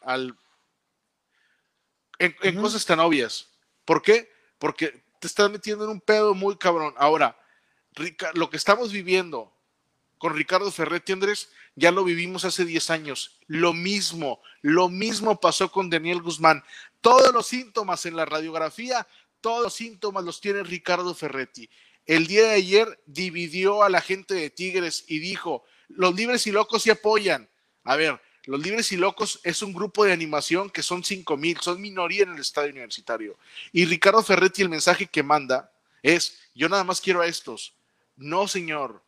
al 0.01 0.37
en, 2.19 2.61
cosas 2.61 2.85
tan 2.85 2.99
obvias. 2.99 3.49
¿Por 3.83 4.01
qué? 4.01 4.31
Porque 4.59 5.03
te 5.19 5.27
estás 5.27 5.49
metiendo 5.49 5.83
en 5.83 5.91
un 5.91 6.01
pedo 6.01 6.33
muy 6.33 6.57
cabrón. 6.57 6.93
Ahora, 6.97 7.37
lo 8.33 8.49
que 8.49 8.57
estamos 8.57 8.91
viviendo 8.91 9.53
con 10.17 10.33
Ricardo 10.33 10.71
Ferretti 10.71 11.11
Andrés, 11.11 11.49
ya 11.75 11.91
lo 11.91 12.05
vivimos 12.05 12.45
hace 12.45 12.63
10 12.63 12.89
años. 12.91 13.39
Lo 13.47 13.73
mismo, 13.73 14.41
lo 14.61 14.87
mismo 14.87 15.39
pasó 15.41 15.69
con 15.69 15.89
Daniel 15.89 16.21
Guzmán. 16.21 16.63
Todos 17.01 17.33
los 17.33 17.47
síntomas 17.47 18.05
en 18.05 18.15
la 18.15 18.23
radiografía, 18.23 19.05
todos 19.41 19.63
los 19.63 19.73
síntomas 19.73 20.23
los 20.23 20.39
tiene 20.39 20.63
Ricardo 20.63 21.13
Ferretti. 21.13 21.69
El 22.05 22.27
día 22.27 22.43
de 22.43 22.53
ayer 22.53 23.01
dividió 23.05 23.83
a 23.83 23.89
la 23.89 23.99
gente 23.99 24.33
de 24.33 24.49
Tigres 24.49 25.03
y 25.07 25.19
dijo, 25.19 25.65
los 25.89 26.15
libres 26.15 26.47
y 26.47 26.51
locos 26.51 26.83
se 26.83 26.91
apoyan. 26.91 27.49
A 27.83 27.95
ver, 27.95 28.19
los 28.45 28.61
libres 28.61 28.91
y 28.91 28.97
locos 28.97 29.39
es 29.43 29.61
un 29.61 29.73
grupo 29.73 30.03
de 30.03 30.11
animación 30.11 30.69
que 30.69 30.83
son 30.83 31.03
cinco 31.03 31.37
mil, 31.37 31.59
son 31.61 31.81
minoría 31.81 32.23
en 32.23 32.33
el 32.33 32.39
estadio 32.41 32.71
universitario. 32.71 33.37
Y 33.71 33.85
Ricardo 33.85 34.21
Ferretti, 34.21 34.61
el 34.61 34.69
mensaje 34.69 35.07
que 35.07 35.23
manda 35.23 35.71
es: 36.01 36.39
Yo 36.53 36.67
nada 36.67 36.83
más 36.83 36.99
quiero 36.99 37.21
a 37.21 37.27
estos. 37.27 37.73
No, 38.15 38.47
señor. 38.47 39.01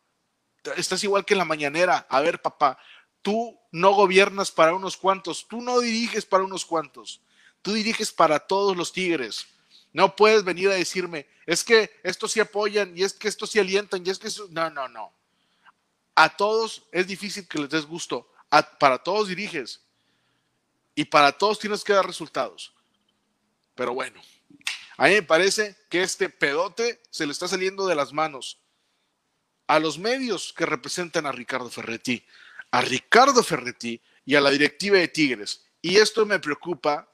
estás 0.76 1.04
igual 1.04 1.24
que 1.24 1.34
en 1.34 1.38
la 1.38 1.44
mañanera. 1.44 2.06
A 2.08 2.20
ver, 2.20 2.40
papá, 2.40 2.78
tú 3.22 3.58
no 3.72 3.92
gobiernas 3.92 4.50
para 4.50 4.74
unos 4.74 4.96
cuantos, 4.96 5.46
tú 5.48 5.60
no 5.60 5.80
diriges 5.80 6.24
para 6.24 6.44
unos 6.44 6.64
cuantos, 6.64 7.20
tú 7.60 7.72
diriges 7.72 8.12
para 8.12 8.38
todos 8.38 8.76
los 8.76 8.92
tigres. 8.92 9.46
No 9.92 10.16
puedes 10.16 10.44
venir 10.44 10.70
a 10.70 10.74
decirme, 10.74 11.26
es 11.46 11.62
que 11.64 11.90
estos 12.02 12.32
sí 12.32 12.40
apoyan 12.40 12.96
y 12.96 13.02
es 13.02 13.12
que 13.12 13.28
estos 13.28 13.50
sí 13.50 13.58
alientan 13.58 14.02
y 14.06 14.10
es 14.10 14.18
que. 14.18 14.28
No, 14.50 14.70
no, 14.70 14.88
no. 14.88 15.12
A 16.16 16.36
todos 16.36 16.82
es 16.90 17.06
difícil 17.06 17.46
que 17.46 17.60
les 17.60 17.70
des 17.70 17.86
gusto. 17.86 18.28
para 18.80 18.98
todos 18.98 19.28
diriges 19.28 19.80
y 20.94 21.04
para 21.04 21.30
todos 21.30 21.58
tienes 21.58 21.84
que 21.84 21.92
dar 21.92 22.06
resultados. 22.06 22.74
Pero 23.74 23.94
bueno, 23.94 24.20
a 24.96 25.06
mí 25.06 25.14
me 25.14 25.22
parece 25.22 25.76
que 25.88 26.02
este 26.02 26.28
pedote 26.28 27.00
se 27.10 27.26
le 27.26 27.32
está 27.32 27.46
saliendo 27.46 27.86
de 27.86 27.94
las 27.94 28.12
manos 28.12 28.58
a 29.66 29.78
los 29.78 29.98
medios 29.98 30.52
que 30.52 30.64
representan 30.64 31.26
a 31.26 31.32
Ricardo 31.32 31.70
Ferretti 31.70 32.24
a 32.70 32.80
Ricardo 32.80 33.42
Ferretti 33.42 34.00
y 34.24 34.34
a 34.34 34.40
la 34.40 34.50
directiva 34.50 34.98
de 34.98 35.08
Tigres. 35.08 35.64
Y 35.80 35.96
esto 35.96 36.26
me 36.26 36.38
preocupa 36.38 37.10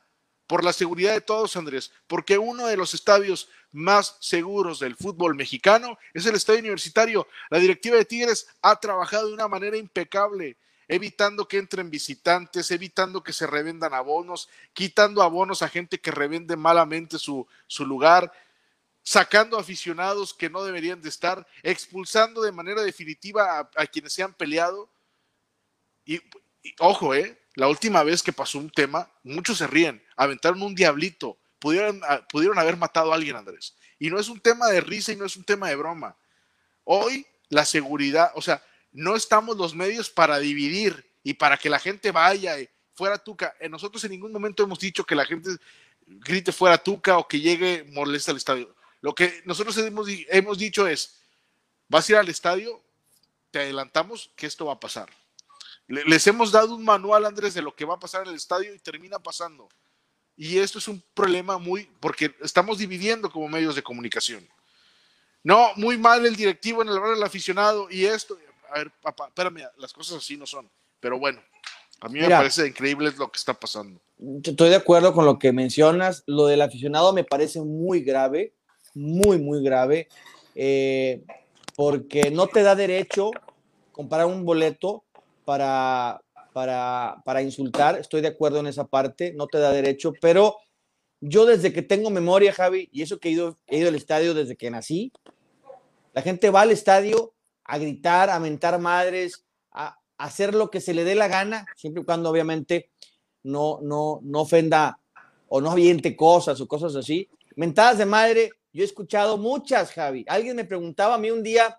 por 0.47 0.65
la 0.65 0.73
seguridad 0.73 1.13
de 1.13 1.21
todos, 1.21 1.57
Andrés, 1.57 1.93
porque 2.07 2.39
uno 2.39 2.67
de 2.67 2.77
los 2.77 2.95
estadios 2.95 3.49
más 3.73 4.17
seguros 4.21 4.79
del 4.79 4.97
fútbol 4.97 5.35
mexicano 5.35 5.99
es 6.15 6.27
el 6.27 6.35
estadio 6.35 6.61
universitario. 6.61 7.27
La 7.51 7.59
directiva 7.59 7.97
de 7.97 8.05
Tigres 8.05 8.47
ha 8.61 8.77
trabajado 8.77 9.29
de 9.29 9.35
una 9.35 9.49
manera 9.49 9.77
impecable, 9.77 10.57
evitando 10.89 11.49
que 11.49 11.59
entren 11.59 11.91
visitantes, 11.91 12.71
evitando 12.71 13.23
que 13.23 13.33
se 13.33 13.47
revendan 13.47 13.95
abonos, 13.95 14.49
quitando 14.73 15.23
abonos 15.23 15.63
a 15.63 15.69
gente 15.69 16.01
que 16.01 16.11
revende 16.11 16.57
malamente 16.57 17.19
su, 17.19 17.47
su 17.67 17.87
lugar, 17.87 18.33
sacando 19.03 19.59
aficionados 19.59 20.33
que 20.33 20.51
no 20.51 20.63
deberían 20.63 21.01
de 21.01 21.09
estar, 21.09 21.47
expulsando 21.63 22.43
de 22.43 22.53
manera 22.53 22.83
definitiva 22.83 23.71
a, 23.75 23.87
quienes 23.87 24.13
se 24.13 24.23
han 24.23 24.33
peleado 24.35 24.89
y, 26.05 26.21
ojo, 26.79 27.15
¿eh? 27.15 27.39
La 27.55 27.69
última 27.69 28.03
vez 28.03 28.23
que 28.23 28.33
pasó 28.33 28.59
un 28.59 28.71
tema, 28.71 29.11
muchos 29.23 29.59
se 29.59 29.67
ríen, 29.67 30.03
aventaron 30.17 30.63
un 30.63 30.75
diablito, 30.75 31.37
pudieron, 31.63 32.01
ah, 32.09 32.27
pudieron 32.29 32.59
haber 32.59 32.77
matado 32.77 33.13
a 33.13 33.15
alguien, 33.15 33.37
Andrés. 33.37 33.77
Y 34.01 34.11
no 34.11 34.19
es 34.19 34.29
un 34.29 34.41
tema 34.41 34.67
de 34.67 34.81
risa 34.81 35.13
y 35.13 35.17
no 35.17 35.25
es 35.25 35.37
un 35.37 35.45
tema 35.45 35.69
de 35.69 35.77
broma. 35.77 36.17
Hoy 36.83 37.25
la 37.51 37.65
seguridad, 37.65 38.33
o 38.35 38.43
sea, 38.43 38.61
no 38.91 39.15
estamos 39.15 39.57
los 39.57 39.73
medios 39.73 40.11
para 40.11 40.41
dividir 40.41 41.09
y 41.23 41.35
para 41.35 41.57
que 41.57 41.71
la 41.71 41.79
gente 41.79 42.11
vaya 42.11 42.57
fuera 42.95 43.17
Tuca. 43.17 43.55
Eh, 43.61 43.69
nosotros 43.69 44.03
en 44.03 44.11
ningún 44.11 44.33
momento 44.33 44.65
hemos 44.65 44.81
dicho 44.81 45.05
que 45.05 45.15
la 45.15 45.25
gente 45.25 45.51
grite 46.05 46.51
fuera 46.51 46.79
Tuca 46.79 47.17
o 47.17 47.29
que 47.29 47.39
llegue 47.39 47.85
molesta 47.85 48.33
al 48.33 48.39
estadio. 48.39 48.75
Lo 49.01 49.15
que 49.15 49.41
nosotros 49.45 49.79
hemos, 49.79 50.09
hemos 50.09 50.59
dicho 50.59 50.89
es, 50.89 51.21
vas 51.89 52.09
a 52.09 52.13
ir 52.13 52.19
al 52.19 52.29
estadio, 52.29 52.83
te 53.53 53.61
adelantamos 53.61 54.33
que 54.35 54.47
esto 54.47 54.67
va 54.67 54.73
a 54.73 54.81
pasar. 54.81 55.09
Les 55.87 56.27
hemos 56.27 56.51
dado 56.51 56.75
un 56.75 56.85
manual, 56.85 57.25
Andrés, 57.25 57.55
de 57.55 57.63
lo 57.63 57.77
que 57.77 57.85
va 57.85 57.95
a 57.95 58.01
pasar 58.01 58.23
en 58.23 58.31
el 58.31 58.35
estadio 58.35 58.75
y 58.75 58.81
termina 58.81 59.21
pasando. 59.21 59.69
Y 60.37 60.59
esto 60.59 60.79
es 60.79 60.89
un 60.89 61.03
problema 61.15 61.59
muy, 61.59 61.89
porque 62.01 62.35
estamos 62.43 62.79
dividiendo 62.79 63.31
como 63.31 63.49
medios 63.49 63.75
de 63.75 63.83
comunicación. 63.83 64.49
No, 65.45 65.71
muy 65.77 65.99
mal 65.99 66.25
el 66.25 66.37
directivo 66.37 66.83
en 66.83 66.89
el 66.89 66.99
barrio 66.99 67.15
del 67.15 67.25
aficionado 67.25 67.89
y 67.91 68.05
esto. 68.05 68.39
A 68.71 68.79
ver, 68.79 68.91
papá, 69.03 69.27
espérame, 69.29 69.69
las 69.77 69.93
cosas 69.93 70.19
así 70.19 70.37
no 70.37 70.47
son. 70.47 70.71
Pero 71.01 71.19
bueno, 71.19 71.43
a 72.01 72.09
mí 72.09 72.21
me 72.21 72.29
parece 72.29 72.67
increíble 72.67 73.13
lo 73.19 73.31
que 73.31 73.39
está 73.39 73.55
pasando. 73.55 74.01
Estoy 74.45 74.71
de 74.71 74.77
acuerdo 74.77 75.13
con 75.13 75.27
lo 75.27 75.39
que 75.39 75.53
mencionas. 75.53 76.23
Lo 76.27 76.47
del 76.47 76.63
aficionado 76.63 77.13
me 77.13 77.25
parece 77.25 77.61
muy 77.61 78.03
grave, 78.03 78.55
muy, 78.95 79.39
muy 79.39 79.63
grave, 79.63 80.09
eh, 80.55 81.23
porque 81.77 82.31
no 82.31 82.47
te 82.47 82.63
da 82.63 82.75
derecho 82.77 83.33
comprar 83.91 84.27
un 84.27 84.45
boleto 84.45 85.05
para, 85.45 86.22
para, 86.53 87.23
para 87.25 87.43
insultar, 87.43 87.99
estoy 87.99 88.21
de 88.21 88.29
acuerdo 88.29 88.61
en 88.61 88.67
esa 88.67 88.87
parte, 88.87 89.33
no 89.35 89.47
te 89.47 89.59
da 89.59 89.73
derecho, 89.73 90.13
pero 90.21 90.57
yo 91.21 91.47
desde 91.47 91.73
que 91.73 91.83
tengo 91.83 92.11
memoria, 92.11 92.53
Javi, 92.53 92.89
y 92.93 93.03
eso 93.03 93.19
que 93.19 93.29
he 93.29 93.33
ido, 93.33 93.59
he 93.67 93.79
ido 93.79 93.89
al 93.89 93.95
estadio 93.95 94.35
desde 94.35 94.57
que 94.57 94.71
nací, 94.71 95.13
la 96.13 96.23
gente 96.23 96.51
va 96.51 96.63
al 96.63 96.71
estadio 96.71 97.35
a 97.65 97.79
gritar, 97.79 98.29
a 98.29 98.39
mentar 98.41 98.79
madres, 98.79 99.45
a, 99.71 99.99
hacer 100.19 100.55
lo 100.55 100.71
que 100.71 100.81
se 100.81 100.95
le 100.95 101.05
dé 101.05 101.15
la 101.15 101.29
gana, 101.29 101.67
siempre 101.77 102.03
y 102.03 102.05
cuando 102.05 102.31
obviamente 102.31 102.91
no, 103.43 103.81
no, 103.83 104.21
no 104.23 104.41
ofenda 104.43 105.01
o 105.49 105.61
no 105.61 105.73
aviente 105.73 106.17
cosas 106.17 106.61
o 106.61 106.69
cosas 106.69 106.95
así. 106.97 107.29
Mentadas 107.57 107.99
de 107.99 108.07
madre, 108.07 108.51
yo 108.73 108.83
he 108.83 108.87
escuchado 108.87 109.37
muchas, 109.37 109.93
Javi. 109.93 110.25
Alguien 110.29 110.57
me 110.57 110.65
preguntaba 110.65 111.15
a 111.15 111.19
mí 111.19 111.31
un 111.31 111.43
día, 111.43 111.79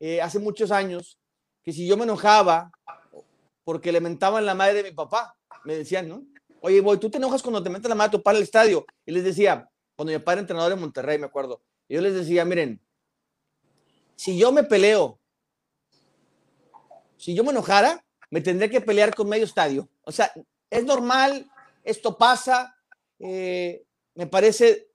eh, 0.00 0.20
hace 0.20 0.38
muchos 0.38 0.70
años, 0.70 1.18
que 1.62 1.72
si 1.72 1.86
yo 1.86 1.96
me 1.96 2.04
enojaba 2.04 2.70
porque 3.66 3.90
le 3.90 4.00
mentaban 4.00 4.46
la 4.46 4.54
madre 4.54 4.74
de 4.74 4.90
mi 4.90 4.92
papá, 4.92 5.36
me 5.64 5.74
decían, 5.74 6.08
¿no? 6.08 6.24
Oye, 6.60 6.80
voy, 6.80 6.98
¿tú 6.98 7.10
te 7.10 7.16
enojas 7.16 7.42
cuando 7.42 7.64
te 7.64 7.68
meten 7.68 7.88
la 7.88 7.96
madre 7.96 8.12
de 8.12 8.18
tu 8.18 8.22
papá 8.22 8.36
al 8.36 8.44
estadio? 8.44 8.86
Y 9.04 9.10
les 9.10 9.24
decía, 9.24 9.68
cuando 9.96 10.12
mi 10.12 10.18
papá 10.20 10.34
era 10.34 10.40
entrenador 10.42 10.70
en 10.70 10.78
Monterrey, 10.78 11.18
me 11.18 11.26
acuerdo, 11.26 11.60
yo 11.88 12.00
les 12.00 12.14
decía, 12.14 12.44
miren, 12.44 12.80
si 14.14 14.38
yo 14.38 14.52
me 14.52 14.62
peleo, 14.62 15.18
si 17.16 17.34
yo 17.34 17.42
me 17.42 17.50
enojara, 17.50 18.04
me 18.30 18.40
tendría 18.40 18.70
que 18.70 18.80
pelear 18.80 19.12
con 19.12 19.28
medio 19.28 19.44
estadio. 19.44 19.88
O 20.02 20.12
sea, 20.12 20.32
es 20.70 20.84
normal, 20.84 21.50
esto 21.82 22.16
pasa, 22.16 22.72
eh, 23.18 23.84
me, 24.14 24.28
parece, 24.28 24.90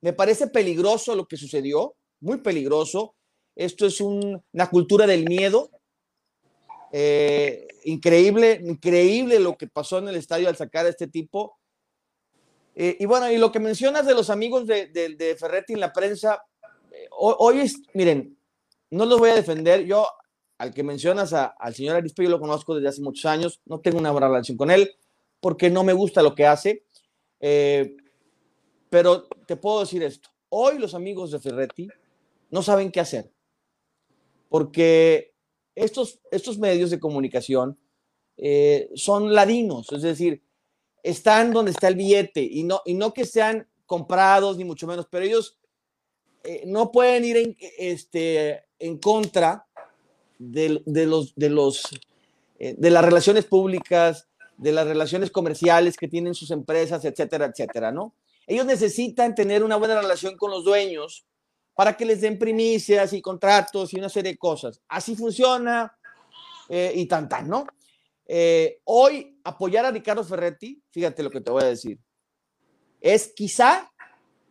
me 0.00 0.12
parece 0.12 0.46
peligroso 0.46 1.16
lo 1.16 1.26
que 1.26 1.36
sucedió, 1.36 1.96
muy 2.20 2.38
peligroso. 2.38 3.16
Esto 3.56 3.84
es 3.84 4.00
una 4.00 4.70
cultura 4.70 5.08
del 5.08 5.24
miedo, 5.24 5.72
eh, 6.94 7.68
increíble, 7.84 8.60
increíble 8.62 9.40
lo 9.40 9.56
que 9.56 9.66
pasó 9.66 9.98
en 9.98 10.08
el 10.08 10.16
estadio 10.16 10.48
al 10.48 10.56
sacar 10.56 10.84
a 10.84 10.90
este 10.90 11.06
tipo. 11.06 11.58
Eh, 12.74 12.98
y 13.00 13.06
bueno, 13.06 13.30
y 13.32 13.38
lo 13.38 13.50
que 13.50 13.60
mencionas 13.60 14.06
de 14.06 14.14
los 14.14 14.28
amigos 14.28 14.66
de, 14.66 15.36
Ferretti 15.40 15.72
en 15.72 15.80
la 15.80 15.92
prensa, 15.92 16.44
eh, 16.90 17.08
hoy, 17.12 17.60
es, 17.60 17.80
miren, 17.94 18.36
no 18.90 19.06
los 19.06 19.18
voy 19.18 19.30
a 19.30 19.34
defender. 19.34 19.86
Yo, 19.86 20.06
al 20.58 20.74
que 20.74 20.82
mencionas, 20.82 21.32
al 21.32 21.74
señor 21.74 21.96
Arispe, 21.96 22.24
yo 22.24 22.30
lo 22.30 22.38
conozco 22.38 22.74
desde 22.74 22.88
hace 22.88 23.00
muchos 23.00 23.24
años, 23.24 23.62
no 23.64 23.80
tengo 23.80 23.98
una 23.98 24.10
buena 24.10 24.28
relación 24.28 24.58
con 24.58 24.70
él 24.70 24.94
porque 25.40 25.70
no 25.70 25.82
me 25.82 25.94
gusta 25.94 26.22
lo 26.22 26.34
que 26.34 26.46
hace. 26.46 26.84
pero 28.90 29.24
te 29.46 29.56
puedo 29.56 29.80
decir 29.80 30.02
esto, 30.02 30.28
hoy 30.50 30.78
los 30.78 30.94
amigos 30.94 31.30
de 31.30 31.40
Ferretti 31.40 31.88
no 32.50 32.62
saben 32.62 32.92
qué 32.92 33.00
hacer, 33.00 33.32
porque 34.50 35.31
estos, 35.74 36.20
estos 36.30 36.58
medios 36.58 36.90
de 36.90 37.00
comunicación 37.00 37.78
eh, 38.36 38.90
son 38.94 39.34
ladinos, 39.34 39.92
es 39.92 40.02
decir, 40.02 40.42
están 41.02 41.52
donde 41.52 41.72
está 41.72 41.88
el 41.88 41.96
billete 41.96 42.42
y 42.42 42.64
no, 42.64 42.80
y 42.84 42.94
no 42.94 43.12
que 43.12 43.24
sean 43.24 43.66
comprados 43.86 44.56
ni 44.56 44.64
mucho 44.64 44.86
menos, 44.86 45.06
pero 45.10 45.24
ellos 45.24 45.58
eh, 46.44 46.62
no 46.66 46.90
pueden 46.90 47.24
ir 47.24 47.36
en, 47.36 47.56
este, 47.78 48.64
en 48.78 48.98
contra 48.98 49.66
de, 50.38 50.82
los, 51.06 51.34
de, 51.34 51.50
los, 51.50 51.82
eh, 52.58 52.74
de 52.76 52.90
las 52.90 53.04
relaciones 53.04 53.44
públicas, 53.44 54.28
de 54.56 54.72
las 54.72 54.86
relaciones 54.86 55.30
comerciales 55.30 55.96
que 55.96 56.08
tienen 56.08 56.34
sus 56.34 56.50
empresas, 56.50 57.04
etcétera, 57.04 57.46
etcétera, 57.46 57.92
¿no? 57.92 58.14
Ellos 58.46 58.66
necesitan 58.66 59.34
tener 59.34 59.62
una 59.62 59.76
buena 59.76 60.00
relación 60.00 60.36
con 60.36 60.50
los 60.50 60.64
dueños 60.64 61.24
para 61.74 61.96
que 61.96 62.04
les 62.04 62.20
den 62.20 62.38
primicias 62.38 63.12
y 63.12 63.22
contratos 63.22 63.92
y 63.92 63.98
una 63.98 64.08
serie 64.08 64.32
de 64.32 64.38
cosas. 64.38 64.80
Así 64.88 65.16
funciona 65.16 65.96
eh, 66.68 66.92
y 66.94 67.06
tan, 67.06 67.28
tan, 67.28 67.48
¿no? 67.48 67.66
Eh, 68.26 68.80
hoy 68.84 69.38
apoyar 69.44 69.84
a 69.84 69.90
Ricardo 69.90 70.24
Ferretti, 70.24 70.82
fíjate 70.90 71.22
lo 71.22 71.30
que 71.30 71.40
te 71.40 71.50
voy 71.50 71.62
a 71.62 71.66
decir, 71.66 71.98
es 73.00 73.32
quizá 73.34 73.90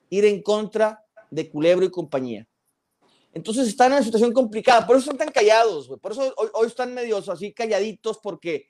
ir 0.09 0.25
en 0.25 0.41
contra 0.41 1.05
de 1.29 1.49
Culebro 1.49 1.85
y 1.85 1.91
compañía. 1.91 2.47
Entonces 3.33 3.67
están 3.67 3.87
en 3.87 3.93
una 3.93 4.03
situación 4.03 4.33
complicada, 4.33 4.85
por 4.85 4.97
eso 4.97 5.09
están 5.09 5.25
tan 5.25 5.33
callados, 5.33 5.87
por 6.01 6.11
eso 6.11 6.33
hoy, 6.53 6.67
están 6.67 6.93
medios 6.93 7.29
así 7.29 7.53
calladitos, 7.53 8.19
porque 8.21 8.67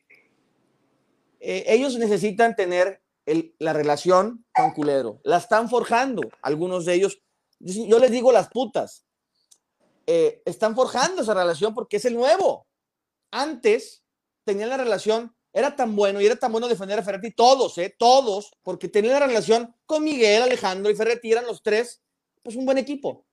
eh, 1.39 1.63
ellos 1.67 1.97
necesitan 1.97 2.55
tener 2.55 3.01
la 3.57 3.73
relación 3.73 4.45
con 4.53 4.71
Culebro. 4.71 5.19
La 5.23 5.37
están 5.37 5.67
forjando, 5.69 6.21
algunos 6.43 6.85
de 6.85 6.93
ellos 6.93 7.21
yo 7.63 7.99
les 7.99 8.11
digo 8.11 8.31
las 8.31 8.49
putas. 8.49 9.05
Eh, 10.07 10.41
están 10.45 10.75
forjando 10.75 11.21
esa 11.21 11.33
relación 11.33 11.73
porque 11.73 11.97
es 11.97 12.05
el 12.05 12.15
nuevo. 12.15 12.67
Antes 13.31 14.03
tenían 14.43 14.69
la 14.69 14.77
relación, 14.77 15.35
era 15.53 15.75
tan 15.75 15.95
bueno 15.95 16.19
y 16.19 16.25
era 16.25 16.35
tan 16.35 16.51
bueno 16.51 16.67
defender 16.67 16.99
a 16.99 17.03
Ferretti, 17.03 17.31
todos, 17.31 17.77
eh, 17.77 17.95
todos, 17.97 18.51
porque 18.63 18.89
tenían 18.89 19.13
la 19.19 19.27
relación 19.27 19.75
con 19.85 20.03
Miguel, 20.03 20.43
Alejandro 20.43 20.91
y 20.91 20.95
Ferretti, 20.95 21.31
eran 21.31 21.45
los 21.45 21.61
tres, 21.61 22.01
pues 22.41 22.55
un 22.55 22.65
buen 22.65 22.77
equipo. 22.77 23.25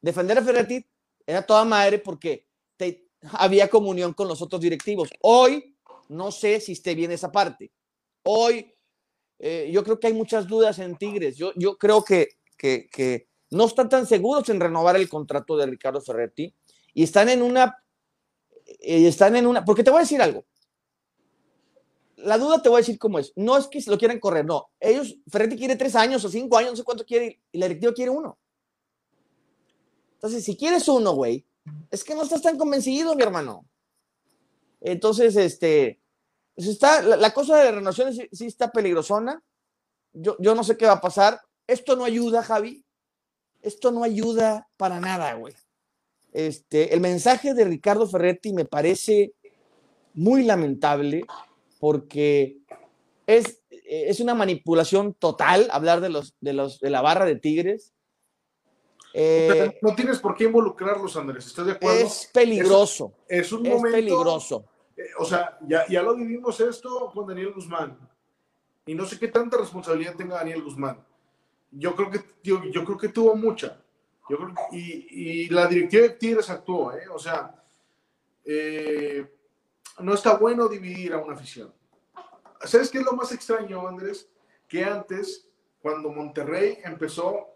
Defender 0.00 0.38
a 0.38 0.42
Ferretti 0.42 0.84
era 1.26 1.42
toda 1.42 1.64
madre 1.64 1.98
porque 1.98 2.48
había 3.32 3.68
comunión 3.68 4.12
con 4.12 4.28
los 4.28 4.42
otros 4.42 4.60
directivos. 4.60 5.10
Hoy 5.20 5.76
no 6.08 6.32
sé 6.32 6.60
si 6.60 6.72
esté 6.72 6.94
bien 6.94 7.12
esa 7.12 7.30
parte. 7.30 7.72
Hoy 8.22 8.74
eh, 9.38 9.70
yo 9.72 9.84
creo 9.84 9.98
que 10.00 10.08
hay 10.08 10.12
muchas 10.12 10.46
dudas 10.46 10.78
en 10.78 10.96
Tigres. 10.96 11.36
Yo, 11.36 11.52
yo 11.54 11.76
creo 11.76 12.04
que, 12.04 12.28
que 12.56 13.28
no 13.50 13.66
están 13.66 13.88
tan 13.88 14.06
seguros 14.06 14.48
en 14.48 14.60
renovar 14.60 14.96
el 14.96 15.08
contrato 15.08 15.56
de 15.56 15.66
Ricardo 15.66 16.00
Ferretti 16.00 16.54
y 16.92 17.02
están 17.02 17.28
en 17.28 17.42
una, 17.42 17.82
eh, 18.64 19.06
están 19.06 19.36
en 19.36 19.46
una, 19.46 19.64
porque 19.64 19.84
te 19.84 19.90
voy 19.90 19.98
a 19.98 20.02
decir 20.02 20.22
algo. 20.22 20.44
La 22.16 22.38
duda 22.38 22.62
te 22.62 22.68
voy 22.68 22.78
a 22.78 22.80
decir 22.80 22.98
cómo 22.98 23.18
es. 23.18 23.32
No 23.36 23.58
es 23.58 23.66
que 23.66 23.82
lo 23.86 23.98
quieran 23.98 24.18
correr, 24.18 24.46
no. 24.46 24.70
Ellos, 24.80 25.16
Ferretti 25.30 25.56
quiere 25.56 25.76
tres 25.76 25.94
años 25.94 26.24
o 26.24 26.28
cinco 26.30 26.56
años, 26.56 26.70
no 26.70 26.76
sé 26.76 26.84
cuánto 26.84 27.04
quiere, 27.04 27.42
y 27.52 27.58
la 27.58 27.66
directiva 27.66 27.92
quiere 27.92 28.10
uno. 28.10 28.38
Entonces, 30.14 30.42
si 30.42 30.56
quieres 30.56 30.88
uno, 30.88 31.12
güey, 31.12 31.44
es 31.90 32.02
que 32.02 32.14
no 32.14 32.22
estás 32.22 32.40
tan 32.40 32.56
convencido, 32.56 33.14
mi 33.14 33.22
hermano. 33.22 33.66
Entonces, 34.80 35.36
este, 35.36 36.00
pues 36.54 36.68
está, 36.68 37.02
la, 37.02 37.32
cosa 37.34 37.58
de 37.58 37.64
la 37.64 37.72
renovación 37.72 38.12
sí, 38.12 38.46
está 38.46 38.70
peligrosona. 38.70 39.42
Yo, 40.12 40.36
yo 40.38 40.54
no 40.54 40.62
sé 40.62 40.76
qué 40.76 40.86
va 40.86 40.92
a 40.92 41.00
pasar. 41.00 41.40
Esto 41.66 41.96
no 41.96 42.04
ayuda, 42.04 42.42
Javi. 42.42 42.83
Esto 43.64 43.90
no 43.90 44.04
ayuda 44.04 44.68
para 44.76 45.00
nada, 45.00 45.32
güey. 45.34 45.54
Este, 46.32 46.92
el 46.92 47.00
mensaje 47.00 47.54
de 47.54 47.64
Ricardo 47.64 48.06
Ferretti 48.06 48.52
me 48.52 48.66
parece 48.66 49.32
muy 50.12 50.44
lamentable 50.44 51.24
porque 51.80 52.58
es, 53.26 53.62
es 53.70 54.20
una 54.20 54.34
manipulación 54.34 55.14
total 55.14 55.68
hablar 55.72 56.02
de, 56.02 56.10
los, 56.10 56.34
de, 56.40 56.52
los, 56.52 56.78
de 56.78 56.90
la 56.90 57.00
barra 57.00 57.24
de 57.24 57.36
Tigres. 57.36 57.94
Eh, 59.14 59.78
no 59.80 59.94
tienes 59.94 60.18
por 60.18 60.34
qué 60.34 60.44
involucrarlos, 60.44 61.16
Andrés, 61.16 61.46
¿estás 61.46 61.64
de 61.64 61.72
acuerdo? 61.72 62.00
Es 62.00 62.28
peligroso. 62.34 63.14
Es, 63.28 63.50
un 63.50 63.64
es 63.64 63.80
peligroso. 63.80 64.66
Eh, 64.94 65.04
o 65.18 65.24
sea, 65.24 65.58
ya, 65.66 65.86
ya 65.88 66.02
lo 66.02 66.14
vivimos 66.14 66.60
esto 66.60 67.10
con 67.14 67.26
Daniel 67.26 67.54
Guzmán. 67.54 67.96
Y 68.84 68.94
no 68.94 69.06
sé 69.06 69.18
qué 69.18 69.28
tanta 69.28 69.56
responsabilidad 69.56 70.16
tenga 70.16 70.36
Daniel 70.36 70.62
Guzmán. 70.62 71.02
Yo 71.76 71.94
creo 71.94 72.10
que, 72.10 72.20
yo, 72.42 72.64
yo 72.64 72.84
creo 72.84 72.98
que 72.98 73.08
tuvo 73.08 73.34
mucha. 73.36 73.80
Yo 74.28 74.36
creo, 74.38 74.54
y, 74.72 75.42
y, 75.44 75.48
la 75.48 75.66
directiva 75.66 76.04
de 76.04 76.10
Tigres 76.10 76.48
actuó, 76.48 76.92
¿eh? 76.94 77.06
O 77.12 77.18
sea, 77.18 77.54
eh, 78.44 79.26
no 80.00 80.14
está 80.14 80.36
bueno 80.36 80.68
dividir 80.68 81.12
a 81.12 81.18
una 81.18 81.34
afición. 81.34 81.72
¿Sabes 82.64 82.90
qué 82.90 82.98
es 82.98 83.04
lo 83.04 83.12
más 83.12 83.32
extraño, 83.32 83.86
Andrés? 83.86 84.28
Que 84.68 84.84
antes, 84.84 85.48
cuando 85.80 86.10
Monterrey 86.10 86.78
empezó, 86.84 87.48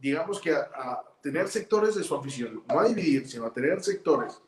digamos 0.00 0.40
que 0.40 0.52
a, 0.52 1.02
tener 1.22 1.48
sectores 1.48 1.96
de 1.96 2.04
su 2.04 2.14
afición, 2.14 2.62
no 2.68 2.78
a 2.78 2.84
dividir, 2.84 3.28
sino 3.28 3.46
a 3.46 3.52
tener 3.52 3.82
sectores, 3.82 4.40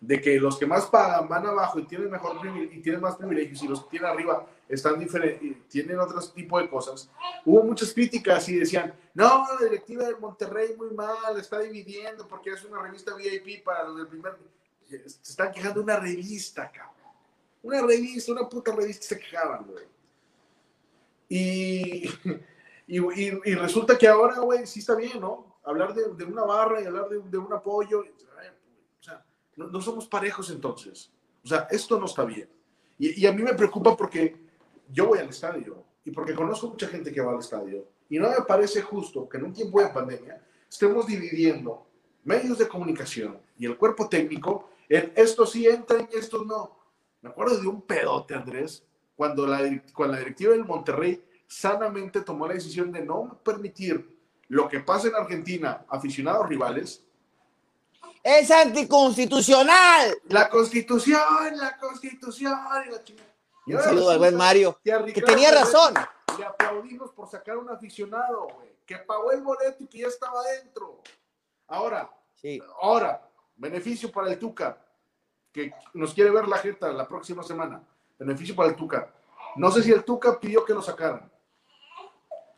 de 0.00 0.20
que 0.20 0.38
los 0.38 0.58
que 0.58 0.66
más 0.66 0.86
pagan 0.86 1.28
van 1.28 1.46
abajo 1.46 1.78
y 1.78 1.84
tienen 1.84 2.10
mejor 2.10 2.36
y 2.46 2.80
tienen 2.80 3.00
más 3.00 3.16
privilegios 3.16 3.62
y 3.62 3.68
los 3.68 3.84
que 3.84 3.90
tienen 3.90 4.10
arriba 4.10 4.46
están 4.68 4.98
diferentes 4.98 5.68
tienen 5.68 5.98
otro 5.98 6.20
tipo 6.30 6.58
de 6.60 6.68
cosas. 6.68 7.10
Hubo 7.44 7.62
muchas 7.62 7.92
críticas 7.92 8.48
y 8.48 8.58
decían, 8.58 8.94
no, 9.14 9.46
la 9.58 9.64
directiva 9.64 10.04
del 10.04 10.18
Monterrey 10.18 10.74
muy 10.76 10.90
mal, 10.90 11.38
está 11.38 11.60
dividiendo 11.60 12.26
porque 12.28 12.50
es 12.50 12.64
una 12.64 12.82
revista 12.82 13.14
VIP 13.14 13.64
para 13.64 13.84
los 13.84 13.96
del 13.96 14.08
primer 14.08 14.36
se 14.88 14.96
están 15.06 15.52
quejando 15.52 15.80
de 15.80 15.84
una 15.84 15.96
revista, 15.98 16.70
cabrón. 16.70 16.94
Una 17.62 17.82
revista, 17.82 18.32
una 18.32 18.48
puta 18.48 18.72
revista 18.74 19.06
se 19.06 19.18
quejaban, 19.18 19.66
güey. 19.66 19.84
Y, 22.88 23.00
y, 23.00 23.00
y, 23.44 23.54
resulta 23.56 23.98
que 23.98 24.06
ahora, 24.06 24.38
güey, 24.38 24.64
sí 24.64 24.78
está 24.78 24.94
bien, 24.94 25.20
¿no? 25.20 25.56
Hablar 25.64 25.92
de, 25.92 26.14
de 26.14 26.24
una 26.24 26.44
barra 26.44 26.80
y 26.80 26.86
hablar 26.86 27.08
de, 27.08 27.18
de 27.18 27.36
un 27.36 27.52
apoyo. 27.52 28.04
Sea, 28.16 28.54
no, 29.56 29.80
somos 29.80 30.06
parejos 30.06 30.50
entonces. 30.50 31.10
O 31.44 31.48
sea, 31.48 31.66
esto 31.70 31.98
no 31.98 32.06
está 32.06 32.24
bien. 32.24 32.48
Y, 32.98 33.22
y, 33.22 33.26
a 33.26 33.32
mí 33.32 33.42
me 33.42 33.54
preocupa 33.54 33.96
porque 33.96 34.36
yo 34.90 35.06
voy 35.06 35.18
al 35.18 35.28
estadio 35.28 35.84
y 36.04 36.10
porque 36.10 36.34
conozco 36.34 36.68
mucha 36.68 36.88
gente 36.88 37.12
que 37.12 37.20
va 37.20 37.32
al 37.32 37.40
estadio. 37.40 37.86
Y 38.08 38.18
no 38.18 38.30
me 38.30 38.42
parece 38.46 38.82
justo 38.82 39.28
que 39.28 39.38
en 39.38 39.44
un 39.44 39.52
tiempo 39.52 39.80
de 39.80 39.88
pandemia 39.88 40.42
estemos 40.68 41.06
dividiendo 41.06 41.86
medios 42.24 42.58
de 42.58 42.68
comunicación 42.68 43.38
y 43.58 43.66
el 43.66 43.76
cuerpo 43.76 44.08
técnico 44.08 44.70
en 44.88 45.12
estos 45.16 45.52
sí 45.52 45.66
entran 45.66 46.08
y 46.12 46.16
estos 46.16 46.46
no. 46.46 46.76
Me 47.22 47.30
acuerdo 47.30 47.60
de 47.60 47.66
un 47.66 47.82
pedote, 47.82 48.34
Andrés, 48.34 48.84
cuando 49.16 49.46
la, 49.46 49.58
cuando 49.94 50.14
la 50.14 50.20
directiva 50.20 50.52
del 50.52 50.64
Monterrey 50.64 51.22
sanamente 51.46 52.20
tomó 52.20 52.46
la 52.46 52.54
decisión 52.54 52.92
de 52.92 53.04
no 53.04 53.40
permitir 53.42 54.16
lo 54.48 54.68
que 54.68 54.80
pasa 54.80 55.08
en 55.08 55.14
Argentina, 55.14 55.84
aficionados 55.88 56.48
rivales. 56.48 57.05
Es 58.28 58.50
anticonstitucional. 58.50 60.18
La 60.30 60.50
constitución, 60.50 61.20
la 61.54 61.76
constitución 61.76 62.58
y 62.84 62.90
la 62.90 63.04
chingada. 63.04 63.28
Un 63.68 63.80
saludo 63.80 64.10
al 64.10 64.18
buen 64.18 64.34
Mario, 64.34 64.80
que 64.82 65.22
tenía 65.22 65.52
razón. 65.52 65.94
Le 66.36 66.44
aplaudimos 66.44 67.12
por 67.12 67.30
sacar 67.30 67.56
un 67.56 67.70
aficionado, 67.70 68.48
güey, 68.52 68.78
que 68.84 68.96
pagó 68.96 69.30
el 69.30 69.42
boleto 69.42 69.84
y 69.84 69.86
que 69.86 69.98
ya 69.98 70.08
estaba 70.08 70.42
dentro. 70.42 71.02
Ahora, 71.68 72.10
sí. 72.34 72.60
ahora, 72.82 73.30
beneficio 73.54 74.10
para 74.10 74.32
el 74.32 74.40
Tuca, 74.40 74.76
que 75.52 75.72
nos 75.94 76.12
quiere 76.12 76.30
ver 76.30 76.48
la 76.48 76.58
jeta 76.58 76.92
la 76.92 77.06
próxima 77.06 77.44
semana. 77.44 77.80
Beneficio 78.18 78.56
para 78.56 78.70
el 78.70 78.74
Tuca. 78.74 79.08
No 79.54 79.70
sé 79.70 79.84
si 79.84 79.92
el 79.92 80.02
Tuca 80.02 80.40
pidió 80.40 80.64
que 80.64 80.74
lo 80.74 80.82
sacaran. 80.82 81.30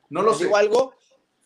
No 0.09 0.23
lo 0.23 0.33
sé. 0.33 0.51
Algo, 0.51 0.95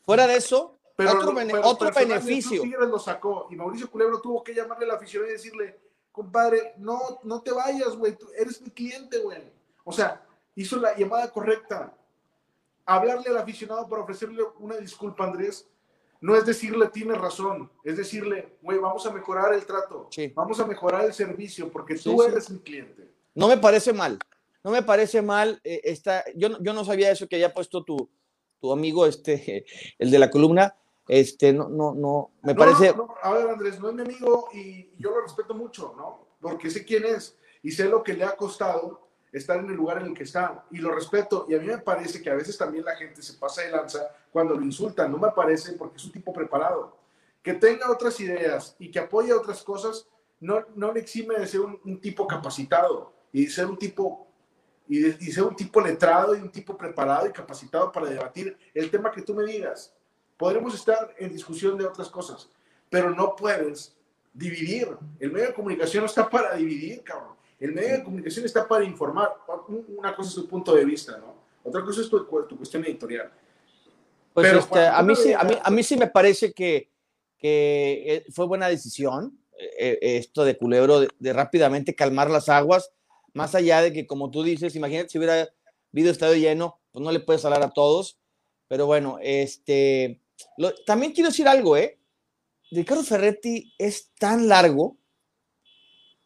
fuera 0.05 0.29
de 0.29 0.37
eso, 0.37 0.79
pero, 1.05 1.19
otro, 1.19 1.35
pero 1.35 1.67
otro 1.67 1.91
beneficio. 1.93 2.63
Tigres 2.63 2.89
lo 2.89 2.99
sacó 2.99 3.49
y 3.51 3.57
Mauricio 3.57 3.91
Culebro 3.91 4.21
tuvo 4.21 4.43
que 4.43 4.55
llamarle 4.55 4.85
a 4.85 4.89
la 4.89 4.95
afición 4.95 5.25
y 5.27 5.33
decirle, 5.33 5.79
compadre, 6.11 6.75
no, 6.79 7.21
no 7.23 7.41
te 7.43 7.53
vayas, 7.53 7.97
güey, 7.97 8.17
eres 8.37 8.61
mi 8.61 8.71
cliente, 8.71 9.19
güey. 9.19 9.43
O 9.85 9.93
sea, 9.93 10.25
hizo 10.55 10.77
la 10.77 10.97
llamada 10.97 11.31
correcta. 11.31 11.97
Hablarle 12.85 13.31
al 13.31 13.39
aficionado 13.39 13.89
para 13.89 14.03
ofrecerle 14.03 14.43
una 14.59 14.77
disculpa, 14.77 15.25
Andrés, 15.25 15.69
no 16.21 16.37
es 16.37 16.47
decirle 16.47 16.89
tienes 16.89 17.19
razón, 17.19 17.71
es 17.85 17.97
decirle, 17.97 18.57
güey, 18.63 18.79
vamos 18.79 19.05
a 19.07 19.13
mejorar 19.13 19.53
el 19.55 19.67
trato, 19.67 20.09
vamos 20.35 20.61
a 20.61 20.67
mejorar 20.67 21.05
el 21.05 21.13
servicio 21.13 21.71
porque 21.71 21.97
tú 21.97 22.23
eres 22.23 22.49
mi 22.49 22.61
cliente. 22.61 23.11
No 23.35 23.49
me 23.49 23.59
parece 23.59 23.93
mal, 23.93 24.19
no 24.63 24.71
me 24.71 24.83
parece 24.83 25.21
mal. 25.21 25.61
Eh, 25.65 25.81
está, 25.85 26.25
yo, 26.37 26.61
yo 26.61 26.73
no 26.73 26.85
sabía 26.85 27.11
eso 27.11 27.27
que 27.27 27.37
había 27.37 27.53
puesto 27.53 27.83
tu, 27.83 28.09
tu 28.61 28.73
amigo, 28.73 29.07
este, 29.07 29.67
el 29.99 30.11
de 30.11 30.19
la 30.19 30.31
columna. 30.31 30.77
Este, 31.09 31.53
no, 31.53 31.69
no, 31.69 31.95
no, 31.95 32.31
me 32.43 32.55
parece. 32.55 32.95
a 33.23 33.33
ver, 33.33 33.49
Andrés, 33.49 33.81
no 33.81 33.89
es 33.89 33.95
mi 33.95 34.03
amigo 34.03 34.49
y 34.53 34.91
yo 34.99 35.11
lo 35.11 35.23
respeto 35.23 35.55
mucho, 35.55 35.95
¿no? 35.97 36.29
Porque 36.41 36.71
sé 36.71 36.85
quién 36.85 37.05
es 37.05 37.37
y 37.63 37.71
sé 37.73 37.89
lo 37.89 38.03
que 38.03 38.15
le 38.15 38.25
ha 38.25 38.37
costado 38.37 39.09
estar 39.33 39.59
en 39.59 39.71
el 39.71 39.77
lugar 39.77 39.99
en 39.99 40.09
el 40.09 40.15
que 40.15 40.25
está 40.25 40.65
y 40.71 40.79
lo 40.79 40.93
respeto 40.93 41.47
y 41.49 41.55
a 41.55 41.59
mí 41.59 41.67
me 41.67 41.79
parece 41.79 42.21
que 42.21 42.31
a 42.31 42.35
veces 42.35 42.57
también 42.59 42.85
la 42.85 42.95
gente 42.97 43.23
se 43.23 43.35
pasa 43.35 43.63
de 43.63 43.71
lanza 43.71 44.15
cuando 44.31 44.55
lo 44.55 44.63
insultan, 44.63 45.11
no 45.11 45.19
me 45.19 45.31
parece 45.31 45.73
porque 45.73 45.97
es 45.97 46.05
un 46.05 46.13
tipo 46.13 46.33
preparado, 46.33 46.97
que 47.43 47.55
tenga 47.55 47.91
otras 47.91 48.19
ideas 48.21 48.77
y 48.79 48.91
que 48.91 48.99
apoye 48.99 49.33
otras 49.33 49.63
cosas, 49.63 50.07
no, 50.39 50.65
no 50.75 50.93
le 50.93 51.01
exime 51.01 51.37
de 51.37 51.47
ser 51.47 51.61
un, 51.61 52.01
tipo 52.01 52.27
capacitado 52.27 53.13
y 53.33 53.47
de 53.47 53.51
ser 53.51 53.67
un 53.67 53.79
tipo 53.79 54.29
y, 54.89 55.01
de, 55.01 55.17
y 55.21 55.33
ser 55.33 55.45
un 55.45 55.57
tipo 55.57 55.81
letrado 55.81 56.37
y 56.37 56.41
un 56.41 56.51
tipo 56.51 56.77
preparado 56.77 57.27
y 57.27 57.33
capacitado 57.33 57.91
para 57.91 58.09
debatir 58.09 58.57
el 58.75 58.91
tema 58.91 59.11
que 59.11 59.23
tú 59.23 59.35
me 59.35 59.45
digas. 59.45 59.95
Podremos 60.43 60.75
estar 60.75 61.15
en 61.21 61.33
discusión 61.33 61.79
de 61.79 61.87
otras 61.87 62.09
cosas, 62.09 62.49
pero 62.91 63.15
no 63.15 63.37
puedes 63.37 63.95
dividir. 64.35 64.89
El 65.21 65.31
medio 65.31 65.47
de 65.47 65.55
comunicación 65.55 66.03
no 66.03 66.07
está 66.09 66.29
para 66.29 66.57
dividir, 66.57 67.05
cabrón. 67.05 67.37
El 67.61 67.71
medio 67.71 67.99
de 67.99 68.03
comunicación 68.03 68.45
está 68.45 68.67
para 68.67 68.85
informar. 68.85 69.37
Una 69.97 70.17
cosa 70.17 70.31
es 70.31 70.35
tu 70.35 70.49
punto 70.49 70.75
de 70.75 70.85
vista, 70.85 71.17
¿no? 71.17 71.37
Otra 71.63 71.85
cosa 71.85 72.01
es 72.01 72.11
tu, 72.11 72.25
tu 72.49 72.57
cuestión 72.57 72.85
editorial. 72.85 73.31
Pues 74.35 74.49
Pero 74.49 74.59
este, 74.59 74.85
a, 74.85 75.01
mí 75.05 75.15
sí, 75.15 75.33
a, 75.33 75.45
mí, 75.45 75.57
a 75.63 75.71
mí 75.71 75.83
sí 75.85 75.97
me 75.97 76.09
parece 76.09 76.53
que, 76.53 76.91
que 77.39 78.03
eh, 78.05 78.25
fue 78.33 78.47
buena 78.47 78.67
decisión 78.67 79.39
eh, 79.57 79.97
eh, 80.03 80.17
esto 80.17 80.45
de 80.45 80.59
Culebro, 80.59 80.99
de, 80.99 81.09
de, 81.21 81.33
rápidamente 81.33 81.95
calmar 81.95 82.29
las 82.33 82.49
aguas, 82.49 82.91
más 83.33 83.55
allá 83.55 83.81
de 83.81 83.93
que, 83.93 84.09
como 84.09 84.29
tú 84.33 84.43
dices, 84.43 84.75
imagínate 84.75 85.11
si 85.11 85.19
hubiera 85.19 85.49
habido 85.93 86.11
estadio 86.11 86.35
lleno, 86.35 86.81
pues 86.91 87.01
no 87.01 87.13
le 87.13 87.21
puedes 87.21 87.45
hablar 87.45 87.63
a 87.63 87.71
todos. 87.71 88.19
Pero 88.67 88.87
bueno, 88.87 89.19
este, 89.21 90.22
lo, 90.57 90.75
también 90.85 91.13
quiero 91.13 91.31
decir 91.31 91.49
algo, 91.49 91.77
¿eh? 91.77 91.99
Ricardo 92.71 93.03
Ferretti 93.03 93.75
es 93.79 94.13
tan 94.19 94.49
largo 94.49 94.97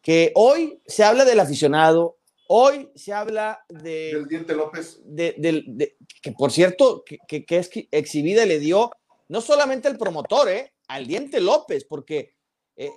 que 0.01 0.31
hoy 0.35 0.81
se 0.85 1.03
habla 1.03 1.25
del 1.25 1.39
aficionado, 1.39 2.19
hoy 2.47 2.89
se 2.95 3.11
habla 3.13 3.65
de... 3.67 4.13
Del 4.13 4.27
Diente 4.27 4.55
López. 4.55 5.01
De, 5.03 5.35
de, 5.37 5.63
de 5.67 5.97
que 6.21 6.31
por 6.31 6.51
cierto, 6.51 7.03
que, 7.03 7.17
que, 7.27 7.45
que, 7.45 7.57
es 7.57 7.69
exhibida 7.91 8.45
le 8.45 8.59
dio 8.59 8.91
no 9.27 9.41
solamente 9.41 9.89
al 9.89 9.97
promotor, 9.97 10.49
¿eh? 10.49 10.73
al 10.87 11.05
Diente 11.05 11.41
López, 11.41 11.83
porque 11.83 12.35
eh, 12.75 12.87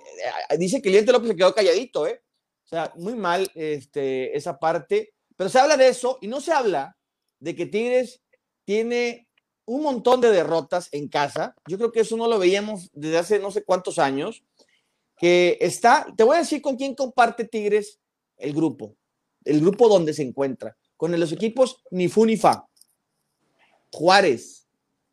eh, 0.49 0.57
dice 0.57 0.81
que 0.81 0.89
el 0.89 0.93
Diente 0.93 1.11
López 1.11 1.29
se 1.29 1.35
quedó 1.35 1.53
calladito, 1.53 2.07
¿eh? 2.07 2.23
O 2.63 2.67
sea, 2.67 2.93
muy 2.95 3.15
mal 3.15 3.51
este, 3.55 4.37
esa 4.37 4.57
parte, 4.57 5.13
pero 5.35 5.49
se 5.49 5.59
habla 5.59 5.75
de 5.75 5.89
eso 5.89 6.19
y 6.21 6.27
no 6.27 6.39
se 6.39 6.53
habla 6.53 6.97
de 7.39 7.55
que 7.55 7.65
Tigres 7.65 8.21
tiene 8.63 9.27
un 9.65 9.83
montón 9.83 10.21
de 10.21 10.31
derrotas 10.31 10.89
en 10.91 11.07
casa. 11.07 11.55
Yo 11.67 11.77
creo 11.77 11.91
que 11.91 12.01
eso 12.01 12.17
no 12.17 12.27
lo 12.27 12.39
veíamos 12.39 12.89
desde 12.93 13.17
hace 13.17 13.39
no 13.39 13.51
sé 13.51 13.63
cuántos 13.63 13.99
años 13.99 14.43
que 15.21 15.59
está, 15.61 16.07
te 16.17 16.23
voy 16.23 16.35
a 16.35 16.39
decir 16.39 16.63
con 16.63 16.75
quién 16.75 16.95
comparte 16.95 17.45
Tigres 17.45 17.99
el 18.37 18.53
grupo, 18.53 18.95
el 19.45 19.61
grupo 19.61 19.87
donde 19.87 20.15
se 20.15 20.23
encuentra, 20.23 20.75
con 20.97 21.17
los 21.19 21.31
equipos 21.31 21.83
ni 21.91 22.07
fu 22.07 22.25
ni 22.25 22.37
fa. 22.37 22.67
Juárez, 23.91 24.67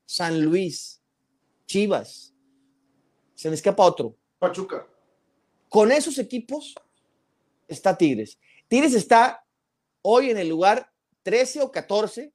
San 0.06 0.40
Luis, 0.40 1.02
Chivas, 1.66 2.34
se 3.34 3.50
me 3.50 3.54
escapa 3.54 3.84
otro. 3.84 4.16
Pachuca. 4.38 4.86
Con 5.68 5.92
esos 5.92 6.18
equipos 6.18 6.74
está 7.66 7.98
Tigres. 7.98 8.38
Tigres 8.66 8.94
está 8.94 9.44
hoy 10.00 10.30
en 10.30 10.38
el 10.38 10.48
lugar 10.48 10.90
13 11.22 11.60
o 11.60 11.70
14 11.70 12.32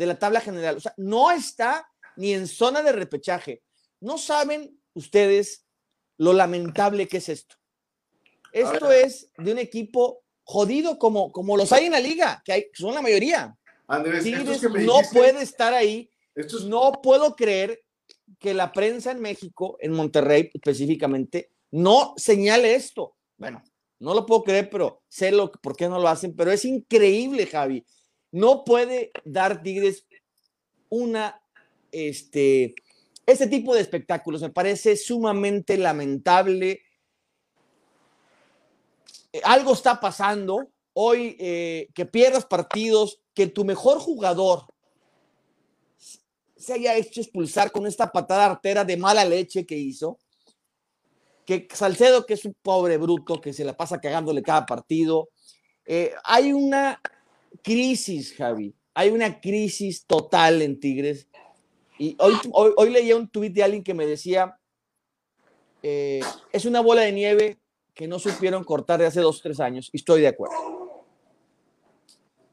de 0.00 0.06
la 0.06 0.18
tabla 0.18 0.40
general. 0.40 0.78
O 0.78 0.80
sea, 0.80 0.94
no 0.96 1.30
está 1.30 1.86
ni 2.16 2.32
en 2.32 2.48
zona 2.48 2.82
de 2.82 2.92
repechaje. 2.92 3.62
No 4.00 4.16
saben 4.16 4.80
ustedes 4.94 5.66
lo 6.16 6.32
lamentable 6.32 7.06
que 7.06 7.18
es 7.18 7.28
esto. 7.28 7.56
Esto 8.50 8.90
es 8.90 9.30
de 9.36 9.52
un 9.52 9.58
equipo 9.58 10.24
jodido 10.42 10.98
como, 10.98 11.30
como 11.30 11.54
los 11.54 11.70
hay 11.72 11.84
en 11.84 11.92
la 11.92 12.00
liga, 12.00 12.40
que, 12.42 12.52
hay, 12.52 12.66
son 12.72 12.94
la 12.94 13.02
mayoría. 13.02 13.54
Andrés, 13.88 14.24
Tigres 14.24 14.62
no 14.62 15.00
puede 15.12 15.42
estar 15.42 15.74
ahí. 15.74 16.10
No 16.64 16.92
puedo 17.02 17.36
creer 17.36 17.82
que 18.38 18.54
la 18.54 18.72
prensa 18.72 19.10
en 19.10 19.20
México, 19.20 19.76
en 19.80 19.92
Monterrey 19.92 20.50
específicamente, 20.54 21.50
no 21.72 22.14
señale 22.16 22.74
esto. 22.74 23.16
Bueno, 23.36 23.62
no 23.98 24.14
lo 24.14 24.24
puedo 24.24 24.44
creer, 24.44 24.70
pero 24.70 25.02
sé 25.08 25.30
lo, 25.30 25.52
por 25.52 25.76
qué 25.76 25.90
no 25.90 26.00
lo 26.00 26.08
hacen, 26.08 26.34
pero 26.34 26.50
es 26.50 26.64
increíble, 26.64 27.46
Javi. 27.46 27.84
No 28.32 28.64
puede 28.64 29.10
dar 29.24 29.62
Tigres 29.62 30.06
una, 30.88 31.42
este, 31.92 32.74
tipo 33.50 33.74
de 33.74 33.80
espectáculos. 33.80 34.42
Me 34.42 34.50
parece 34.50 34.96
sumamente 34.96 35.76
lamentable. 35.76 36.82
Eh, 39.32 39.40
algo 39.44 39.72
está 39.72 40.00
pasando 40.00 40.68
hoy, 40.92 41.36
eh, 41.38 41.88
que 41.94 42.06
pierdas 42.06 42.44
partidos, 42.44 43.20
que 43.34 43.46
tu 43.46 43.64
mejor 43.64 43.98
jugador 43.98 44.66
se 46.56 46.74
haya 46.74 46.94
hecho 46.96 47.22
expulsar 47.22 47.72
con 47.72 47.86
esta 47.86 48.12
patada 48.12 48.44
artera 48.44 48.84
de 48.84 48.96
mala 48.96 49.24
leche 49.24 49.64
que 49.64 49.76
hizo. 49.76 50.18
Que 51.46 51.66
Salcedo, 51.72 52.26
que 52.26 52.34
es 52.34 52.44
un 52.44 52.54
pobre 52.62 52.98
bruto, 52.98 53.40
que 53.40 53.52
se 53.52 53.64
la 53.64 53.76
pasa 53.76 54.00
cagándole 54.00 54.42
cada 54.42 54.66
partido. 54.66 55.30
Eh, 55.86 56.12
hay 56.22 56.52
una 56.52 57.00
crisis, 57.62 58.34
Javi. 58.36 58.74
Hay 58.94 59.10
una 59.10 59.40
crisis 59.40 60.04
total 60.06 60.62
en 60.62 60.80
Tigres. 60.80 61.28
Y 61.98 62.16
hoy, 62.18 62.34
hoy, 62.52 62.90
leía 62.90 63.16
un 63.16 63.28
tuit 63.28 63.52
de 63.52 63.62
alguien 63.62 63.84
que 63.84 63.94
me 63.94 64.06
decía, 64.06 64.58
eh, 65.82 66.20
es 66.52 66.64
una 66.64 66.80
bola 66.80 67.02
de 67.02 67.12
nieve 67.12 67.58
que 67.94 68.08
no 68.08 68.18
supieron 68.18 68.64
cortar 68.64 69.00
de 69.00 69.06
hace 69.06 69.20
dos 69.20 69.38
o 69.38 69.42
tres 69.42 69.60
años. 69.60 69.90
Y 69.92 69.98
estoy 69.98 70.22
de 70.22 70.28
acuerdo. 70.28 71.04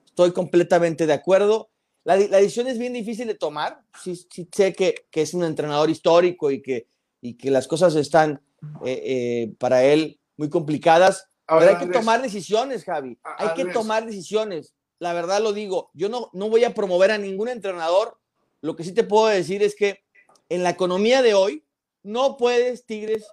Estoy 0.06 0.32
completamente 0.32 1.06
de 1.06 1.14
acuerdo. 1.14 1.70
La, 2.04 2.18
decisión 2.18 2.68
es 2.68 2.78
bien 2.78 2.94
difícil 2.94 3.28
de 3.28 3.36
tomar. 3.36 3.82
Sí, 4.02 4.28
sé 4.52 4.74
que, 4.74 5.06
es 5.12 5.34
un 5.34 5.44
entrenador 5.44 5.90
histórico 5.90 6.52
y 6.52 6.62
que, 6.62 6.88
y 7.22 7.36
que 7.36 7.52
las 7.52 7.68
cosas 7.68 7.96
están 7.96 8.42
eh, 8.86 9.02
eh, 9.06 9.56
para 9.60 9.84
él 9.84 10.20
muy 10.38 10.50
complicadas. 10.50 11.30
pero 11.46 11.78
hay 11.78 11.86
que 11.86 11.92
tomar 11.92 12.22
decisiones, 12.22 12.84
Javi. 12.86 13.18
Hay 13.38 13.54
que 13.56 13.66
tomar 13.72 14.06
decisiones. 14.06 14.74
La 15.00 15.14
verdad 15.14 15.42
lo 15.42 15.54
digo. 15.54 15.92
Yo 15.94 16.10
no, 16.10 16.30
no 16.34 16.50
voy 16.50 16.64
a 16.64 16.74
promover 16.74 17.12
a 17.12 17.18
ningún 17.18 17.50
entrenador. 17.50 18.18
Lo 18.62 18.76
que 18.76 18.84
sí 18.84 18.94
te 18.94 19.04
puedo 19.04 19.28
decir 19.28 19.64
es 19.64 19.76
que 19.76 20.04
en 20.50 20.64
la 20.64 20.72
economía 20.72 21.22
de 21.22 21.34
hoy 21.34 21.64
no 22.04 22.38
puedes, 22.38 22.86
Tigres, 22.86 23.28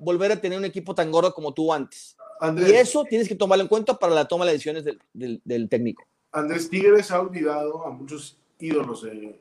volver 0.00 0.32
a 0.32 0.40
tener 0.40 0.58
un 0.58 0.64
equipo 0.64 0.94
tan 0.94 1.10
gordo 1.10 1.32
como 1.32 1.52
tú 1.54 1.72
antes. 1.72 2.16
y 2.56 2.72
eso 2.72 3.04
tienes 3.04 3.28
que 3.28 3.34
tomarlo 3.34 3.62
en 3.62 3.68
cuenta 3.68 3.98
para 3.98 4.14
la 4.14 4.26
toma 4.26 4.44
de 4.44 4.52
decisiones 4.52 4.84
del 5.12 5.68
técnico. 5.68 6.04
Andrés 6.32 6.68
Tigres 6.68 7.10
ha 7.12 7.20
olvidado 7.20 7.86
a 7.86 7.90
muchos 7.90 8.38
ídolos 8.58 9.02
de, 9.02 9.40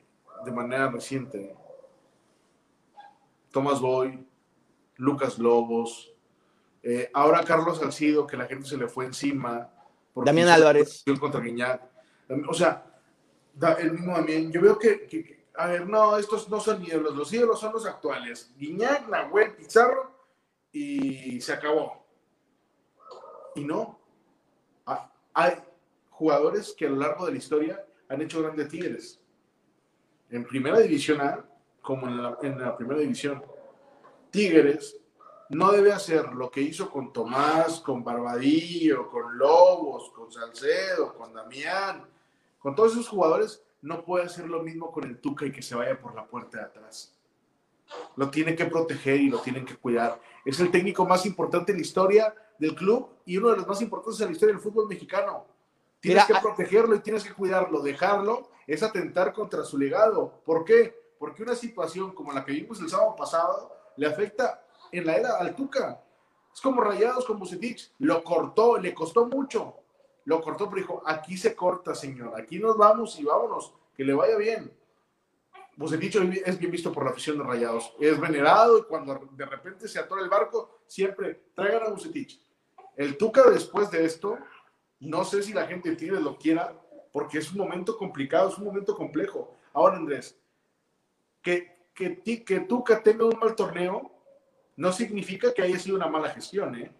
manera 0.51 0.91
reciente. 0.91 1.55
Tomás 3.51 3.79
Boy, 3.79 4.25
Lucas 4.97 5.39
Lobos, 5.39 6.13
eh, 6.83 7.09
ahora 7.13 7.43
Carlos 7.43 7.79
Salcido, 7.79 8.27
que 8.27 8.37
la 8.37 8.45
gente 8.45 8.67
se 8.67 8.77
le 8.77 8.87
fue 8.87 9.05
encima. 9.05 9.71
Damián 10.15 10.49
Álvarez. 10.49 11.03
Contra 11.19 11.41
O 12.47 12.53
sea, 12.53 12.85
el 13.79 13.91
mismo 13.91 14.13
Damián. 14.15 14.51
Yo 14.51 14.61
veo 14.61 14.77
que, 14.77 15.45
a 15.55 15.67
ver, 15.67 15.87
no, 15.87 16.17
estos 16.17 16.49
no 16.49 16.59
son 16.59 16.83
ídolos, 16.83 17.15
los 17.15 17.31
ídolos 17.33 17.59
son 17.59 17.73
los 17.73 17.85
actuales. 17.85 18.51
Guiñac, 18.57 19.07
Nahuel, 19.07 19.55
Pizarro 19.55 20.11
y 20.71 21.39
se 21.41 21.53
acabó. 21.53 22.05
Y 23.55 23.63
no. 23.63 23.99
Hay, 25.35 25.53
jugadores 26.09 26.73
que 26.77 26.85
a 26.85 26.89
lo 26.89 26.97
largo 26.97 27.25
de 27.25 27.31
la 27.31 27.37
historia 27.37 27.85
han 28.07 28.21
hecho 28.21 28.41
grandes 28.41 28.69
Tigres. 28.69 29.19
En 30.29 30.45
primera 30.45 30.79
división 30.79 31.21
A, 31.21 31.43
como 31.81 32.07
en 32.07 32.21
la, 32.21 32.37
primera 32.37 32.99
división. 32.99 33.43
Tigres 34.29 34.97
no 35.53 35.71
debe 35.71 35.91
hacer 35.91 36.33
lo 36.33 36.49
que 36.49 36.61
hizo 36.61 36.89
con 36.89 37.11
Tomás, 37.13 37.79
con 37.79 38.03
Barbadillo, 38.03 39.09
con 39.09 39.37
Lobos, 39.37 40.11
con 40.11 40.31
Salcedo, 40.31 41.13
con 41.15 41.33
Damián, 41.33 42.07
con 42.59 42.75
todos 42.75 42.93
esos 42.93 43.09
jugadores, 43.09 43.63
no 43.81 44.05
puede 44.05 44.25
hacer 44.25 44.47
lo 44.47 44.63
mismo 44.63 44.91
con 44.91 45.03
el 45.03 45.19
Tuca 45.19 45.45
y 45.45 45.51
que 45.51 45.61
se 45.61 45.75
vaya 45.75 45.99
por 45.99 46.15
la 46.15 46.25
puerta 46.25 46.59
de 46.59 46.63
atrás. 46.63 47.13
Lo 48.15 48.29
tiene 48.29 48.55
que 48.55 48.65
proteger 48.65 49.19
y 49.19 49.29
lo 49.29 49.39
tienen 49.39 49.65
que 49.65 49.75
cuidar. 49.75 50.19
Es 50.45 50.59
el 50.59 50.71
técnico 50.71 51.05
más 51.05 51.25
importante 51.25 51.71
en 51.71 51.79
la 51.79 51.81
historia 51.81 52.33
del 52.57 52.75
club 52.75 53.09
y 53.25 53.37
uno 53.37 53.49
de 53.49 53.57
los 53.57 53.67
más 53.67 53.81
importantes 53.81 54.21
en 54.21 54.27
la 54.27 54.31
historia 54.31 54.55
del 54.55 54.63
fútbol 54.63 54.87
mexicano. 54.87 55.45
Tienes 55.99 56.25
que 56.25 56.35
protegerlo 56.35 56.95
y 56.95 56.99
tienes 56.99 57.23
que 57.23 57.33
cuidarlo. 57.33 57.81
Dejarlo 57.81 58.49
es 58.65 58.83
atentar 58.83 59.33
contra 59.33 59.63
su 59.63 59.77
legado. 59.77 60.41
¿Por 60.45 60.63
qué? 60.63 61.13
Porque 61.19 61.43
una 61.43 61.55
situación 61.55 62.13
como 62.13 62.31
la 62.31 62.43
que 62.43 62.53
vimos 62.53 62.79
el 62.79 62.89
sábado 62.89 63.15
pasado 63.15 63.71
le 63.97 64.07
afecta 64.07 64.63
en 64.97 65.05
la 65.05 65.15
era 65.15 65.37
al 65.37 65.55
Tuca. 65.55 66.03
Es 66.53 66.61
como 66.61 66.81
Rayados 66.81 67.25
con 67.25 67.39
Bucetich. 67.39 67.93
Lo 67.99 68.23
cortó, 68.23 68.77
le 68.77 68.93
costó 68.93 69.25
mucho. 69.25 69.77
Lo 70.25 70.41
cortó, 70.41 70.69
pero 70.69 70.81
dijo, 70.81 71.03
aquí 71.05 71.37
se 71.37 71.55
corta, 71.55 71.95
señor. 71.95 72.39
Aquí 72.39 72.59
nos 72.59 72.77
vamos 72.77 73.19
y 73.19 73.23
vámonos. 73.23 73.73
Que 73.95 74.03
le 74.03 74.13
vaya 74.13 74.37
bien. 74.37 74.71
Bucetich 75.75 76.15
es 76.45 76.59
bien 76.59 76.71
visto 76.71 76.91
por 76.91 77.03
la 77.03 77.11
afición 77.11 77.37
de 77.37 77.43
Rayados. 77.43 77.93
Es 77.99 78.19
venerado 78.19 78.77
y 78.77 78.83
cuando 78.83 79.27
de 79.31 79.45
repente 79.45 79.87
se 79.87 79.99
atora 79.99 80.21
el 80.21 80.29
barco, 80.29 80.81
siempre 80.85 81.45
traigan 81.55 81.83
a 81.83 81.89
Bucetich. 81.89 82.39
El 82.95 83.17
Tuca 83.17 83.49
después 83.49 83.89
de 83.89 84.05
esto 84.05 84.37
no 85.03 85.25
sé 85.25 85.43
si 85.43 85.53
la 85.53 85.67
gente 85.67 85.89
de 85.89 85.95
Tigres 85.97 86.21
lo 86.21 86.37
quiera, 86.37 86.73
porque 87.11 87.37
es 87.37 87.51
un 87.51 87.57
momento 87.57 87.97
complicado, 87.97 88.49
es 88.49 88.57
un 88.57 88.63
momento 88.63 88.95
complejo. 88.95 89.57
Ahora, 89.73 89.97
Andrés, 89.97 90.39
que, 91.41 91.89
que, 91.93 92.21
que 92.21 92.59
Tuca 92.61 93.03
tenga 93.03 93.25
un 93.25 93.37
mal 93.37 93.53
torneo 93.53 94.12
no 94.75 94.91
significa 94.91 95.53
que 95.53 95.61
haya 95.61 95.77
sido 95.79 95.95
una 95.95 96.07
mala 96.07 96.29
gestión, 96.29 96.75
¿eh? 96.75 96.91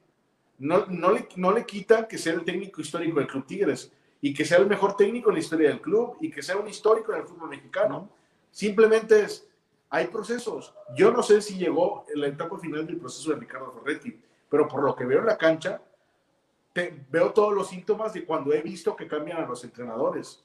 No, 0.59 0.85
no, 0.85 1.11
le, 1.11 1.27
no 1.35 1.51
le 1.51 1.65
quita 1.65 2.07
que 2.07 2.17
sea 2.17 2.33
el 2.33 2.43
técnico 2.43 2.79
histórico 2.79 3.19
del 3.19 3.27
Club 3.27 3.45
Tigres 3.45 3.91
y 4.21 4.33
que 4.33 4.45
sea 4.45 4.59
el 4.59 4.67
mejor 4.67 4.95
técnico 4.95 5.29
en 5.29 5.35
la 5.35 5.41
historia 5.41 5.69
del 5.69 5.81
club 5.81 6.15
y 6.21 6.31
que 6.31 6.41
sea 6.41 6.55
un 6.55 6.67
histórico 6.67 7.11
en 7.11 7.19
el 7.19 7.27
fútbol 7.27 7.49
mexicano. 7.49 8.09
Simplemente 8.51 9.19
es, 9.21 9.45
hay 9.89 10.07
procesos. 10.07 10.73
Yo 10.95 11.11
no 11.11 11.21
sé 11.21 11.41
si 11.41 11.57
llegó 11.57 12.05
en 12.13 12.21
la 12.21 12.27
etapa 12.27 12.57
final 12.57 12.87
del 12.87 12.97
proceso 12.97 13.31
de 13.31 13.35
Ricardo 13.35 13.73
Ferretti, 13.73 14.17
pero 14.49 14.67
por 14.67 14.83
lo 14.83 14.95
que 14.95 15.05
veo 15.05 15.19
en 15.19 15.25
la 15.25 15.37
cancha, 15.37 15.81
veo 17.09 17.33
todos 17.33 17.53
los 17.53 17.67
síntomas 17.67 18.13
de 18.13 18.23
cuando 18.23 18.53
he 18.53 18.61
visto 18.61 18.95
que 18.95 19.07
cambian 19.07 19.43
a 19.43 19.45
los 19.45 19.63
entrenadores. 19.63 20.43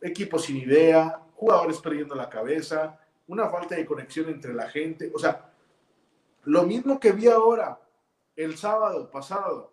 Equipos 0.00 0.42
sin 0.42 0.56
idea, 0.56 1.22
jugadores 1.36 1.78
perdiendo 1.78 2.14
la 2.14 2.28
cabeza, 2.28 2.98
una 3.28 3.48
falta 3.48 3.76
de 3.76 3.86
conexión 3.86 4.28
entre 4.28 4.52
la 4.52 4.68
gente. 4.68 5.12
O 5.14 5.18
sea, 5.18 5.51
lo 6.44 6.64
mismo 6.64 6.98
que 6.98 7.12
vi 7.12 7.28
ahora, 7.28 7.80
el 8.36 8.56
sábado 8.56 9.10
pasado, 9.10 9.72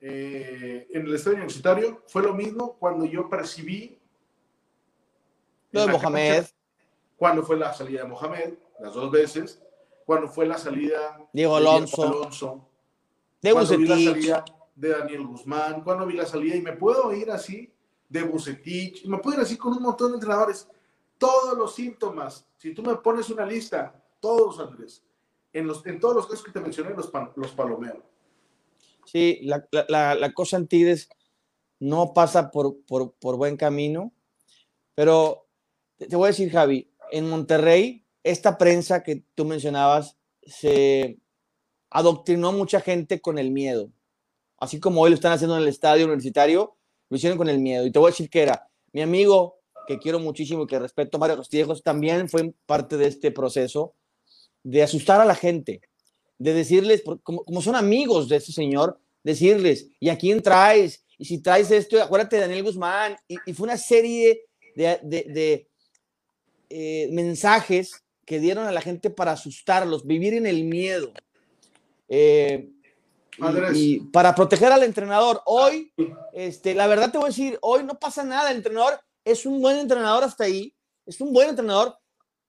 eh, 0.00 0.88
en 0.92 1.06
el 1.06 1.14
estadio 1.14 1.36
universitario, 1.36 2.02
fue 2.06 2.22
lo 2.22 2.34
mismo 2.34 2.76
cuando 2.78 3.04
yo 3.04 3.28
percibí. 3.28 3.98
Lo 5.72 5.86
de 5.86 5.92
Mohamed. 5.92 6.44
cuando 7.16 7.42
fue 7.42 7.56
la 7.56 7.72
salida 7.72 8.02
de 8.02 8.08
Mohamed, 8.08 8.54
las 8.80 8.94
dos 8.94 9.10
veces. 9.10 9.62
Cuando 10.06 10.28
fue 10.28 10.46
la 10.46 10.58
salida 10.58 11.28
Diego 11.32 11.56
Alonso. 11.56 12.02
De 12.02 12.08
Diego 12.08 12.22
Alonso 12.22 12.70
de 13.40 13.52
cuando 13.52 13.76
vi 13.76 13.86
la 13.86 13.96
salida 13.96 14.44
de 14.74 14.88
Daniel 14.88 15.26
Guzmán, 15.26 15.82
cuando 15.82 16.06
vi 16.06 16.14
la 16.14 16.26
salida, 16.26 16.56
y 16.56 16.62
me 16.62 16.72
puedo 16.72 17.12
ir 17.12 17.30
así 17.30 17.72
de 18.08 18.22
Bucetich, 18.22 19.04
me 19.06 19.18
puedo 19.18 19.36
ir 19.36 19.42
así 19.42 19.56
con 19.56 19.72
un 19.72 19.82
montón 19.82 20.12
de 20.12 20.14
entrenadores. 20.14 20.68
Todos 21.18 21.56
los 21.56 21.74
síntomas, 21.74 22.46
si 22.56 22.74
tú 22.74 22.82
me 22.82 22.96
pones 22.96 23.28
una 23.30 23.44
lista, 23.44 23.94
todos, 24.20 24.58
Andrés, 24.58 25.02
en, 25.52 25.66
los, 25.66 25.84
en 25.86 26.00
todos 26.00 26.14
los 26.14 26.26
casos 26.26 26.44
que 26.44 26.52
te 26.52 26.60
mencioné, 26.60 26.90
los, 26.90 27.10
los 27.36 27.52
palomeo. 27.52 28.02
Sí, 29.04 29.40
la, 29.42 29.66
la, 29.88 30.14
la, 30.14 30.32
cosa 30.32 30.56
en 30.56 30.68
no 31.80 32.12
pasa 32.12 32.50
por, 32.50 32.80
por, 32.86 33.12
por 33.14 33.36
buen 33.36 33.56
camino, 33.56 34.12
pero 34.94 35.48
te 35.98 36.14
voy 36.14 36.26
a 36.26 36.28
decir, 36.28 36.50
Javi, 36.50 36.90
en 37.10 37.28
Monterrey, 37.28 38.04
esta 38.22 38.58
prensa 38.58 39.02
que 39.02 39.24
tú 39.34 39.44
mencionabas 39.44 40.16
se 40.42 41.18
adoctrinó 41.90 42.52
mucha 42.52 42.80
gente 42.80 43.20
con 43.20 43.38
el 43.38 43.50
miedo. 43.50 43.90
Así 44.58 44.78
como 44.78 45.00
hoy 45.00 45.10
lo 45.10 45.14
están 45.14 45.32
haciendo 45.32 45.56
en 45.56 45.62
el 45.62 45.68
estadio 45.68 46.04
universitario, 46.04 46.76
lo 47.08 47.16
hicieron 47.16 47.38
con 47.38 47.48
el 47.48 47.58
miedo. 47.58 47.86
Y 47.86 47.90
te 47.90 47.98
voy 47.98 48.08
a 48.08 48.12
decir 48.12 48.28
que 48.30 48.42
era 48.42 48.68
mi 48.92 49.00
amigo, 49.00 49.58
que 49.86 49.98
quiero 49.98 50.20
muchísimo 50.20 50.66
que 50.66 50.78
respeto, 50.78 51.18
Mario 51.18 51.38
Costillejos, 51.38 51.82
también 51.82 52.28
fue 52.28 52.52
parte 52.66 52.96
de 52.96 53.06
este 53.06 53.32
proceso 53.32 53.94
de 54.62 54.82
asustar 54.82 55.20
a 55.20 55.24
la 55.24 55.34
gente, 55.34 55.80
de 56.38 56.54
decirles, 56.54 57.02
como, 57.22 57.44
como 57.44 57.62
son 57.62 57.76
amigos 57.76 58.28
de 58.28 58.36
ese 58.36 58.52
señor, 58.52 58.98
decirles, 59.22 59.88
¿y 59.98 60.08
a 60.08 60.18
quién 60.18 60.42
traes? 60.42 61.04
Y 61.20 61.26
si 61.26 61.38
traes 61.38 61.70
esto, 61.70 62.02
acuérdate 62.02 62.36
de 62.36 62.42
Daniel 62.42 62.62
Guzmán. 62.64 63.14
Y, 63.28 63.52
fue 63.52 63.64
una 63.64 63.76
serie 63.76 64.46
de, 64.74 65.68
eh, 66.70 67.08
mensajes 67.12 68.02
que 68.24 68.40
dieron 68.40 68.66
a 68.66 68.72
la 68.72 68.80
gente 68.80 69.10
para 69.10 69.32
asustarlos, 69.32 70.06
vivir 70.06 70.32
en 70.32 70.46
el 70.46 70.64
miedo. 70.64 71.12
Eh, 72.08 72.70
y, 73.74 74.00
para 74.00 74.34
proteger 74.34 74.72
al 74.72 74.82
entrenador. 74.82 75.42
Hoy, 75.44 75.92
este, 76.32 76.74
la 76.74 76.86
verdad 76.86 77.12
te 77.12 77.18
voy 77.18 77.26
a 77.26 77.28
decir, 77.28 77.58
hoy 77.60 77.84
no 77.84 77.98
pasa 77.98 78.24
nada. 78.24 78.50
El 78.50 78.56
entrenador 78.56 78.98
es 79.22 79.44
un 79.44 79.60
buen 79.60 79.76
entrenador 79.76 80.24
hasta 80.24 80.44
ahí. 80.44 80.74
Es 81.04 81.20
un 81.20 81.34
buen 81.34 81.50
entrenador, 81.50 81.98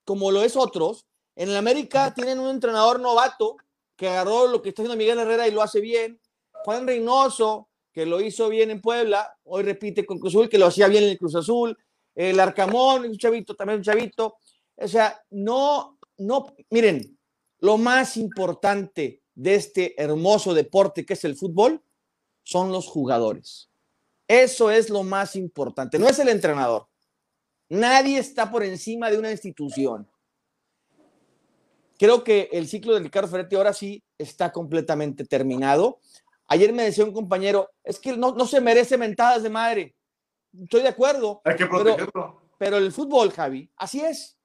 como 0.05 0.31
lo 0.31 0.43
es 0.43 0.55
otros. 0.55 1.05
En 1.41 1.49
el 1.49 1.55
América 1.55 2.13
tienen 2.13 2.39
un 2.39 2.51
entrenador 2.51 2.99
novato 2.99 3.57
que 3.95 4.07
agarró 4.07 4.45
lo 4.45 4.61
que 4.61 4.69
está 4.69 4.83
haciendo 4.83 4.95
Miguel 4.95 5.17
Herrera 5.17 5.47
y 5.47 5.51
lo 5.51 5.63
hace 5.63 5.81
bien. 5.81 6.21
Juan 6.63 6.85
Reynoso, 6.85 7.67
que 7.91 8.05
lo 8.05 8.21
hizo 8.21 8.47
bien 8.47 8.69
en 8.69 8.79
Puebla, 8.79 9.39
hoy 9.45 9.63
repite 9.63 10.05
con 10.05 10.19
Cruz 10.19 10.35
Azul, 10.35 10.49
que 10.49 10.59
lo 10.59 10.67
hacía 10.67 10.87
bien 10.87 11.03
en 11.03 11.09
el 11.09 11.17
Cruz 11.17 11.33
Azul. 11.33 11.75
El 12.13 12.39
Arcamón, 12.39 13.05
un 13.05 13.17
chavito, 13.17 13.55
también 13.55 13.79
un 13.79 13.83
chavito. 13.83 14.35
O 14.75 14.87
sea, 14.87 15.19
no, 15.31 15.97
no, 16.19 16.53
miren, 16.69 17.17
lo 17.57 17.79
más 17.79 18.17
importante 18.17 19.23
de 19.33 19.55
este 19.55 19.99
hermoso 19.99 20.53
deporte 20.53 21.07
que 21.07 21.13
es 21.13 21.23
el 21.23 21.35
fútbol 21.35 21.81
son 22.43 22.71
los 22.71 22.85
jugadores. 22.85 23.67
Eso 24.27 24.69
es 24.69 24.91
lo 24.91 25.01
más 25.01 25.35
importante, 25.35 25.97
no 25.97 26.07
es 26.07 26.19
el 26.19 26.29
entrenador. 26.29 26.87
Nadie 27.67 28.19
está 28.19 28.51
por 28.51 28.63
encima 28.63 29.09
de 29.09 29.17
una 29.17 29.31
institución. 29.31 30.07
Creo 32.01 32.23
que 32.23 32.49
el 32.51 32.67
ciclo 32.67 32.95
de 32.95 33.01
Ricardo 33.01 33.29
Ferretti 33.29 33.55
ahora 33.55 33.73
sí 33.73 34.03
está 34.17 34.51
completamente 34.51 35.23
terminado. 35.23 35.99
Ayer 36.47 36.73
me 36.73 36.81
decía 36.81 37.05
un 37.05 37.13
compañero, 37.13 37.69
es 37.83 37.99
que 37.99 38.17
no, 38.17 38.33
no 38.33 38.47
se 38.47 38.59
merece 38.59 38.97
mentadas 38.97 39.43
de 39.43 39.51
madre. 39.51 39.95
Estoy 40.63 40.81
de 40.81 40.87
acuerdo. 40.87 41.43
Hay 41.45 41.55
que 41.55 41.67
protegerlo. 41.67 42.41
Pero, 42.57 42.77
el 42.77 42.91
fútbol, 42.91 43.31
Javi, 43.31 43.69
así 43.77 44.01
es. 44.01 44.35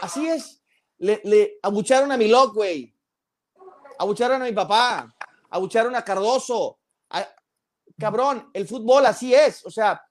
Así 0.00 0.26
es. 0.28 0.62
Le, 0.96 1.20
le 1.24 1.58
abucharon 1.62 2.10
a 2.10 2.16
mi 2.16 2.26
loc, 2.26 2.54
güey. 2.54 2.96
Abucharon 3.98 4.40
a 4.40 4.46
mi 4.46 4.52
papá. 4.52 5.14
Abucharon 5.50 5.94
a 5.94 6.02
Cardoso. 6.02 6.78
cabrón, 7.98 8.48
el 8.54 8.66
fútbol 8.66 9.04
así 9.04 9.34
es. 9.34 9.62
O 9.66 9.70
sea, 9.70 10.02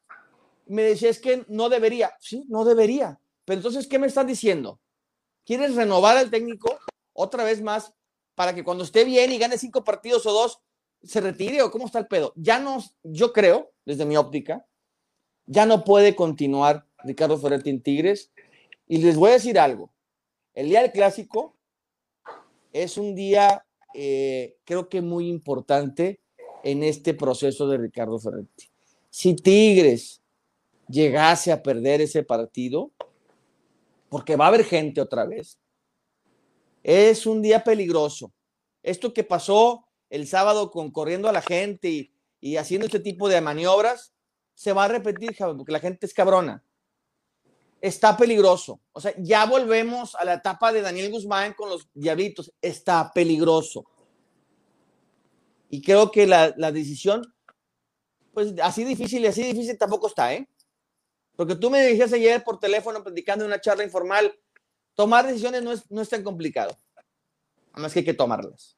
me 0.68 0.84
decía, 0.84 1.10
es 1.10 1.20
que 1.20 1.44
no 1.48 1.70
debería. 1.70 2.14
Sí, 2.20 2.46
no 2.50 2.64
debería. 2.64 3.20
Pero 3.46 3.58
entonces, 3.58 3.88
¿qué 3.88 3.98
me 3.98 4.06
están 4.06 4.28
diciendo? 4.28 4.80
¿Quieres 5.48 5.76
renovar 5.76 6.18
al 6.18 6.30
técnico 6.30 6.78
otra 7.14 7.46
vez 7.46 7.62
más 7.62 7.94
para 8.36 8.54
que 8.54 8.66
cuando 8.66 8.84
esté 8.84 9.06
bien 9.06 9.32
y 9.32 9.38
gane 9.38 9.58
cinco 9.58 9.86
partidos 9.86 10.26
o 10.26 10.34
dos, 10.34 10.60
se 11.02 11.22
retire 11.22 11.62
o 11.62 11.72
cómo 11.72 11.86
está 11.86 12.00
el 12.00 12.08
pedo. 12.08 12.34
Ya 12.36 12.60
no, 12.60 12.84
yo 13.02 13.32
creo, 13.32 13.72
desde 13.86 14.06
mi 14.06 14.18
óptica, 14.18 14.68
ya 15.46 15.66
no 15.66 15.86
puede 15.86 16.18
continuar 16.18 16.86
Ricardo 17.06 17.38
Ferretti 17.38 17.70
en 17.70 17.82
Tigres. 17.82 18.30
Y 18.90 18.98
les 18.98 19.16
voy 19.16 19.30
a 19.30 19.34
decir 19.36 19.58
algo. 19.58 19.90
El 20.54 20.68
día 20.68 20.82
del 20.82 20.92
clásico 20.92 21.56
es 22.74 22.98
un 22.98 23.16
día, 23.16 23.66
eh, 23.94 24.58
creo 24.66 24.90
que 24.90 25.02
muy 25.02 25.30
importante 25.30 26.20
en 26.62 26.84
este 26.84 27.14
proceso 27.14 27.70
de 27.70 27.78
Ricardo 27.78 28.20
Ferretti. 28.20 28.70
Si 29.10 29.34
Tigres 29.34 30.22
llegase 30.90 31.54
a 31.54 31.64
perder 31.64 32.02
ese 32.02 32.24
partido, 32.24 32.92
porque 34.10 34.36
va 34.36 34.46
a 34.46 34.48
haber 34.50 34.64
gente 34.64 35.02
otra 35.02 35.26
vez, 35.26 35.60
es 36.84 37.26
un 37.26 37.42
día 37.42 37.64
peligroso. 37.64 38.32
Esto 38.82 39.14
que 39.14 39.24
pasó 39.24 39.88
el 40.10 40.28
sábado 40.28 40.72
con 40.72 40.92
corriendo 40.92 41.28
a 41.28 41.34
la 41.34 41.42
gente 41.42 42.12
y, 42.40 42.56
haciendo 42.56 42.86
este 42.86 43.00
tipo 43.00 43.28
de 43.28 43.42
maniobras, 43.42 44.14
se 44.54 44.74
va 44.74 44.86
a 44.86 44.88
repetir, 44.88 45.36
porque 45.38 45.72
la 45.72 45.80
gente 45.80 46.06
es 46.06 46.14
cabrona. 46.14 46.64
Está 47.82 48.16
peligroso. 48.18 48.80
O 48.94 49.02
sea, 49.02 49.14
ya 49.18 49.46
volvemos 49.46 50.16
a 50.16 50.26
la 50.26 50.36
etapa 50.36 50.72
de 50.72 50.82
Daniel 50.82 51.12
Guzmán 51.12 51.54
con 51.54 51.70
los 51.70 51.90
diablitos. 51.94 52.52
Está 52.62 53.12
peligroso. 53.14 53.86
Y 55.70 55.82
creo 55.82 56.10
que 56.12 56.26
la, 56.26 56.52
decisión, 56.72 57.22
pues 58.34 58.54
así 58.64 58.84
difícil 58.84 59.24
y 59.24 59.28
así 59.28 59.44
difícil 59.44 59.78
tampoco 59.78 60.08
está, 60.08 60.34
¿eh? 60.34 60.48
Porque 61.38 61.56
tú 61.56 61.70
me 61.70 61.86
dijiste 61.86 62.16
ayer 62.16 62.44
por 62.44 62.60
teléfono 62.60 63.04
platicando 63.04 63.46
en 63.46 63.52
una 63.52 63.62
charla 63.62 63.84
informal, 63.84 64.38
tomar 64.96 65.26
decisiones 65.28 65.64
no 65.64 65.72
es, 65.72 65.90
no 65.90 66.02
es 66.02 66.10
tan 66.10 66.24
complicado. 66.24 66.76
Nada 67.68 67.84
más 67.84 67.94
que 67.94 68.00
hay 68.00 68.06
que 68.06 68.16
tomarlas. 68.16 68.76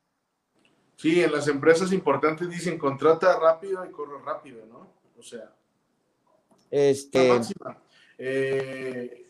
Sí, 0.98 1.24
en 1.24 1.32
las 1.32 1.48
empresas 1.48 1.94
importantes 1.94 2.50
dicen 2.50 2.78
contrata 2.78 3.40
rápido 3.40 3.86
y 3.86 3.92
corre 3.92 4.22
rápido, 4.22 4.66
¿no? 4.66 4.92
O 5.18 5.24
sea. 5.24 5.56
Este. 6.70 7.40
Eh, 8.18 9.26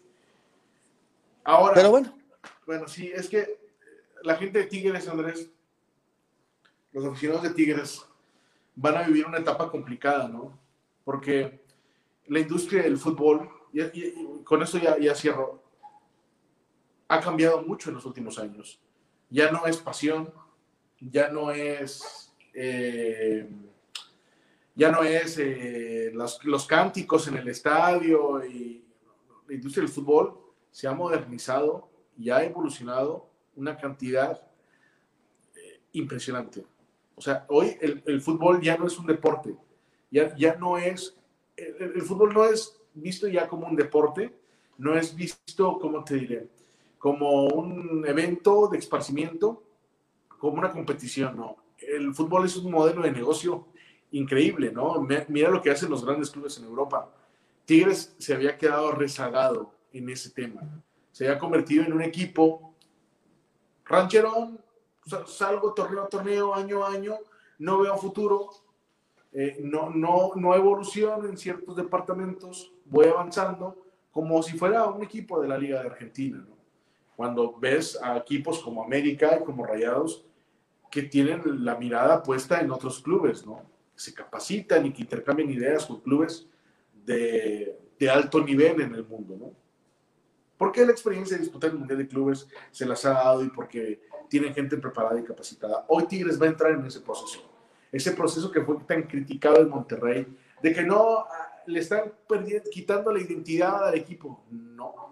ahora. 1.43 1.75
Pero 1.75 1.91
bueno. 1.91 2.17
Bueno, 2.65 2.87
sí, 2.87 3.11
es 3.13 3.29
que 3.29 3.59
la 4.23 4.35
gente 4.37 4.57
de 4.57 4.65
Tigres, 4.65 5.07
Andrés, 5.07 5.51
los 6.91 7.05
aficionados 7.05 7.43
de 7.43 7.51
Tigres 7.51 8.01
van 8.75 8.97
a 8.97 9.03
vivir 9.03 9.27
una 9.27 9.37
etapa 9.37 9.69
complicada, 9.69 10.27
¿no? 10.27 10.57
Porque 11.03 11.61
la 12.29 12.39
industria 12.39 12.83
del 12.83 12.97
fútbol, 12.97 13.49
y, 13.73 14.43
con 14.43 14.61
eso 14.63 14.77
ya, 14.77 14.97
ya 14.97 15.13
cierro, 15.13 15.61
ha 17.07 17.19
cambiado 17.19 17.63
mucho 17.63 17.89
en 17.89 17.95
los 17.95 18.05
últimos 18.05 18.39
años. 18.39 18.79
Ya 19.29 19.51
no 19.51 19.65
es 19.65 19.77
pasión, 19.77 20.31
ya 20.99 21.29
no 21.29 21.51
es, 21.51 22.33
eh, 22.53 23.49
ya 24.75 24.91
no 24.91 25.03
es 25.03 25.37
eh, 25.39 26.11
los, 26.13 26.67
cánticos 26.67 27.27
en 27.27 27.37
el 27.37 27.47
estadio 27.47 28.45
y 28.45 28.83
la 29.47 29.55
industria 29.55 29.83
del 29.83 29.93
fútbol 29.93 30.39
se 30.71 30.87
ha 30.87 30.93
modernizado 30.93 31.89
y 32.17 32.29
ha 32.29 32.43
evolucionado 32.43 33.29
una 33.55 33.77
cantidad 33.77 34.41
eh, 35.55 35.81
impresionante. 35.93 36.65
O 37.15 37.21
sea, 37.21 37.45
hoy 37.49 37.75
el, 37.81 38.21
fútbol 38.21 38.61
ya 38.61 38.77
no 38.77 38.87
es 38.87 38.97
un 38.97 39.07
deporte, 39.07 39.55
ya, 40.09 40.33
ya 40.37 40.55
no 40.55 40.77
es, 40.77 41.18
el, 41.79 42.01
fútbol 42.01 42.33
no 42.33 42.45
es 42.45 42.79
visto 42.93 43.27
ya 43.27 43.47
como 43.47 43.67
un 43.67 43.75
deporte, 43.75 44.33
no 44.77 44.97
es 44.97 45.15
visto, 45.15 45.77
¿cómo 45.79 46.03
te 46.03 46.15
diré? 46.15 46.49
Como 46.97 47.47
un 47.47 48.05
evento 48.07 48.67
de 48.67 48.77
esparcimiento, 48.77 49.63
como 50.27 50.57
una 50.57 50.71
competición, 50.71 51.37
¿no? 51.37 51.57
El 51.77 52.13
fútbol 52.13 52.45
es 52.45 52.57
un 52.57 52.71
modelo 52.71 53.01
de 53.01 53.11
negocio 53.11 53.67
increíble, 54.11 54.71
¿no? 54.71 55.05
Mira 55.27 55.49
lo 55.49 55.61
que 55.61 55.71
hacen 55.71 55.89
los 55.89 56.05
grandes 56.05 56.31
clubes 56.31 56.57
en 56.57 56.65
Europa. 56.65 57.09
Tigres 57.65 58.15
se 58.17 58.33
había 58.33 58.57
quedado 58.57 58.91
rezagado 58.91 59.73
en 59.93 60.09
ese 60.09 60.31
tema. 60.31 60.61
Se 61.11 61.25
había 61.27 61.39
convertido 61.39 61.83
en 61.83 61.93
un 61.93 62.01
equipo 62.01 62.75
rancherón, 63.85 64.59
salgo 65.25 65.73
torneo 65.73 66.03
a 66.03 66.09
torneo, 66.09 66.53
año 66.53 66.85
a 66.85 66.91
año, 66.91 67.17
no 67.57 67.79
veo 67.79 67.97
futuro, 67.97 68.49
eh, 69.31 69.57
no, 69.61 69.89
no, 69.89 70.31
no 70.35 70.55
evolución 70.55 71.25
en 71.25 71.37
ciertos 71.37 71.75
departamentos, 71.75 72.73
voy 72.85 73.07
avanzando 73.07 73.85
como 74.11 74.41
si 74.41 74.57
fuera 74.57 74.85
un 74.87 75.03
equipo 75.03 75.39
de 75.41 75.47
la 75.47 75.57
Liga 75.57 75.81
de 75.81 75.89
Argentina. 75.89 76.45
Cuando 77.15 77.57
ves 77.59 77.99
a 78.01 78.17
equipos 78.17 78.59
como 78.59 78.83
América 78.83 79.37
y 79.39 79.43
como 79.43 79.65
Rayados, 79.65 80.25
que 80.89 81.03
tienen 81.03 81.63
la 81.63 81.75
mirada 81.75 82.23
puesta 82.23 82.59
en 82.59 82.71
otros 82.71 82.99
clubes, 83.01 83.45
¿no? 83.45 83.61
Se 83.95 84.13
capacitan 84.13 84.85
y 84.85 84.93
que 84.93 85.03
intercambian 85.03 85.49
ideas 85.51 85.85
con 85.85 85.99
clubes 85.99 86.47
de, 87.05 87.77
de 87.99 88.09
alto 88.09 88.43
nivel 88.43 88.81
en 88.81 88.95
el 88.95 89.05
mundo, 89.05 89.35
¿no? 89.37 89.53
Porque 90.57 90.85
la 90.85 90.91
experiencia 90.91 91.37
de 91.37 91.43
disputar 91.43 91.69
el 91.69 91.77
Mundial 91.77 91.99
de 91.99 92.07
Clubes 92.07 92.47
se 92.71 92.85
las 92.85 93.05
ha 93.05 93.11
dado 93.11 93.43
y 93.43 93.49
porque 93.49 94.01
tienen 94.27 94.53
gente 94.53 94.77
preparada 94.77 95.19
y 95.19 95.23
capacitada. 95.23 95.85
Hoy 95.87 96.05
Tigres 96.05 96.41
va 96.41 96.47
a 96.47 96.49
entrar 96.49 96.73
en 96.73 96.85
ese 96.85 96.99
proceso. 96.99 97.49
Ese 97.91 98.11
proceso 98.11 98.51
que 98.51 98.61
fue 98.61 98.77
tan 98.87 99.03
criticado 99.03 99.61
en 99.61 99.69
Monterrey, 99.69 100.27
de 100.61 100.73
que 100.73 100.83
no 100.83 101.19
ah, 101.19 101.61
le 101.65 101.79
están 101.79 102.11
perdiendo, 102.27 102.69
quitando 102.69 103.11
la 103.11 103.19
identidad 103.19 103.87
al 103.87 103.95
equipo. 103.95 104.43
No, 104.49 105.09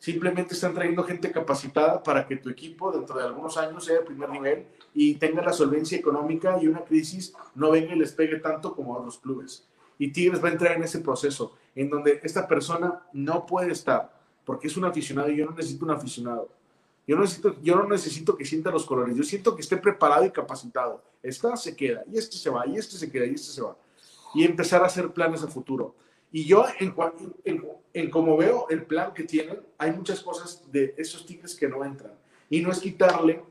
Simplemente 0.00 0.54
están 0.54 0.72
trayendo 0.72 1.04
gente 1.04 1.30
capacitada 1.30 2.02
para 2.02 2.26
que 2.26 2.36
tu 2.36 2.48
equipo 2.48 2.90
dentro 2.90 3.18
de 3.18 3.24
algunos 3.26 3.58
años 3.58 3.84
sea 3.84 3.96
de 3.96 4.00
primer 4.06 4.30
nivel 4.30 4.66
y 4.94 5.16
tenga 5.16 5.42
la 5.42 5.52
solvencia 5.52 5.98
económica 5.98 6.58
y 6.58 6.68
una 6.68 6.84
crisis 6.84 7.34
no 7.54 7.70
venga 7.70 7.94
y 7.94 7.98
les 7.98 8.12
pegue 8.12 8.38
tanto 8.38 8.74
como 8.74 8.94
a 8.94 9.00
otros 9.00 9.18
clubes. 9.18 9.68
Y 9.98 10.10
Tigres 10.10 10.42
va 10.42 10.48
a 10.48 10.52
entrar 10.52 10.74
en 10.74 10.84
ese 10.84 11.00
proceso 11.00 11.54
en 11.74 11.90
donde 11.90 12.18
esta 12.22 12.48
persona 12.48 13.02
no 13.12 13.44
puede 13.44 13.72
estar 13.72 14.10
porque 14.46 14.68
es 14.68 14.76
un 14.78 14.86
aficionado 14.86 15.30
y 15.30 15.36
yo 15.36 15.44
no 15.44 15.52
necesito 15.52 15.84
un 15.84 15.90
aficionado. 15.90 16.48
Yo 17.10 17.16
no 17.16 17.22
necesito, 17.22 17.56
yo 17.60 17.74
no 17.74 17.88
necesito 17.88 18.36
que 18.36 18.44
sienta 18.44 18.70
los 18.70 18.86
colores, 18.86 19.16
yo 19.16 19.24
siento 19.24 19.56
que 19.56 19.62
esté 19.62 19.76
preparado 19.76 20.24
y 20.24 20.30
capacitado. 20.30 21.02
Esta 21.20 21.56
se 21.56 21.74
queda 21.74 22.04
y 22.08 22.16
este 22.16 22.36
se 22.36 22.48
va 22.48 22.64
y 22.68 22.76
este 22.76 22.96
se 22.96 23.10
queda 23.10 23.26
y 23.26 23.34
este 23.34 23.50
se 23.50 23.62
va. 23.62 23.76
Y 24.32 24.44
empezar 24.44 24.80
a 24.84 24.86
hacer 24.86 25.10
planes 25.10 25.42
a 25.42 25.48
futuro. 25.48 25.96
Y 26.30 26.44
yo, 26.44 26.64
en, 26.78 26.94
en, 27.44 27.68
en, 27.94 28.10
como 28.10 28.36
veo 28.36 28.68
el 28.70 28.84
plan 28.84 29.12
que 29.12 29.24
tienen, 29.24 29.58
hay 29.76 29.90
muchas 29.90 30.20
cosas 30.20 30.62
de 30.70 30.94
esos 30.96 31.26
tigres 31.26 31.56
que 31.56 31.68
no 31.68 31.84
entran. 31.84 32.12
Y 32.48 32.60
no 32.60 32.70
es 32.70 32.78
quitarle 32.78 33.42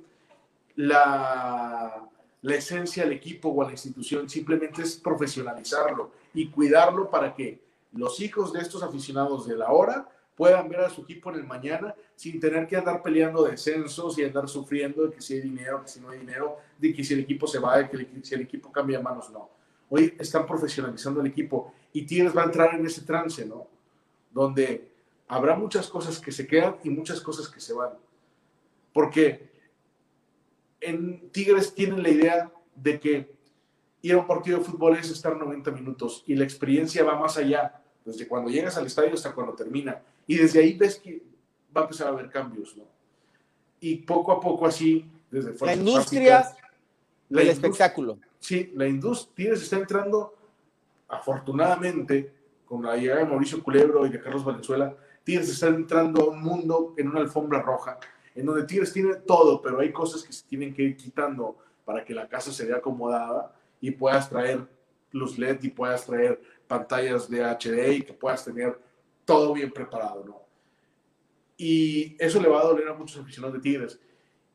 la, 0.78 2.10
la 2.42 2.56
esencia 2.56 3.04
del 3.04 3.12
equipo 3.12 3.50
o 3.50 3.62
a 3.62 3.66
la 3.66 3.72
institución, 3.72 4.30
simplemente 4.30 4.84
es 4.84 4.96
profesionalizarlo 4.96 6.12
y 6.34 6.50
cuidarlo 6.50 7.10
para 7.10 7.36
que 7.36 7.62
los 7.92 8.22
hijos 8.22 8.54
de 8.54 8.62
estos 8.62 8.84
aficionados 8.84 9.46
de 9.50 9.58
la 9.58 9.70
hora 9.70 10.10
puedan 10.40 10.70
ver 10.70 10.80
a 10.80 10.90
su 10.90 11.02
equipo 11.02 11.30
en 11.32 11.36
el 11.36 11.44
mañana 11.44 11.94
sin 12.16 12.40
tener 12.40 12.66
que 12.66 12.78
andar 12.78 13.04
peleando 13.04 13.44
descensos 13.44 14.18
y 14.18 14.24
andar 14.24 14.48
sufriendo 14.48 15.06
de 15.06 15.12
que 15.14 15.22
si 15.22 15.34
hay 15.34 15.42
dinero, 15.42 15.82
que 15.82 15.90
si 15.90 16.00
no 16.00 16.12
hay 16.12 16.20
dinero, 16.20 16.56
de 16.78 16.94
que 16.94 17.04
si 17.04 17.14
el 17.14 17.20
equipo 17.20 17.46
se 17.46 17.60
va, 17.60 17.78
de 17.78 17.90
que 17.90 18.08
si 18.24 18.36
el 18.36 18.42
equipo 18.44 18.72
cambia 18.72 19.02
manos, 19.02 19.30
no. 19.32 19.50
Hoy 19.90 20.16
están 20.18 20.48
profesionalizando 20.48 21.20
el 21.20 21.28
equipo 21.28 21.74
y 21.92 22.04
Tigres 22.06 22.34
va 22.34 22.44
a 22.44 22.46
entrar 22.46 22.74
en 22.74 22.86
ese 22.86 23.02
trance, 23.02 23.46
¿no? 23.46 23.68
Donde 24.32 24.90
habrá 25.28 25.58
muchas 25.58 25.90
cosas 25.90 26.20
que 26.20 26.32
se 26.32 26.48
quedan 26.48 26.78
y 26.86 26.90
muchas 26.90 27.20
cosas 27.20 27.50
que 27.50 27.60
se 27.60 27.74
van. 27.74 27.92
Porque 28.94 29.52
en 30.80 31.32
Tigres 31.32 31.76
tienen 31.76 32.02
la 32.02 32.12
idea 32.12 32.50
de 32.76 32.98
que 32.98 33.36
ir 34.04 34.14
a 34.14 34.20
un 34.20 34.26
partido 34.26 34.60
de 34.60 34.64
fútbol 34.64 34.96
es 34.96 35.10
estar 35.10 35.36
90 35.36 35.70
minutos 35.72 36.24
y 36.28 36.36
la 36.36 36.46
experiencia 36.46 37.04
va 37.04 37.20
más 37.20 37.36
allá, 37.36 37.82
desde 38.06 38.26
cuando 38.26 38.50
llegas 38.50 38.78
al 38.78 38.86
estadio 38.86 39.16
hasta 39.16 39.34
cuando 39.34 39.54
termina. 39.54 40.02
Y 40.30 40.38
desde 40.38 40.60
ahí 40.60 40.78
ves 40.78 41.00
que 41.00 41.24
va 41.76 41.82
a 41.82 41.84
empezar 41.86 42.06
a 42.06 42.12
haber 42.12 42.30
cambios, 42.30 42.78
¿no? 42.78 42.84
Y 43.80 43.96
poco 43.96 44.32
a 44.32 44.40
poco 44.40 44.68
así, 44.68 45.04
desde 45.32 45.56
La 45.66 45.74
industria 45.74 46.56
del 47.28 47.48
espectáculo. 47.48 48.20
Sí, 48.38 48.72
la 48.76 48.88
industria 48.88 49.54
está 49.54 49.78
entrando, 49.78 50.36
afortunadamente, 51.08 52.32
con 52.64 52.84
la 52.84 52.96
llegada 52.96 53.22
de 53.22 53.26
Mauricio 53.26 53.64
Culebro 53.64 54.06
y 54.06 54.10
de 54.10 54.22
Carlos 54.22 54.46
Valenzuela, 54.46 54.96
Tigres 55.24 55.50
está 55.50 55.66
entrando 55.70 56.22
a 56.22 56.30
un 56.30 56.44
mundo 56.44 56.94
en 56.96 57.08
una 57.08 57.22
alfombra 57.22 57.64
roja, 57.64 57.98
en 58.36 58.46
donde 58.46 58.66
Tigres 58.66 58.94
tiene 58.94 59.16
todo, 59.16 59.60
pero 59.64 59.80
hay 59.80 59.92
cosas 59.92 60.22
que 60.22 60.32
se 60.32 60.46
tienen 60.46 60.76
que 60.76 60.84
ir 60.84 60.96
quitando 60.96 61.58
para 61.86 62.06
que 62.06 62.14
la 62.14 62.28
casa 62.28 62.52
se 62.52 62.68
vea 62.68 62.76
acomodada 62.78 63.52
y 63.82 63.90
puedas 63.90 64.30
traer 64.30 64.68
luz 65.12 65.40
LED 65.40 65.64
y 65.64 65.70
puedas 65.70 66.06
traer 66.06 66.40
pantallas 66.68 67.28
de 67.28 67.44
HD 67.44 67.94
y 67.94 68.02
que 68.04 68.14
puedas 68.14 68.46
tener 68.46 68.89
todo 69.30 69.54
bien 69.54 69.72
preparado, 69.72 70.24
¿no? 70.26 70.42
Y 71.56 72.16
eso 72.18 72.42
le 72.42 72.50
va 72.50 72.62
a 72.62 72.64
doler 72.64 72.88
a 72.88 72.96
muchos 72.96 73.22
aficionados 73.22 73.54
de 73.58 73.62
Tigres. 73.62 74.00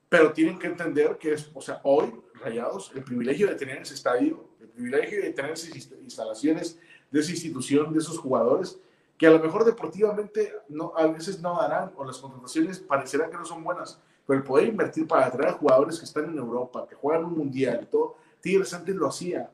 Pero 0.08 0.32
tienen 0.32 0.58
que 0.58 0.66
entender 0.66 1.16
que 1.16 1.34
es, 1.34 1.48
o 1.54 1.60
sea, 1.60 1.80
hoy, 1.84 2.12
Rayados, 2.34 2.90
el 2.92 3.04
privilegio 3.04 3.46
de 3.46 3.54
tener 3.54 3.78
ese 3.78 3.94
estadio, 3.94 4.48
el 4.60 4.68
privilegio 4.68 5.22
de 5.22 5.30
tener 5.30 5.52
esas 5.52 5.76
instalaciones 5.76 6.76
de 7.08 7.20
esa 7.20 7.30
institución, 7.30 7.92
de 7.92 8.00
esos 8.00 8.18
jugadores, 8.18 8.80
que 9.16 9.28
a 9.28 9.30
lo 9.30 9.38
mejor 9.38 9.64
deportivamente 9.64 10.52
no, 10.68 10.92
a 10.96 11.06
veces 11.06 11.40
no 11.40 11.56
darán, 11.56 11.92
o 11.96 12.04
las 12.04 12.18
contrataciones 12.18 12.80
parecerán 12.80 13.30
que 13.30 13.36
no 13.36 13.44
son 13.44 13.62
buenas, 13.62 14.00
pero 14.26 14.40
el 14.40 14.44
poder 14.44 14.66
invertir 14.66 15.06
para 15.06 15.26
atraer 15.26 15.50
a 15.50 15.52
jugadores 15.52 16.00
que 16.00 16.04
están 16.04 16.24
en 16.24 16.36
Europa, 16.36 16.84
que 16.88 16.96
juegan 16.96 17.26
un 17.26 17.38
mundial 17.38 17.80
y 17.84 17.86
todo, 17.86 18.16
Tigres 18.40 18.74
antes 18.74 18.96
lo 18.96 19.06
hacía, 19.06 19.48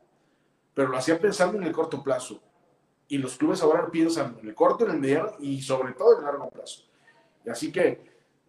pero 0.73 0.89
lo 0.89 0.97
hacía 0.97 1.21
pensando 1.21 1.59
en 1.59 1.64
el 1.64 1.73
corto 1.73 2.03
plazo 2.03 2.41
y 3.11 3.19
los 3.19 3.37
clubes 3.37 3.61
ahora 3.61 3.91
piensan 3.91 4.39
en 4.41 4.49
el 4.49 4.55
corto, 4.55 4.85
en 4.85 4.93
el 4.93 5.01
mediano 5.01 5.33
y 5.41 5.61
sobre 5.61 5.93
todo 5.95 6.13
en 6.13 6.19
el 6.21 6.25
largo 6.27 6.49
plazo. 6.49 6.85
Así 7.51 7.73
que 7.73 8.01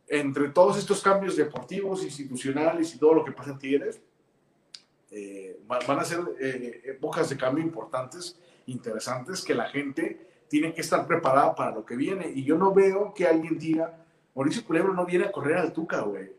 entre 0.08 0.50
todos 0.50 0.78
estos 0.78 1.02
cambios 1.02 1.36
deportivos, 1.36 2.04
institucionales 2.04 2.94
y 2.94 3.00
todo 3.00 3.16
lo 3.16 3.26
que 3.26 3.32
pasa 3.32 3.52
en 3.52 3.58
Tigres, 3.58 4.00
eh, 5.10 5.60
van 5.66 6.00
a 6.00 6.06
ser 6.06 6.20
eh, 6.40 6.82
épocas 6.86 7.30
de 7.30 7.38
cambio 7.38 7.64
importantes, 7.64 8.38
interesantes, 8.68 9.42
que 9.44 9.56
la 9.56 9.68
gente 9.68 10.44
tiene 10.48 10.74
que 10.76 10.82
estar 10.82 11.08
preparada 11.08 11.56
para 11.56 11.72
lo 11.72 11.84
que 11.84 11.96
viene. 11.96 12.32
Y 12.34 12.44
yo 12.44 12.56
no 12.56 12.72
veo 12.72 13.16
que 13.16 13.26
alguien 13.26 13.58
diga, 13.58 14.06
Mauricio 14.36 14.64
Culebro 14.64 14.94
no 14.94 15.08
viene 15.08 15.26
a 15.26 15.32
correr 15.32 15.58
al 15.58 15.74
Tuca, 15.74 16.02
güey. 16.02 16.32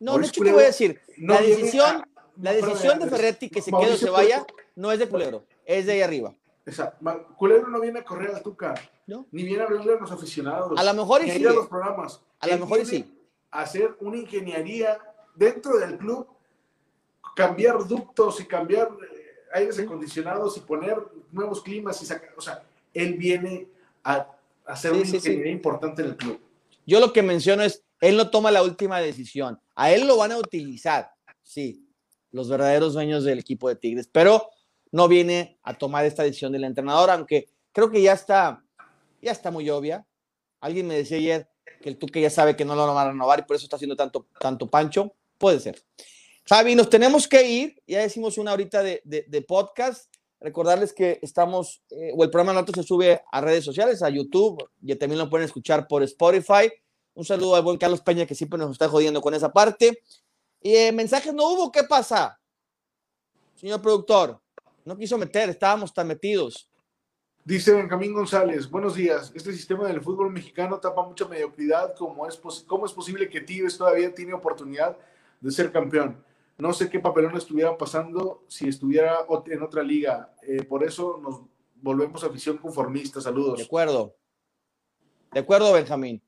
No, 0.00 0.18
de 0.18 0.26
hecho 0.26 0.42
te 0.42 0.52
voy 0.52 0.64
a 0.64 0.66
decir, 0.66 1.00
la 1.18 1.40
decisión, 1.40 2.04
la 2.36 2.52
decisión 2.52 2.98
de 2.98 3.06
Ferretti 3.06 3.48
que 3.48 3.62
se 3.62 3.70
quede 3.70 3.92
o 3.92 3.96
se 3.96 4.10
vaya, 4.10 4.44
no 4.74 4.90
es 4.90 4.98
de 4.98 5.08
Culebro, 5.08 5.44
es 5.64 5.86
de 5.86 5.92
ahí 5.92 6.00
arriba. 6.00 6.34
Exacto. 6.64 6.98
Culebro 7.36 7.68
no 7.68 7.80
viene 7.80 8.00
a 8.00 8.04
correr 8.04 8.34
al 8.34 8.42
Tuca, 8.42 8.74
ni 9.06 9.42
viene 9.42 9.62
a 9.62 9.66
hablarle 9.66 9.94
a 9.94 9.96
los 9.96 10.12
aficionados. 10.12 10.78
A 10.78 10.84
lo 10.84 10.94
mejor 10.94 11.22
sí. 11.22 11.44
a 11.44 11.52
los 11.52 11.68
programas. 11.68 12.20
A 12.38 12.46
lo 12.46 12.58
mejor 12.58 12.86
sí. 12.86 13.18
Hacer 13.50 13.96
una 14.00 14.16
ingeniería 14.16 14.98
dentro 15.34 15.78
del 15.78 15.98
club, 15.98 16.26
cambiar 17.34 17.86
ductos 17.86 18.40
y 18.40 18.46
cambiar 18.46 18.88
eh, 18.88 19.22
aires 19.54 19.78
acondicionados 19.78 20.56
y 20.56 20.60
poner 20.60 20.96
nuevos 21.30 21.62
climas 21.62 22.00
y 22.02 22.06
sacar, 22.06 22.30
o 22.36 22.40
sea, 22.40 22.62
él 22.94 23.14
viene 23.14 23.68
a, 24.04 24.28
hacer 24.64 24.92
una 24.92 25.02
ingeniería 25.02 25.52
importante 25.52 26.02
en 26.02 26.08
el 26.08 26.16
club. 26.16 26.40
Yo 26.86 27.00
lo 27.00 27.12
que 27.12 27.22
menciono 27.22 27.62
es, 27.62 27.82
él 28.00 28.16
no 28.16 28.30
toma 28.30 28.50
la 28.50 28.62
última 28.62 29.00
decisión. 29.00 29.58
A 29.74 29.92
él 29.92 30.06
lo 30.06 30.16
van 30.16 30.32
a 30.32 30.38
utilizar, 30.38 31.12
sí, 31.42 31.86
los 32.30 32.48
verdaderos 32.48 32.94
dueños 32.94 33.24
del 33.24 33.38
equipo 33.38 33.68
de 33.68 33.76
Tigres, 33.76 34.08
pero 34.10 34.48
no 34.92 35.08
viene 35.08 35.58
a 35.62 35.74
tomar 35.74 36.04
esta 36.04 36.22
decisión 36.22 36.52
del 36.52 36.64
entrenador, 36.64 37.10
aunque 37.10 37.48
creo 37.72 37.90
que 37.90 38.02
ya 38.02 38.12
está, 38.12 38.62
ya 39.20 39.32
está 39.32 39.50
muy 39.50 39.68
obvia. 39.70 40.06
Alguien 40.60 40.86
me 40.86 40.94
decía 40.94 41.16
ayer 41.16 41.48
que 41.80 41.88
el 41.88 41.98
Tuque 41.98 42.20
ya 42.20 42.30
sabe 42.30 42.54
que 42.54 42.64
no 42.64 42.76
lo 42.76 42.86
van 42.94 43.08
a 43.08 43.10
renovar 43.10 43.40
y 43.40 43.42
por 43.42 43.56
eso 43.56 43.64
está 43.64 43.76
haciendo 43.76 43.96
tanto, 43.96 44.28
tanto 44.38 44.68
pancho. 44.68 45.14
Puede 45.38 45.58
ser. 45.58 45.82
Javi, 46.44 46.74
nos 46.74 46.88
tenemos 46.88 47.26
que 47.26 47.42
ir. 47.42 47.82
Ya 47.86 48.00
decimos 48.00 48.38
una 48.38 48.52
horita 48.52 48.82
de, 48.82 49.02
de, 49.04 49.42
podcast. 49.42 50.12
Recordarles 50.40 50.92
que 50.92 51.18
estamos, 51.22 51.82
eh, 51.90 52.12
o 52.14 52.22
el 52.24 52.30
programa 52.30 52.52
nosotros 52.52 52.84
se 52.84 52.88
sube 52.88 53.22
a 53.30 53.40
redes 53.40 53.64
sociales, 53.64 54.02
a 54.02 54.10
YouTube, 54.10 54.68
y 54.82 54.94
también 54.96 55.18
lo 55.18 55.30
pueden 55.30 55.46
escuchar 55.46 55.86
por 55.86 56.02
Spotify. 56.02 56.70
Un 57.14 57.24
saludo 57.24 57.56
al 57.56 57.62
buen 57.62 57.78
Carlos 57.78 58.00
Peña, 58.00 58.26
que 58.26 58.34
siempre 58.34 58.58
nos 58.58 58.72
está 58.72 58.88
jodiendo 58.88 59.20
con 59.20 59.34
esa 59.34 59.52
parte. 59.52 60.02
Y 60.60 60.74
eh, 60.74 60.92
mensajes 60.92 61.32
no 61.32 61.48
hubo, 61.48 61.72
¿qué 61.72 61.84
pasa? 61.84 62.40
Señor 63.54 63.80
productor. 63.80 64.42
No 64.84 64.96
quiso 64.96 65.16
meter, 65.16 65.48
estábamos 65.48 65.92
tan 65.94 66.08
metidos. 66.08 66.68
Dice 67.44 67.72
Benjamín 67.72 68.12
González, 68.12 68.70
buenos 68.70 68.94
días. 68.94 69.32
Este 69.34 69.52
sistema 69.52 69.88
del 69.88 70.00
fútbol 70.00 70.30
mexicano 70.30 70.78
tapa 70.78 71.02
mucha 71.04 71.26
mediocridad. 71.26 71.94
¿Cómo 71.96 72.26
es, 72.26 72.40
¿Cómo 72.66 72.86
es 72.86 72.92
posible 72.92 73.28
que 73.28 73.40
Tigres 73.40 73.76
todavía 73.76 74.14
tiene 74.14 74.32
oportunidad 74.32 74.96
de 75.40 75.50
ser 75.50 75.72
campeón? 75.72 76.24
No 76.58 76.72
sé 76.72 76.88
qué 76.88 77.00
papelón 77.00 77.36
estuviera 77.36 77.76
pasando 77.76 78.44
si 78.46 78.68
estuviera 78.68 79.26
en 79.46 79.62
otra 79.62 79.82
liga. 79.82 80.34
Eh, 80.42 80.62
por 80.62 80.84
eso 80.84 81.18
nos 81.20 81.40
volvemos 81.74 82.22
a 82.22 82.28
afición 82.28 82.58
conformista. 82.58 83.20
Saludos. 83.20 83.58
De 83.58 83.64
acuerdo. 83.64 84.14
De 85.32 85.40
acuerdo, 85.40 85.72
Benjamín. 85.72 86.22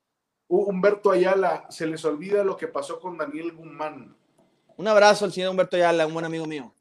Humberto 0.48 1.11
Ayala, 1.11 1.66
se 1.70 1.86
les 1.86 2.05
olvida 2.05 2.42
lo 2.44 2.57
que 2.57 2.68
pasó 2.68 2.98
con 3.00 3.16
Daniel 3.16 3.52
Guzmán. 3.52 4.16
Un 4.76 4.88
abrazo 4.88 5.24
al 5.24 5.32
señor 5.32 5.50
Humberto 5.50 5.76
Ayala, 5.76 6.07
un 6.07 6.12
buen 6.12 6.24
amigo 6.24 6.46
mío. 6.46 6.74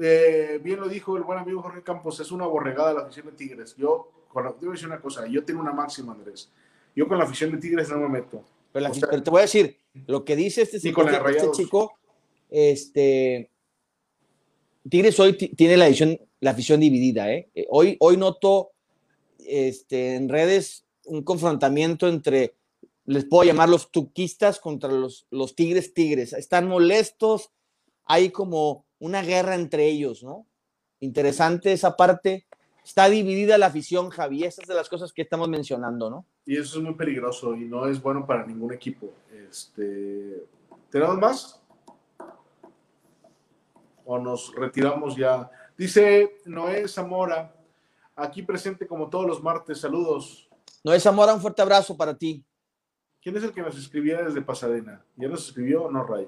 Eh, 0.00 0.60
bien 0.62 0.80
lo 0.80 0.88
dijo 0.88 1.16
el 1.16 1.22
buen 1.22 1.38
amigo 1.38 1.62
Jorge 1.62 1.82
Campos, 1.82 2.20
es 2.20 2.30
una 2.32 2.46
borregada 2.46 2.92
la 2.92 3.00
afición 3.00 3.26
de 3.26 3.32
Tigres. 3.32 3.74
Yo, 3.76 4.10
con 4.28 4.44
la, 4.44 4.52
decir 4.52 4.86
una 4.86 5.00
cosa, 5.00 5.26
yo 5.26 5.44
tengo 5.44 5.60
una 5.60 5.72
máxima, 5.72 6.12
Andrés. 6.12 6.50
Yo 6.94 7.08
con 7.08 7.18
la 7.18 7.24
afición 7.24 7.52
de 7.52 7.58
Tigres 7.58 7.88
no 7.90 7.98
me 7.98 8.08
meto. 8.08 8.42
Pero, 8.72 8.90
te 9.22 9.30
voy 9.30 9.38
a 9.38 9.42
decir, 9.42 9.78
lo 10.06 10.24
que 10.24 10.34
dice 10.34 10.62
este, 10.62 10.80
chico, 10.80 11.08
este 11.08 11.50
chico, 11.52 11.92
este, 12.50 13.50
Tigres 14.88 15.18
hoy 15.20 15.34
tiene 15.34 15.76
la, 15.76 15.86
afición, 15.86 16.18
la 16.40 16.50
afición 16.50 16.80
dividida. 16.80 17.32
¿eh? 17.32 17.48
¿eh? 17.54 17.66
Hoy, 17.70 17.96
hoy 18.00 18.16
noto 18.16 18.72
este, 19.38 20.16
en 20.16 20.28
redes 20.28 20.84
un 21.06 21.22
confrontamiento 21.22 22.08
entre, 22.08 22.54
les 23.06 23.24
puedo 23.24 23.44
llamar 23.44 23.68
los 23.68 23.90
tuquistas 23.90 24.58
contra 24.58 24.90
los, 24.90 25.26
los 25.30 25.54
tigres 25.54 25.94
tigres. 25.94 26.32
Están 26.32 26.68
molestos, 26.68 27.50
hay 28.04 28.30
como 28.30 28.84
una 29.04 29.20
guerra 29.20 29.54
entre 29.54 29.86
ellos, 29.86 30.22
¿no? 30.24 30.46
Interesante 31.00 31.72
esa 31.72 31.94
parte. 31.94 32.46
Está 32.82 33.06
dividida 33.10 33.58
la 33.58 33.66
afición, 33.66 34.08
Javi. 34.08 34.44
Esas 34.44 34.66
de 34.66 34.74
las 34.74 34.88
cosas 34.88 35.12
que 35.12 35.20
estamos 35.20 35.46
mencionando, 35.46 36.08
¿no? 36.08 36.26
Y 36.46 36.56
eso 36.56 36.78
es 36.78 36.84
muy 36.84 36.94
peligroso 36.94 37.54
y 37.54 37.66
no 37.66 37.86
es 37.86 38.00
bueno 38.00 38.26
para 38.26 38.46
ningún 38.46 38.72
equipo. 38.72 39.12
Este, 39.30 40.46
¿Tenemos 40.90 41.18
más? 41.18 41.62
¿O 44.06 44.18
nos 44.18 44.54
retiramos 44.54 45.16
ya? 45.16 45.50
Dice 45.76 46.38
Noé 46.46 46.88
Zamora, 46.88 47.54
aquí 48.16 48.42
presente 48.42 48.86
como 48.86 49.10
todos 49.10 49.26
los 49.26 49.42
martes. 49.42 49.80
Saludos. 49.80 50.48
Noé 50.82 50.98
Zamora, 50.98 51.34
un 51.34 51.42
fuerte 51.42 51.60
abrazo 51.60 51.94
para 51.94 52.16
ti. 52.16 52.42
¿Quién 53.20 53.36
es 53.36 53.44
el 53.44 53.52
que 53.52 53.60
nos 53.60 53.76
escribía 53.76 54.22
desde 54.22 54.40
Pasadena? 54.40 55.04
¿Ya 55.16 55.28
nos 55.28 55.46
escribió 55.46 55.84
o 55.84 55.90
no, 55.90 56.04
Ray? 56.04 56.26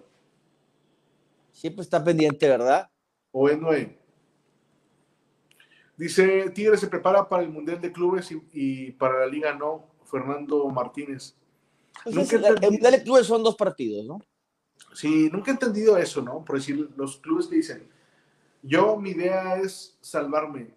Siempre 1.56 1.82
está 1.82 2.04
pendiente, 2.04 2.46
¿verdad? 2.46 2.90
O 3.32 3.48
es 3.48 3.58
Noé. 3.58 3.98
Dice, 5.96 6.50
Tigre 6.50 6.76
se 6.76 6.86
prepara 6.86 7.26
para 7.26 7.42
el 7.42 7.48
Mundial 7.48 7.80
de 7.80 7.90
Clubes 7.90 8.28
y, 8.52 8.92
para 8.92 9.20
la 9.20 9.26
Liga 9.26 9.54
no, 9.54 9.88
Fernando 10.04 10.68
Martínez. 10.68 11.34
Pues 12.04 12.30
el 12.30 12.42
Mundial 12.60 12.92
de 12.92 13.02
Clubes 13.02 13.26
son 13.26 13.42
dos 13.42 13.56
partidos, 13.56 14.04
¿no? 14.04 14.20
Sí, 14.92 15.30
nunca 15.32 15.50
he 15.50 15.54
entendido 15.54 15.96
eso, 15.96 16.20
¿no? 16.20 16.44
Por 16.44 16.56
decir, 16.56 16.90
los 16.94 17.16
clubes 17.16 17.46
que 17.46 17.56
dicen, 17.56 17.88
yo 18.62 18.98
mi 18.98 19.12
idea 19.12 19.56
es 19.56 19.96
salvarme, 20.02 20.74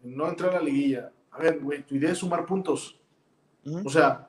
no 0.00 0.28
entrar 0.28 0.50
a 0.50 0.58
la 0.58 0.62
liguilla. 0.62 1.12
A 1.32 1.38
ver, 1.40 1.58
güey, 1.58 1.84
tu 1.84 1.96
idea 1.96 2.12
es 2.12 2.18
sumar 2.18 2.46
puntos. 2.46 3.00
O 3.84 3.90
sea, 3.90 4.28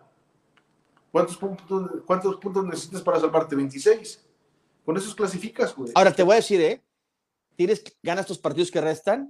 ¿cuántos 1.12 1.38
puntos, 1.38 1.92
¿cuántos 2.08 2.38
puntos 2.38 2.66
necesitas 2.66 3.04
para 3.04 3.20
salvarte? 3.20 3.56
¿26? 3.56 4.31
Con 4.86 4.98
esos 4.98 5.16
clasificas, 5.16 5.76
güey. 5.76 5.92
Ahora 5.96 6.14
te 6.14 6.24
voy 6.24 6.34
a 6.34 6.38
decir, 6.38 6.62
¿eh? 6.62 6.82
Tigres 7.56 7.84
gana 8.02 8.22
estos 8.22 8.40
partidos 8.40 8.72
que 8.72 8.82
restan, 8.82 9.28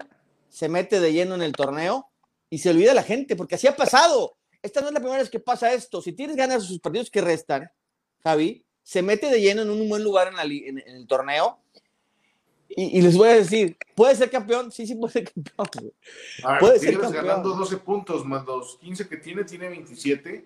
se 0.49 0.69
mete 0.69 0.99
de 0.99 1.11
lleno 1.11 1.35
en 1.35 1.41
el 1.41 1.53
torneo 1.53 2.09
y 2.49 2.59
se 2.59 2.69
olvida 2.69 2.93
la 2.93 3.03
gente, 3.03 3.35
porque 3.35 3.55
así 3.55 3.67
ha 3.67 3.75
pasado. 3.75 4.37
Esta 4.61 4.81
no 4.81 4.87
es 4.87 4.93
la 4.93 4.99
primera 4.99 5.19
vez 5.19 5.29
que 5.29 5.39
pasa 5.39 5.73
esto. 5.73 6.01
Si 6.01 6.13
Tigres 6.13 6.35
gana 6.35 6.59
sus 6.59 6.79
partidos 6.79 7.09
que 7.09 7.21
restan, 7.21 7.71
Javi, 8.23 8.63
se 8.83 9.01
mete 9.01 9.27
de 9.27 9.41
lleno 9.41 9.63
en 9.63 9.69
un 9.69 9.89
buen 9.89 10.03
lugar 10.03 10.27
en, 10.27 10.35
la, 10.35 10.43
en, 10.43 10.79
en 10.79 10.95
el 10.95 11.07
torneo. 11.07 11.59
Y, 12.69 12.99
y, 12.99 13.01
les 13.01 13.17
voy 13.17 13.27
a 13.27 13.33
decir, 13.33 13.77
¿puede 13.95 14.15
ser 14.15 14.29
campeón? 14.29 14.71
Sí, 14.71 14.87
sí 14.87 14.95
puede 14.95 15.11
ser 15.11 15.31
campeón. 15.57 15.91
A 16.43 16.51
ver, 16.53 16.59
puede 16.59 16.79
ser 16.79 16.99
campeón. 16.99 17.25
ganando 17.25 17.49
12 17.49 17.77
puntos 17.77 18.25
más 18.25 18.45
los 18.45 18.77
15 18.77 19.09
que 19.09 19.17
tiene, 19.17 19.43
tiene 19.43 19.67
27. 19.67 20.45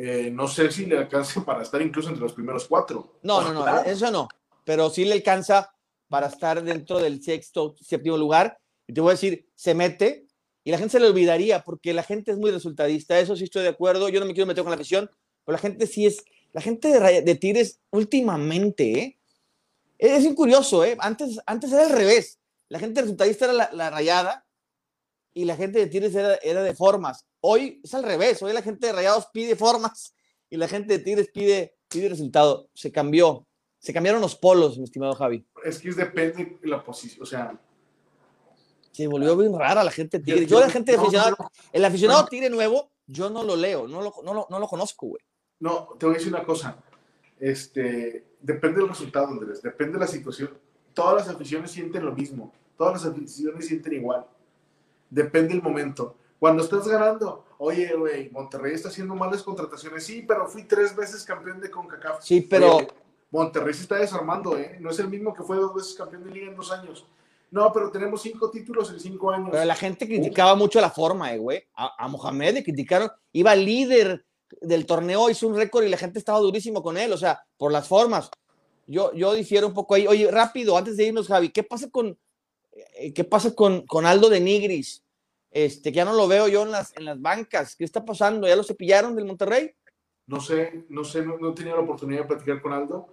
Eh, 0.00 0.30
no 0.30 0.46
sé 0.46 0.70
si 0.70 0.86
le 0.86 0.96
alcanza 0.96 1.44
para 1.44 1.62
estar 1.62 1.82
incluso 1.82 2.08
entre 2.08 2.22
los 2.22 2.32
primeros 2.32 2.68
cuatro. 2.68 3.18
No, 3.22 3.42
no, 3.42 3.52
no, 3.52 3.80
eso 3.80 4.12
no. 4.12 4.28
Pero 4.62 4.90
sí 4.90 5.04
le 5.04 5.14
alcanza 5.14 5.74
para 6.08 6.28
estar 6.28 6.62
dentro 6.62 7.00
del 7.00 7.20
sexto, 7.20 7.74
séptimo 7.80 8.16
lugar. 8.16 8.60
Y 8.86 8.92
te 8.92 9.00
voy 9.00 9.10
a 9.10 9.14
decir, 9.14 9.48
se 9.56 9.74
mete 9.74 10.28
y 10.62 10.70
la 10.70 10.78
gente 10.78 10.92
se 10.92 11.00
le 11.00 11.08
olvidaría 11.08 11.64
porque 11.64 11.92
la 11.92 12.04
gente 12.04 12.30
es 12.30 12.38
muy 12.38 12.52
resultadista. 12.52 13.18
Eso 13.18 13.34
sí 13.34 13.42
estoy 13.42 13.64
de 13.64 13.70
acuerdo. 13.70 14.08
Yo 14.08 14.20
no 14.20 14.26
me 14.26 14.34
quiero 14.34 14.46
meter 14.46 14.62
con 14.62 14.70
la 14.70 14.76
afición, 14.76 15.10
pero 15.44 15.54
la 15.56 15.62
gente 15.62 15.86
sí 15.88 16.06
es. 16.06 16.24
La 16.52 16.60
gente 16.60 16.88
de, 16.88 17.22
de 17.22 17.34
Tigres 17.34 17.80
últimamente, 17.90 19.00
¿eh? 19.00 19.18
Es 19.98 20.24
incurioso, 20.24 20.84
¿eh? 20.84 20.96
Antes, 21.00 21.40
antes 21.44 21.72
era 21.72 21.82
al 21.82 21.90
revés. 21.90 22.38
La 22.68 22.78
gente 22.78 23.00
resultadista 23.00 23.46
era 23.46 23.54
la, 23.54 23.70
la 23.72 23.90
rayada 23.90 24.46
y 25.34 25.44
la 25.44 25.56
gente 25.56 25.80
de 25.80 25.88
Tigres 25.88 26.14
era, 26.14 26.36
era, 26.36 26.62
de 26.62 26.74
formas. 26.74 27.26
Hoy 27.40 27.80
es 27.82 27.94
al 27.94 28.02
revés. 28.02 28.42
Hoy 28.42 28.52
la 28.52 28.62
gente 28.62 28.86
de 28.86 28.92
rayados 28.92 29.26
pide 29.32 29.56
formas 29.56 30.14
y 30.50 30.56
la 30.56 30.68
gente 30.68 30.98
de 30.98 31.04
Tigres 31.04 31.30
pide, 31.32 31.76
pide 31.88 32.08
resultado. 32.08 32.68
Se 32.74 32.90
cambió. 32.90 33.46
Se 33.78 33.92
cambiaron 33.92 34.20
los 34.20 34.34
polos, 34.34 34.76
mi 34.76 34.84
estimado 34.84 35.14
Javi. 35.14 35.46
Es 35.64 35.78
que 35.78 35.92
depende 35.92 36.58
de 36.60 36.68
la 36.68 36.82
posición. 36.82 37.22
O 37.22 37.26
sea, 37.26 37.56
se 38.90 39.06
volvió 39.06 39.36
bien 39.36 39.56
rara 39.56 39.84
la 39.84 39.92
gente 39.92 40.18
de 40.18 40.24
Tigre. 40.24 40.46
Yo, 40.46 40.58
la 40.58 40.68
gente 40.68 40.96
no, 40.96 41.02
aficionado, 41.02 41.36
el 41.72 41.84
aficionado. 41.84 42.26
Tigre 42.26 42.50
nuevo, 42.50 42.90
yo 43.06 43.30
no 43.30 43.44
lo 43.44 43.54
leo, 43.54 43.86
no 43.86 44.02
lo, 44.02 44.12
no 44.24 44.34
lo, 44.34 44.46
no 44.50 44.58
lo 44.58 44.66
conozco, 44.66 45.06
güey. 45.06 45.22
No, 45.60 45.90
te 45.96 46.06
voy 46.06 46.16
a 46.16 46.18
decir 46.18 46.34
una 46.34 46.44
cosa. 46.44 46.76
Este, 47.38 48.24
depende 48.40 48.80
del 48.80 48.88
resultado, 48.88 49.28
Andrés, 49.28 49.62
depende 49.62 49.94
de 49.94 50.00
la 50.00 50.08
situación. 50.08 50.50
Todas 50.94 51.26
las 51.26 51.34
aficiones 51.34 51.70
sienten 51.70 52.04
lo 52.04 52.12
mismo, 52.12 52.52
todas 52.76 53.04
las 53.04 53.12
aficiones 53.12 53.68
sienten 53.68 53.92
igual. 53.92 54.26
Depende 55.08 55.54
del 55.54 55.62
momento. 55.62 56.16
Cuando 56.38 56.62
estás 56.62 56.86
ganando, 56.86 57.44
oye, 57.58 57.94
güey, 57.96 58.30
Monterrey 58.30 58.74
está 58.74 58.88
haciendo 58.88 59.14
malas 59.14 59.42
contrataciones. 59.42 60.04
Sí, 60.04 60.24
pero 60.26 60.46
fui 60.46 60.64
tres 60.64 60.94
veces 60.94 61.24
campeón 61.24 61.60
de 61.60 61.70
CONCACAF. 61.70 62.22
Sí, 62.22 62.42
pero. 62.42 62.76
Oye, 62.76 62.88
Monterrey 63.30 63.74
se 63.74 63.82
está 63.82 63.96
desarmando, 63.96 64.56
¿eh? 64.56 64.78
No 64.80 64.90
es 64.90 64.98
el 65.00 65.08
mismo 65.08 65.34
que 65.34 65.42
fue 65.42 65.56
dos 65.56 65.74
veces 65.74 65.94
campeón 65.94 66.24
de 66.24 66.30
liga 66.30 66.46
en 66.46 66.56
dos 66.56 66.72
años. 66.72 67.06
No, 67.50 67.72
pero 67.72 67.90
tenemos 67.90 68.22
cinco 68.22 68.50
títulos 68.50 68.90
en 68.90 69.00
cinco 69.00 69.30
años. 69.30 69.48
Pero 69.50 69.64
la 69.64 69.74
gente 69.74 70.06
criticaba 70.06 70.52
Uf. 70.52 70.58
mucho 70.58 70.80
la 70.80 70.90
forma, 70.90 71.32
eh, 71.34 71.38
güey. 71.38 71.64
A, 71.74 72.04
a, 72.04 72.08
Mohamed 72.08 72.54
le 72.54 72.64
criticaron. 72.64 73.10
Iba 73.32 73.54
líder 73.54 74.24
del 74.60 74.86
torneo, 74.86 75.28
hizo 75.30 75.46
un 75.46 75.56
récord 75.56 75.84
y 75.84 75.88
la 75.88 75.96
gente 75.96 76.18
estaba 76.18 76.38
durísimo 76.38 76.82
con 76.82 76.96
él, 76.96 77.12
o 77.12 77.18
sea, 77.18 77.44
por 77.56 77.72
las 77.72 77.86
formas. 77.88 78.30
Yo, 78.86 79.12
yo 79.12 79.34
difiero 79.34 79.66
un 79.66 79.74
poco 79.74 79.94
ahí. 79.94 80.06
Oye, 80.06 80.30
rápido, 80.30 80.76
antes 80.76 80.96
de 80.96 81.04
irnos, 81.04 81.28
Javi, 81.28 81.50
¿qué 81.50 81.62
pasa 81.62 81.90
con, 81.90 82.18
eh, 82.72 83.12
qué 83.12 83.24
pasa 83.24 83.54
con, 83.54 83.86
con 83.86 84.06
Aldo 84.06 84.30
de 84.30 84.40
Nigris? 84.40 85.02
Este, 85.50 85.90
que 85.90 85.96
ya 85.96 86.04
no 86.04 86.12
lo 86.12 86.28
veo 86.28 86.48
yo 86.48 86.62
en 86.62 86.70
las, 86.70 86.96
en 86.96 87.04
las 87.04 87.20
bancas. 87.20 87.74
¿Qué 87.76 87.84
está 87.84 88.04
pasando? 88.04 88.46
¿Ya 88.46 88.56
lo 88.56 88.62
cepillaron 88.62 89.16
del 89.16 89.24
Monterrey? 89.24 89.70
No 90.26 90.40
sé, 90.40 90.84
no 90.90 91.04
sé, 91.04 91.24
no, 91.24 91.38
no 91.38 91.50
he 91.50 91.54
tenido 91.54 91.76
la 91.76 91.82
oportunidad 91.82 92.22
de 92.22 92.28
platicar 92.28 92.60
con 92.60 92.72
Aldo. 92.72 93.08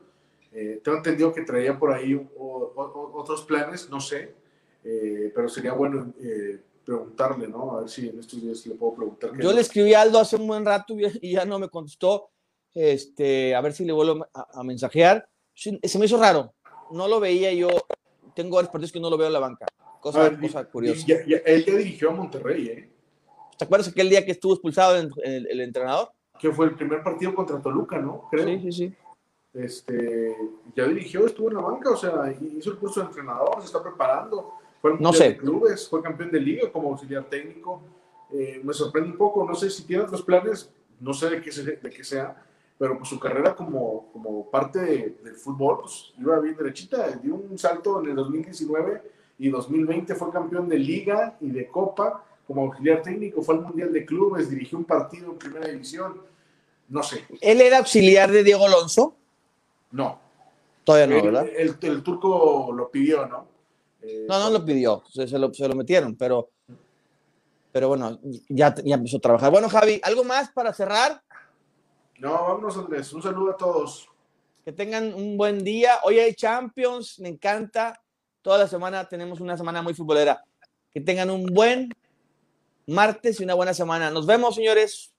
Eh, 0.51 0.79
tengo 0.83 0.97
entendido 0.97 1.33
que 1.33 1.41
traía 1.41 1.77
por 1.77 1.91
ahí 1.91 2.13
o, 2.13 2.27
o, 2.37 3.11
otros 3.19 3.43
planes, 3.43 3.89
no 3.89 3.99
sé, 3.99 4.35
eh, 4.85 5.29
pero 5.35 5.49
sería 5.49 5.73
bueno 5.73 6.13
eh, 6.21 6.61
preguntarle, 6.85 7.47
¿no? 7.47 7.77
A 7.77 7.79
ver 7.81 7.89
si 7.89 8.07
en 8.07 8.19
estos 8.19 8.41
días 8.41 8.65
le 8.65 8.75
puedo 8.75 8.95
preguntar. 8.95 9.31
Yo 9.37 9.51
le 9.51 9.59
escribí 9.59 9.93
a 9.93 10.01
Aldo 10.01 10.19
hace 10.19 10.37
un 10.37 10.47
buen 10.47 10.63
rato 10.63 10.95
y 11.21 11.33
ya 11.33 11.43
no 11.43 11.59
me 11.59 11.67
contestó. 11.69 12.29
Este, 12.73 13.53
a 13.55 13.61
ver 13.61 13.73
si 13.73 13.83
le 13.83 13.91
vuelvo 13.91 14.27
a, 14.33 14.59
a 14.59 14.63
mensajear. 14.63 15.27
Se, 15.53 15.77
se, 15.83 15.99
me 15.99 16.05
hizo 16.05 16.17
raro. 16.17 16.53
No 16.91 17.07
lo 17.07 17.19
veía 17.19 17.51
yo. 17.53 17.69
Tengo 18.33 18.55
varios 18.55 18.71
partidos 18.71 18.91
que 18.91 18.99
no 18.99 19.09
lo 19.09 19.17
veo 19.17 19.27
en 19.27 19.33
la 19.33 19.39
banca. 19.39 19.65
Cosa, 20.05 20.29
ver, 20.29 20.39
cosa 20.39 20.65
curiosa. 20.65 21.03
Ya, 21.07 21.25
ya, 21.25 21.37
él 21.37 21.65
ya 21.65 21.75
dirigió 21.75 22.11
a 22.11 22.13
Monterrey, 22.13 22.67
¿eh? 22.67 22.89
¿Te 23.57 23.65
acuerdas 23.65 23.87
aquel 23.87 24.09
día 24.09 24.23
que 24.23 24.31
estuvo 24.31 24.53
expulsado 24.53 24.97
el, 24.97 25.11
el, 25.23 25.47
el 25.47 25.61
entrenador? 25.61 26.09
Que 26.39 26.51
fue 26.51 26.67
el 26.67 26.75
primer 26.75 27.01
partido 27.01 27.33
contra 27.33 27.59
Toluca, 27.61 27.97
¿no? 27.97 28.27
Creo. 28.29 28.45
Sí, 28.45 28.59
sí, 28.59 28.71
sí 28.71 28.95
este, 29.55 30.35
ya 30.75 30.85
dirigió, 30.85 31.25
estuvo 31.25 31.49
en 31.49 31.55
la 31.55 31.61
banca, 31.61 31.89
o 31.89 31.97
sea, 31.97 32.35
hizo 32.57 32.71
el 32.71 32.77
curso 32.77 32.99
de 32.99 33.07
entrenador, 33.07 33.55
se 33.61 33.67
está 33.67 33.81
preparando, 33.81 34.53
fue 34.81 34.97
no 34.99 35.13
sé. 35.13 35.29
de 35.29 35.37
clubes, 35.37 35.87
fue 35.87 36.01
campeón 36.01 36.31
de 36.31 36.39
liga 36.39 36.71
como 36.71 36.89
auxiliar 36.89 37.23
técnico. 37.29 37.81
Eh, 38.31 38.59
me 38.63 38.73
sorprende 38.73 39.11
un 39.11 39.17
poco, 39.17 39.45
no 39.45 39.55
sé 39.55 39.69
si 39.69 39.83
tiene 39.83 40.03
otros 40.03 40.23
planes, 40.23 40.69
no 40.99 41.13
sé 41.13 41.29
de 41.29 41.41
qué, 41.41 41.51
se, 41.51 41.63
de 41.63 41.89
qué 41.89 42.03
sea, 42.03 42.45
pero 42.77 42.97
pues 42.97 43.09
su 43.09 43.19
carrera 43.19 43.55
como, 43.55 44.11
como 44.11 44.49
parte 44.51 44.79
de, 44.79 45.17
del 45.23 45.35
fútbol, 45.35 45.79
pues 45.81 46.13
iba 46.19 46.37
bien 46.39 46.57
derechita, 46.57 47.11
dio 47.11 47.35
un 47.35 47.57
salto 47.57 48.03
en 48.03 48.09
el 48.09 48.15
2019 48.15 49.14
y 49.37 49.49
2020 49.49 50.15
fue 50.15 50.31
campeón 50.31 50.69
de 50.69 50.79
liga 50.79 51.37
y 51.41 51.49
de 51.49 51.67
copa 51.67 52.23
como 52.47 52.63
auxiliar 52.63 53.01
técnico, 53.01 53.41
fue 53.41 53.55
al 53.55 53.61
Mundial 53.61 53.91
de 53.91 54.05
Clubes, 54.05 54.49
dirigió 54.49 54.77
un 54.77 54.85
partido 54.85 55.31
en 55.31 55.37
primera 55.37 55.67
división, 55.67 56.21
no 56.89 57.01
sé. 57.01 57.25
¿Él 57.41 57.61
era 57.61 57.79
auxiliar 57.79 58.31
de 58.31 58.43
Diego 58.43 58.65
Alonso? 58.65 59.15
No. 59.91 60.19
Todavía 60.83 61.07
no, 61.07 61.15
el, 61.15 61.21
¿verdad? 61.23 61.47
El, 61.57 61.75
el, 61.81 62.03
turco 62.03 62.71
lo 62.71 62.91
pidió, 62.91 63.25
¿no? 63.25 63.47
Eh, 64.03 64.25
no, 64.29 64.39
no 64.39 64.49
lo 64.51 64.63
pidió, 64.63 65.03
se, 65.09 65.27
se, 65.27 65.39
lo, 65.39 65.51
se, 65.51 65.67
lo, 65.67 65.75
metieron, 65.75 66.15
pero, 66.15 66.51
pero 67.71 67.87
bueno, 67.87 68.19
ya, 68.49 68.75
ya 68.83 68.95
empezó 68.95 69.17
a 69.17 69.21
trabajar. 69.21 69.51
Bueno, 69.51 69.67
Javi, 69.67 69.99
¿algo 70.03 70.23
más 70.23 70.51
para 70.51 70.71
cerrar? 70.71 71.23
No, 72.19 72.31
vámonos, 72.31 72.77
Andrés. 72.77 73.11
Un 73.13 73.23
saludo 73.23 73.51
a 73.51 73.57
todos. 73.57 74.07
Que 74.63 74.71
tengan 74.71 75.13
un 75.13 75.37
buen 75.37 75.63
día. 75.63 75.99
Hoy 76.03 76.19
hay 76.19 76.33
Champions, 76.33 77.19
me 77.19 77.29
encanta. 77.29 77.99
Toda 78.45 78.59
la 78.59 78.67
semana 78.67 79.09
tenemos 79.09 79.39
una 79.39 79.57
semana 79.57 79.81
muy 79.81 79.95
futbolera. 79.95 80.43
Que 80.93 81.01
tengan 81.01 81.31
un 81.31 81.47
buen 81.47 81.91
martes 82.85 83.39
y 83.39 83.43
una 83.43 83.55
buena 83.55 83.73
semana. 83.73 84.11
Nos 84.11 84.27
vemos, 84.27 84.53
señores. 84.53 85.14